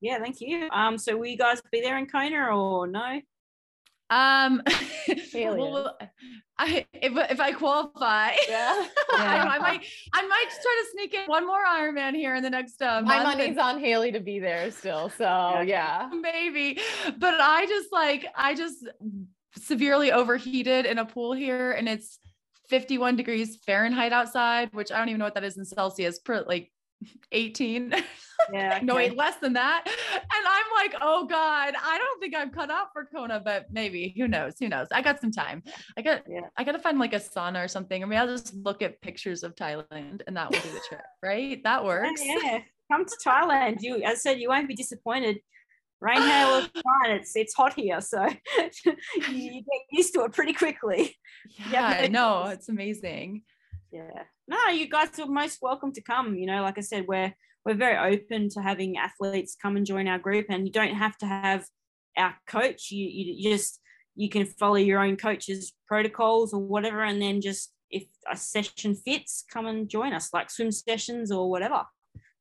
Yeah, 0.00 0.18
thank 0.18 0.40
you. 0.40 0.68
Um, 0.72 0.98
so 0.98 1.16
will 1.16 1.26
you 1.26 1.38
guys 1.38 1.62
be 1.72 1.80
there 1.80 1.98
in 1.98 2.06
Kona 2.06 2.54
or 2.54 2.86
no? 2.86 3.20
Um, 4.08 4.62
well, 5.34 5.98
I 6.58 6.86
if, 6.92 7.12
if 7.30 7.40
I 7.40 7.52
qualify, 7.52 8.30
Yeah. 8.48 8.86
I, 9.12 9.56
I 9.56 9.58
might 9.58 9.84
I 10.12 10.26
might 10.26 10.46
try 10.48 10.82
to 10.84 10.88
sneak 10.92 11.14
in 11.14 11.26
one 11.26 11.46
more 11.46 11.64
Ironman 11.64 12.14
here 12.14 12.36
in 12.36 12.42
the 12.42 12.50
next 12.50 12.80
uh, 12.80 13.02
My 13.02 13.22
money's 13.22 13.48
and- 13.48 13.58
on 13.58 13.80
Haley 13.80 14.12
to 14.12 14.20
be 14.20 14.38
there 14.38 14.70
still. 14.70 15.08
So 15.10 15.60
yeah. 15.66 16.08
maybe, 16.20 16.78
but 17.18 17.40
I 17.40 17.66
just 17.66 17.92
like 17.92 18.26
I 18.36 18.54
just 18.54 18.86
severely 19.56 20.12
overheated 20.12 20.86
in 20.86 20.98
a 20.98 21.04
pool 21.04 21.32
here, 21.32 21.72
and 21.72 21.88
it's 21.88 22.20
51 22.68 23.16
degrees 23.16 23.58
Fahrenheit 23.66 24.12
outside, 24.12 24.68
which 24.72 24.92
I 24.92 24.98
don't 24.98 25.08
even 25.08 25.18
know 25.18 25.24
what 25.24 25.34
that 25.34 25.44
is 25.44 25.56
in 25.56 25.64
Celsius, 25.64 26.20
per 26.20 26.44
like 26.46 26.70
18. 27.32 27.94
Yeah, 28.52 28.78
no, 28.82 28.94
wait, 28.94 29.16
less 29.16 29.36
than 29.36 29.54
that. 29.54 29.82
And 29.86 30.46
I'm 30.46 30.64
like, 30.76 30.94
oh 31.00 31.26
God, 31.26 31.74
I 31.82 31.98
don't 31.98 32.20
think 32.20 32.34
I'm 32.36 32.50
cut 32.50 32.70
out 32.70 32.88
for 32.92 33.06
Kona, 33.06 33.40
but 33.40 33.66
maybe 33.72 34.14
who 34.16 34.28
knows? 34.28 34.52
Who 34.60 34.68
knows? 34.68 34.88
I 34.92 35.02
got 35.02 35.20
some 35.20 35.32
time. 35.32 35.62
I 35.96 36.02
got 36.02 36.22
Yeah. 36.28 36.42
I 36.56 36.62
gotta 36.62 36.78
find 36.78 36.98
like 36.98 37.14
a 37.14 37.18
sauna 37.18 37.64
or 37.64 37.66
something. 37.66 38.02
I 38.02 38.06
mean, 38.06 38.18
I'll 38.18 38.26
just 38.26 38.54
look 38.54 38.82
at 38.82 39.00
pictures 39.00 39.42
of 39.42 39.56
Thailand 39.56 40.20
and 40.26 40.36
that 40.36 40.50
will 40.50 40.60
do 40.60 40.68
the 40.70 40.82
trick, 40.86 41.00
right? 41.24 41.62
That 41.64 41.84
works. 41.84 42.20
Yeah, 42.24 42.38
yeah. 42.44 42.58
Come 42.92 43.04
to 43.06 43.16
Thailand. 43.26 43.78
You, 43.80 43.96
as 44.02 44.02
I 44.02 44.14
said, 44.14 44.38
you 44.38 44.50
won't 44.50 44.68
be 44.68 44.74
disappointed. 44.74 45.38
Rain, 46.00 46.20
hail, 46.20 46.58
or 46.58 46.60
fine. 46.74 47.16
It's 47.16 47.34
it's 47.34 47.54
hot 47.54 47.72
here, 47.72 48.02
so 48.02 48.26
you, 48.26 48.92
you 49.30 49.52
get 49.62 49.80
used 49.90 50.12
to 50.14 50.24
it 50.24 50.32
pretty 50.32 50.52
quickly. 50.52 51.16
Yeah, 51.70 52.06
no 52.10 52.44
no, 52.44 52.50
it's 52.50 52.68
amazing. 52.68 53.42
Yeah. 53.96 54.24
No, 54.46 54.68
you 54.68 54.88
guys 54.88 55.18
are 55.18 55.26
most 55.26 55.58
welcome 55.62 55.90
to 55.92 56.02
come. 56.02 56.36
You 56.36 56.46
know, 56.46 56.62
like 56.62 56.76
I 56.76 56.82
said, 56.82 57.06
we're 57.08 57.34
we're 57.64 57.74
very 57.74 58.14
open 58.14 58.50
to 58.50 58.60
having 58.60 58.98
athletes 58.98 59.56
come 59.60 59.76
and 59.76 59.86
join 59.86 60.06
our 60.06 60.18
group, 60.18 60.46
and 60.50 60.66
you 60.66 60.72
don't 60.72 60.94
have 60.94 61.16
to 61.18 61.26
have 61.26 61.64
our 62.16 62.34
coach. 62.46 62.90
You 62.90 63.06
you, 63.08 63.50
just 63.50 63.80
you 64.14 64.28
can 64.28 64.44
follow 64.44 64.76
your 64.76 65.00
own 65.00 65.16
coach's 65.16 65.72
protocols 65.88 66.52
or 66.52 66.60
whatever, 66.60 67.02
and 67.02 67.22
then 67.22 67.40
just 67.40 67.72
if 67.90 68.04
a 68.30 68.36
session 68.36 68.94
fits, 68.94 69.44
come 69.50 69.66
and 69.66 69.88
join 69.88 70.12
us, 70.12 70.34
like 70.34 70.50
swim 70.50 70.70
sessions 70.70 71.32
or 71.32 71.50
whatever. 71.50 71.84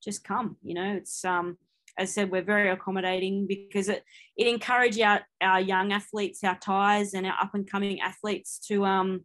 Just 0.03 0.26
come. 0.26 0.58
You 0.62 0.74
know, 0.74 0.95
it's 0.97 1.24
um 1.24 1.58
as 1.97 2.10
I 2.10 2.12
said, 2.12 2.32
we're 2.32 2.41
very 2.41 2.70
accommodating 2.70 3.47
because 3.47 3.88
it 3.88 4.03
it 4.36 4.47
encourages 4.47 5.01
our, 5.01 5.22
our 5.41 5.62
young 5.62 5.93
athletes, 5.93 6.43
our 6.43 6.60
Thais, 6.60 7.14
and 7.14 7.26
our 7.26 7.38
up 7.41 7.56
and 7.56 7.70
coming 7.70 8.01
athletes 8.01 8.60
to 8.68 8.84
um 8.84 9.22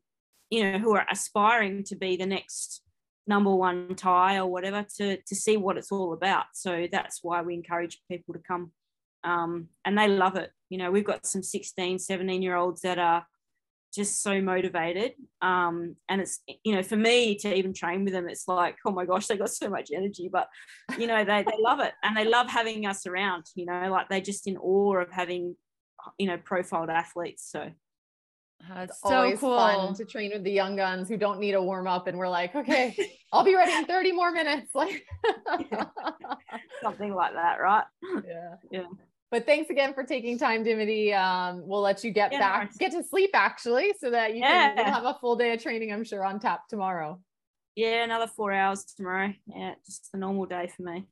you 0.50 0.64
know 0.64 0.78
who 0.78 0.94
are 0.94 1.06
aspiring 1.10 1.84
to 1.84 1.96
be 1.96 2.16
the 2.16 2.26
next 2.26 2.82
number 3.26 3.54
one 3.54 3.94
Thai 3.94 4.38
or 4.38 4.46
whatever 4.46 4.84
to 4.96 5.16
to 5.16 5.34
see 5.34 5.56
what 5.56 5.78
it's 5.78 5.92
all 5.92 6.12
about. 6.12 6.46
So 6.54 6.88
that's 6.90 7.20
why 7.22 7.40
we 7.42 7.54
encourage 7.54 8.02
people 8.10 8.34
to 8.34 8.40
come. 8.40 8.72
Um, 9.22 9.68
and 9.84 9.96
they 9.96 10.08
love 10.08 10.36
it. 10.36 10.50
You 10.68 10.78
know 10.78 10.90
we've 10.90 11.04
got 11.04 11.26
some 11.26 11.42
16 11.42 11.98
17 11.98 12.42
year 12.42 12.56
olds 12.56 12.82
that 12.82 12.98
are 12.98 13.24
just 13.94 14.22
so 14.22 14.40
motivated. 14.40 15.12
Um, 15.42 15.96
and 16.08 16.20
it's 16.20 16.40
you 16.64 16.74
know 16.74 16.82
for 16.82 16.96
me 16.96 17.36
to 17.36 17.54
even 17.54 17.72
train 17.72 18.04
with 18.04 18.12
them 18.12 18.28
it's 18.28 18.46
like 18.46 18.76
oh 18.86 18.92
my 18.92 19.04
gosh 19.04 19.26
they 19.26 19.36
got 19.36 19.50
so 19.50 19.70
much 19.70 19.90
energy. 19.94 20.28
But 20.30 20.48
you 20.98 21.06
know 21.06 21.24
they, 21.24 21.44
they 21.44 21.58
love 21.58 21.80
it. 21.80 21.92
And 22.02 22.16
they 22.16 22.24
love 22.24 22.48
having 22.48 22.86
us 22.86 23.06
around 23.06 23.46
you 23.54 23.66
know 23.66 23.90
like 23.90 24.08
they're 24.08 24.20
just 24.20 24.46
in 24.46 24.56
awe 24.56 24.96
of 24.96 25.12
having 25.12 25.56
you 26.18 26.26
know 26.26 26.38
profiled 26.38 26.90
athletes. 26.90 27.48
So 27.50 27.70
That's 28.68 28.92
It's 28.92 29.00
so 29.00 29.16
always 29.16 29.38
cool. 29.40 29.56
fun 29.56 29.94
to 29.94 30.04
train 30.04 30.30
with 30.32 30.44
the 30.44 30.52
young 30.52 30.76
guns 30.76 31.08
who 31.08 31.16
don't 31.16 31.40
need 31.40 31.54
a 31.54 31.62
warm 31.62 31.86
up 31.86 32.06
and 32.06 32.18
we're 32.18 32.28
like, 32.28 32.54
okay, 32.60 32.94
I'll 33.32 33.44
be 33.44 33.54
ready 33.54 33.72
in 33.72 33.84
30 33.86 34.12
more 34.12 34.30
minutes. 34.30 34.74
Like 34.74 35.04
something 36.82 37.14
like 37.14 37.32
that 37.34 37.60
right 37.60 37.84
yeah. 38.26 38.54
Yeah. 38.70 38.82
But 39.30 39.46
thanks 39.46 39.70
again 39.70 39.94
for 39.94 40.02
taking 40.02 40.38
time, 40.38 40.64
Dimity. 40.64 41.12
Um, 41.14 41.62
we'll 41.64 41.80
let 41.82 42.02
you 42.02 42.10
get 42.10 42.32
Yeah, 42.32 42.38
back, 42.40 42.76
get 42.78 42.90
to 42.92 43.02
sleep 43.04 43.30
actually, 43.34 43.94
so 43.98 44.10
that 44.10 44.34
you 44.34 44.42
can 44.42 44.76
Yeah. 44.76 44.84
you'll 44.84 44.92
have 44.94 45.04
a 45.04 45.16
full 45.20 45.36
day 45.36 45.52
of 45.54 45.62
training, 45.62 45.92
I'm 45.92 46.02
sure, 46.04 46.24
on 46.24 46.40
tap 46.40 46.66
tomorrow. 46.68 47.20
Yeah, 47.76 48.02
another 48.04 48.26
four 48.26 48.52
hours 48.52 48.84
tomorrow. 48.84 49.32
Yeah, 49.46 49.74
just 49.86 50.08
a 50.14 50.16
normal 50.18 50.46
day 50.46 50.68
for 50.76 50.82
me. 50.82 51.06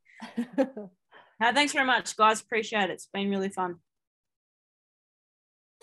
No, 1.40 1.52
thanks 1.52 1.72
very 1.72 1.86
much, 1.86 2.16
guys. 2.16 2.40
Appreciate 2.40 2.90
it. 2.90 2.94
It's 2.94 3.06
been 3.12 3.30
really 3.30 3.48
fun. 3.50 3.76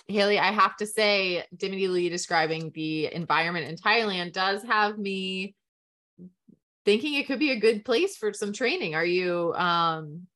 Haley, 0.08 0.38
I 0.38 0.52
have 0.52 0.76
to 0.78 0.86
say, 0.86 1.44
Dimity 1.56 1.88
Lee 1.88 2.10
describing 2.10 2.72
the 2.74 3.14
environment 3.14 3.68
in 3.68 3.76
Thailand 3.76 4.34
does 4.34 4.64
have 4.64 4.98
me 4.98 5.56
thinking 6.86 7.16
it 7.16 7.26
could 7.26 7.40
be 7.40 7.52
a 7.52 7.60
good 7.60 7.84
place 7.84 8.16
for 8.16 8.32
some 8.32 8.54
training. 8.54 8.94
Are 8.96 9.06
you 9.06 9.54
um 9.56 10.28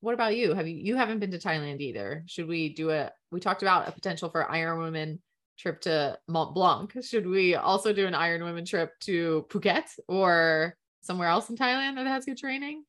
what 0.00 0.14
about 0.14 0.36
you? 0.36 0.54
Have 0.54 0.68
you 0.68 0.76
you 0.76 0.96
haven't 0.96 1.18
been 1.18 1.32
to 1.32 1.38
Thailand 1.38 1.80
either? 1.80 2.22
Should 2.26 2.46
we 2.46 2.72
do 2.72 2.90
a 2.90 3.10
we 3.32 3.40
talked 3.40 3.62
about 3.62 3.88
a 3.88 3.92
potential 3.92 4.30
for 4.30 4.50
Iron 4.50 4.78
Women 4.78 5.20
trip 5.58 5.80
to 5.82 6.18
Mont 6.28 6.54
Blanc. 6.54 6.92
Should 7.02 7.26
we 7.26 7.54
also 7.54 7.92
do 7.92 8.06
an 8.06 8.14
Iron 8.14 8.44
Women 8.44 8.64
trip 8.64 8.92
to 9.00 9.46
Phuket 9.50 9.84
or 10.08 10.76
somewhere 11.00 11.28
else 11.28 11.50
in 11.50 11.56
Thailand 11.56 11.96
that 11.96 12.06
has 12.06 12.24
good 12.24 12.38
training? 12.38 12.84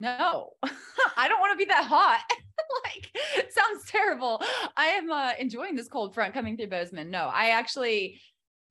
No, 0.00 0.50
I 1.16 1.28
don't 1.28 1.40
want 1.40 1.52
to 1.52 1.56
be 1.56 1.66
that 1.66 1.84
hot. 1.84 2.24
like, 2.84 3.10
sounds 3.50 3.84
terrible. 3.86 4.42
I 4.76 4.86
am 4.86 5.10
uh, 5.10 5.32
enjoying 5.38 5.76
this 5.76 5.88
cold 5.88 6.14
front 6.14 6.34
coming 6.34 6.56
through 6.56 6.68
Bozeman. 6.68 7.10
No, 7.10 7.30
I 7.32 7.50
actually, 7.50 8.20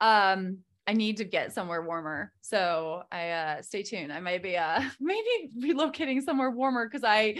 um, 0.02 0.60
I 0.86 0.94
need 0.94 1.18
to 1.18 1.24
get 1.24 1.54
somewhere 1.54 1.82
warmer. 1.82 2.32
So 2.42 3.04
I 3.12 3.30
uh, 3.30 3.62
stay 3.62 3.84
tuned. 3.84 4.12
I 4.12 4.20
might 4.20 4.44
be 4.44 4.58
uh, 4.58 4.82
maybe 5.00 5.50
relocating 5.60 6.22
somewhere 6.22 6.52
warmer 6.52 6.88
because 6.88 7.04
I, 7.04 7.38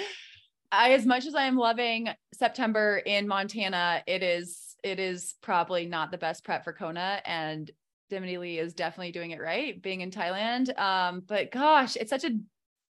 I 0.72 0.94
as 0.94 1.06
much 1.06 1.26
as 1.26 1.36
I 1.36 1.44
am 1.44 1.58
loving 1.58 2.10
September 2.34 3.02
in 3.06 3.28
Montana, 3.28 4.02
it 4.08 4.24
is 4.24 4.76
it 4.84 5.00
is 5.00 5.36
probably 5.42 5.86
not 5.86 6.12
the 6.12 6.18
best 6.18 6.44
prep 6.44 6.64
for 6.64 6.74
Kona 6.74 7.22
and 7.26 7.72
Dimity 8.10 8.38
Lee 8.38 8.60
is 8.60 8.74
definitely 8.74 9.12
doing 9.12 9.32
it 9.32 9.40
right 9.40 9.82
being 9.82 10.02
in 10.02 10.12
Thailand. 10.12 10.78
Um, 10.78 11.24
but 11.26 11.52
gosh, 11.52 11.96
it's 11.96 12.10
such 12.10 12.26
a 12.26 12.38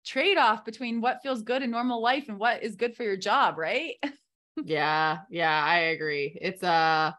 trade-off 0.05 0.65
between 0.65 1.01
what 1.01 1.23
feels 1.23 1.43
good 1.43 1.63
in 1.63 1.71
normal 1.71 2.03
life 2.03 2.25
and 2.29 2.39
what 2.39 2.63
is 2.63 2.77
good 2.77 2.97
for 2.97 3.03
your 3.03 3.17
job, 3.17 3.59
right? 3.59 3.95
yeah, 4.65 5.19
yeah, 5.31 5.65
I 5.65 5.79
agree. 5.79 6.37
It's 6.41 6.63
uh 6.63 7.13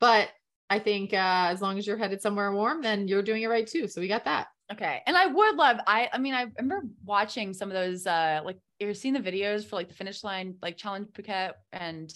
but 0.00 0.28
I 0.70 0.78
think 0.78 1.12
uh 1.12 1.48
as 1.50 1.60
long 1.60 1.78
as 1.78 1.86
you're 1.86 1.96
headed 1.96 2.22
somewhere 2.22 2.52
warm, 2.52 2.82
then 2.82 3.08
you're 3.08 3.22
doing 3.22 3.42
it 3.42 3.48
right 3.48 3.66
too. 3.66 3.88
So 3.88 4.00
we 4.00 4.08
got 4.08 4.24
that. 4.26 4.48
Okay. 4.70 5.00
And 5.06 5.16
I 5.16 5.26
would 5.26 5.56
love, 5.56 5.78
I 5.86 6.08
I 6.12 6.18
mean, 6.18 6.34
I 6.34 6.46
remember 6.58 6.86
watching 7.04 7.54
some 7.54 7.70
of 7.70 7.74
those 7.74 8.06
uh 8.06 8.40
like 8.44 8.58
you're 8.78 8.94
seeing 8.94 9.14
the 9.14 9.20
videos 9.20 9.66
for 9.66 9.76
like 9.76 9.88
the 9.88 9.94
finish 9.94 10.22
line, 10.22 10.56
like 10.62 10.76
challenge 10.76 11.08
Phuket 11.12 11.52
and 11.72 12.12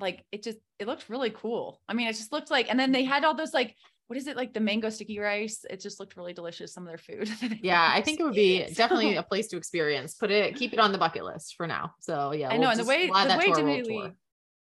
like 0.00 0.24
it 0.32 0.42
just 0.42 0.58
it 0.78 0.86
looked 0.86 1.08
really 1.08 1.30
cool. 1.30 1.80
I 1.88 1.94
mean, 1.94 2.08
it 2.08 2.12
just 2.14 2.32
looked 2.32 2.50
like, 2.50 2.70
and 2.70 2.78
then 2.78 2.92
they 2.92 3.04
had 3.04 3.24
all 3.24 3.34
those 3.34 3.52
like 3.54 3.74
what 4.08 4.16
is 4.16 4.26
it 4.26 4.36
like 4.36 4.54
the 4.54 4.60
mango 4.60 4.88
sticky 4.88 5.18
rice? 5.18 5.66
It 5.68 5.80
just 5.80 6.00
looked 6.00 6.16
really 6.16 6.32
delicious. 6.32 6.72
Some 6.72 6.84
of 6.84 6.88
their 6.88 6.98
food. 6.98 7.30
yeah, 7.62 7.90
I 7.92 8.00
think 8.00 8.18
it 8.18 8.24
would 8.24 8.34
be 8.34 8.64
definitely 8.74 9.16
a 9.16 9.22
place 9.22 9.48
to 9.48 9.58
experience. 9.58 10.14
Put 10.14 10.30
it, 10.30 10.56
keep 10.56 10.72
it 10.72 10.78
on 10.78 10.92
the 10.92 10.98
bucket 10.98 11.24
list 11.24 11.56
for 11.56 11.66
now. 11.66 11.92
So 12.00 12.32
yeah, 12.32 12.48
I 12.48 12.56
know. 12.56 12.70
and 12.70 12.80
the 12.80 12.86
way 12.86 13.06
the 13.06 13.36
way 13.38 13.52
Dimitri 13.52 14.12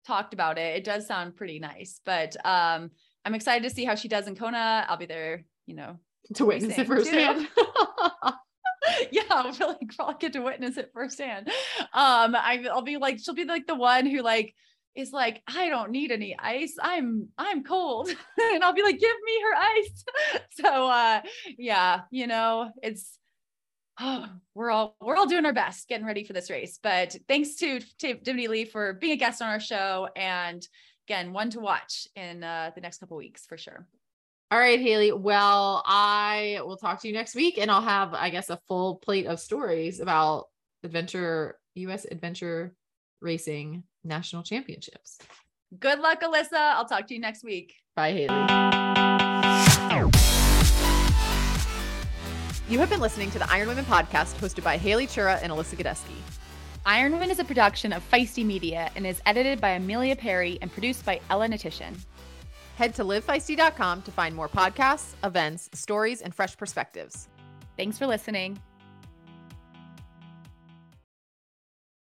talked 0.07 0.35
about 0.35 0.57
it, 0.57 0.77
it 0.77 0.85
does 0.85 1.09
sound 1.09 1.35
pretty 1.35 1.59
nice. 1.59 2.01
But 2.05 2.37
um, 2.47 2.93
I'm 3.25 3.35
excited 3.35 3.69
to 3.69 3.75
see 3.75 3.85
how 3.85 3.97
she 3.97 4.07
does 4.07 4.29
in 4.29 4.37
Kona. 4.37 4.87
I'll 4.89 4.97
be 4.97 5.07
there, 5.07 5.45
you 5.67 5.75
know, 5.75 5.99
to 6.35 6.45
witness 6.45 6.79
it 6.79 6.87
firsthand. 6.87 7.49
yeah, 9.11 9.23
I'll 9.31 9.51
really 9.51 9.89
probably 9.97 10.15
get 10.21 10.33
to 10.35 10.43
witness 10.43 10.77
it 10.77 10.93
firsthand. 10.95 11.49
Um, 11.93 12.37
I, 12.37 12.65
I'll 12.71 12.83
be 12.83 12.99
like, 12.99 13.19
she'll 13.19 13.35
be 13.35 13.45
like 13.45 13.67
the 13.67 13.75
one 13.75 14.07
who 14.07 14.23
like 14.23 14.55
is 14.95 15.13
like, 15.13 15.43
I 15.47 15.69
don't 15.69 15.91
need 15.91 16.13
any 16.13 16.37
ice. 16.39 16.77
I'm 16.81 17.29
I'm 17.37 17.65
cold. 17.65 18.09
and 18.53 18.65
I'll 18.65 18.75
be 18.75 18.83
like, 18.83 18.99
give 18.99 19.17
me 19.25 19.43
her 19.43 19.55
ice. 19.57 20.05
so 20.53 20.89
uh 20.89 21.21
yeah, 21.59 22.03
you 22.11 22.27
know, 22.27 22.71
it's 22.83 23.19
oh, 24.01 24.29
we're 24.55 24.71
all 24.71 24.97
we're 25.01 25.17
all 25.17 25.27
doing 25.27 25.47
our 25.47 25.53
best 25.53 25.89
getting 25.89 26.07
ready 26.07 26.25
for 26.25 26.33
this 26.33 26.51
race. 26.51 26.79
But 26.83 27.17
thanks 27.29 27.57
to, 27.57 27.81
to 28.01 28.15
Dimity 28.15 28.49
Lee 28.49 28.65
for 28.65 28.95
being 28.95 29.13
a 29.13 29.17
guest 29.17 29.43
on 29.43 29.49
our 29.49 29.61
show 29.61 30.09
and 30.17 30.67
again, 31.07 31.33
one 31.33 31.51
to 31.51 31.61
watch 31.61 32.07
in 32.17 32.43
uh, 32.43 32.71
the 32.75 32.81
next 32.81 32.99
couple 32.99 33.17
weeks 33.17 33.45
for 33.47 33.59
sure. 33.59 33.87
All 34.51 34.59
right, 34.59 34.81
Haley. 34.81 35.13
Well, 35.13 35.83
I 35.85 36.61
will 36.65 36.77
talk 36.77 37.01
to 37.03 37.09
you 37.09 37.15
next 37.15 37.35
week 37.35 37.59
and 37.59 37.71
I'll 37.71 37.83
have, 37.83 38.15
I 38.15 38.31
guess, 38.31 38.51
a 38.51 38.61
full 38.69 38.97
plate 38.97 39.27
of 39.27 39.41
stories 39.41 40.01
about 40.01 40.47
adventure, 40.83 41.59
US 41.75 42.07
adventure 42.09 42.75
racing 43.21 43.85
national 44.05 44.43
championships. 44.43 45.19
Good 45.79 45.99
luck, 45.99 46.23
Alyssa. 46.23 46.53
I'll 46.53 46.87
talk 46.87 47.07
to 47.09 47.15
you 47.15 47.21
next 47.21 47.43
week. 47.45 47.75
Bye, 47.97 48.13
Haley. 48.13 48.35
You 52.69 52.79
have 52.79 52.89
been 52.89 53.01
listening 53.01 53.31
to 53.33 53.39
the 53.39 53.51
Iron 53.51 53.69
Women 53.69 53.85
podcast 53.85 54.37
hosted 54.37 54.65
by 54.65 54.79
Haley 54.79 55.07
Chura 55.07 55.39
and 55.43 55.53
Alyssa 55.53 55.77
Godesky. 55.77 56.17
Iron 56.87 57.13
Women 57.13 57.31
is 57.31 57.39
a 57.39 57.45
production 57.45 57.93
of 57.93 58.09
Feisty 58.11 58.45
Media 58.45 58.91
and 58.97 59.07
is 59.07 59.21
edited 59.27 59.61
by 59.61 59.71
Amelia 59.71 60.17
Perry 60.17 60.59
and 60.63 60.73
produced 60.73 61.05
by 61.05 61.21
Ella 61.31 61.47
Natishan. 61.47 61.95
Head 62.77 62.95
to 62.95 63.05
livefeisty.com 63.05 64.03
to 64.03 64.11
find 64.11 64.35
more 64.35 64.49
podcasts, 64.49 65.15
events, 65.23 65.71
stories, 65.73 66.23
and 66.23 66.35
fresh 66.35 66.57
perspectives. 66.57 67.29
Thanks 67.77 67.99
for 67.99 68.07
listening. 68.07 68.59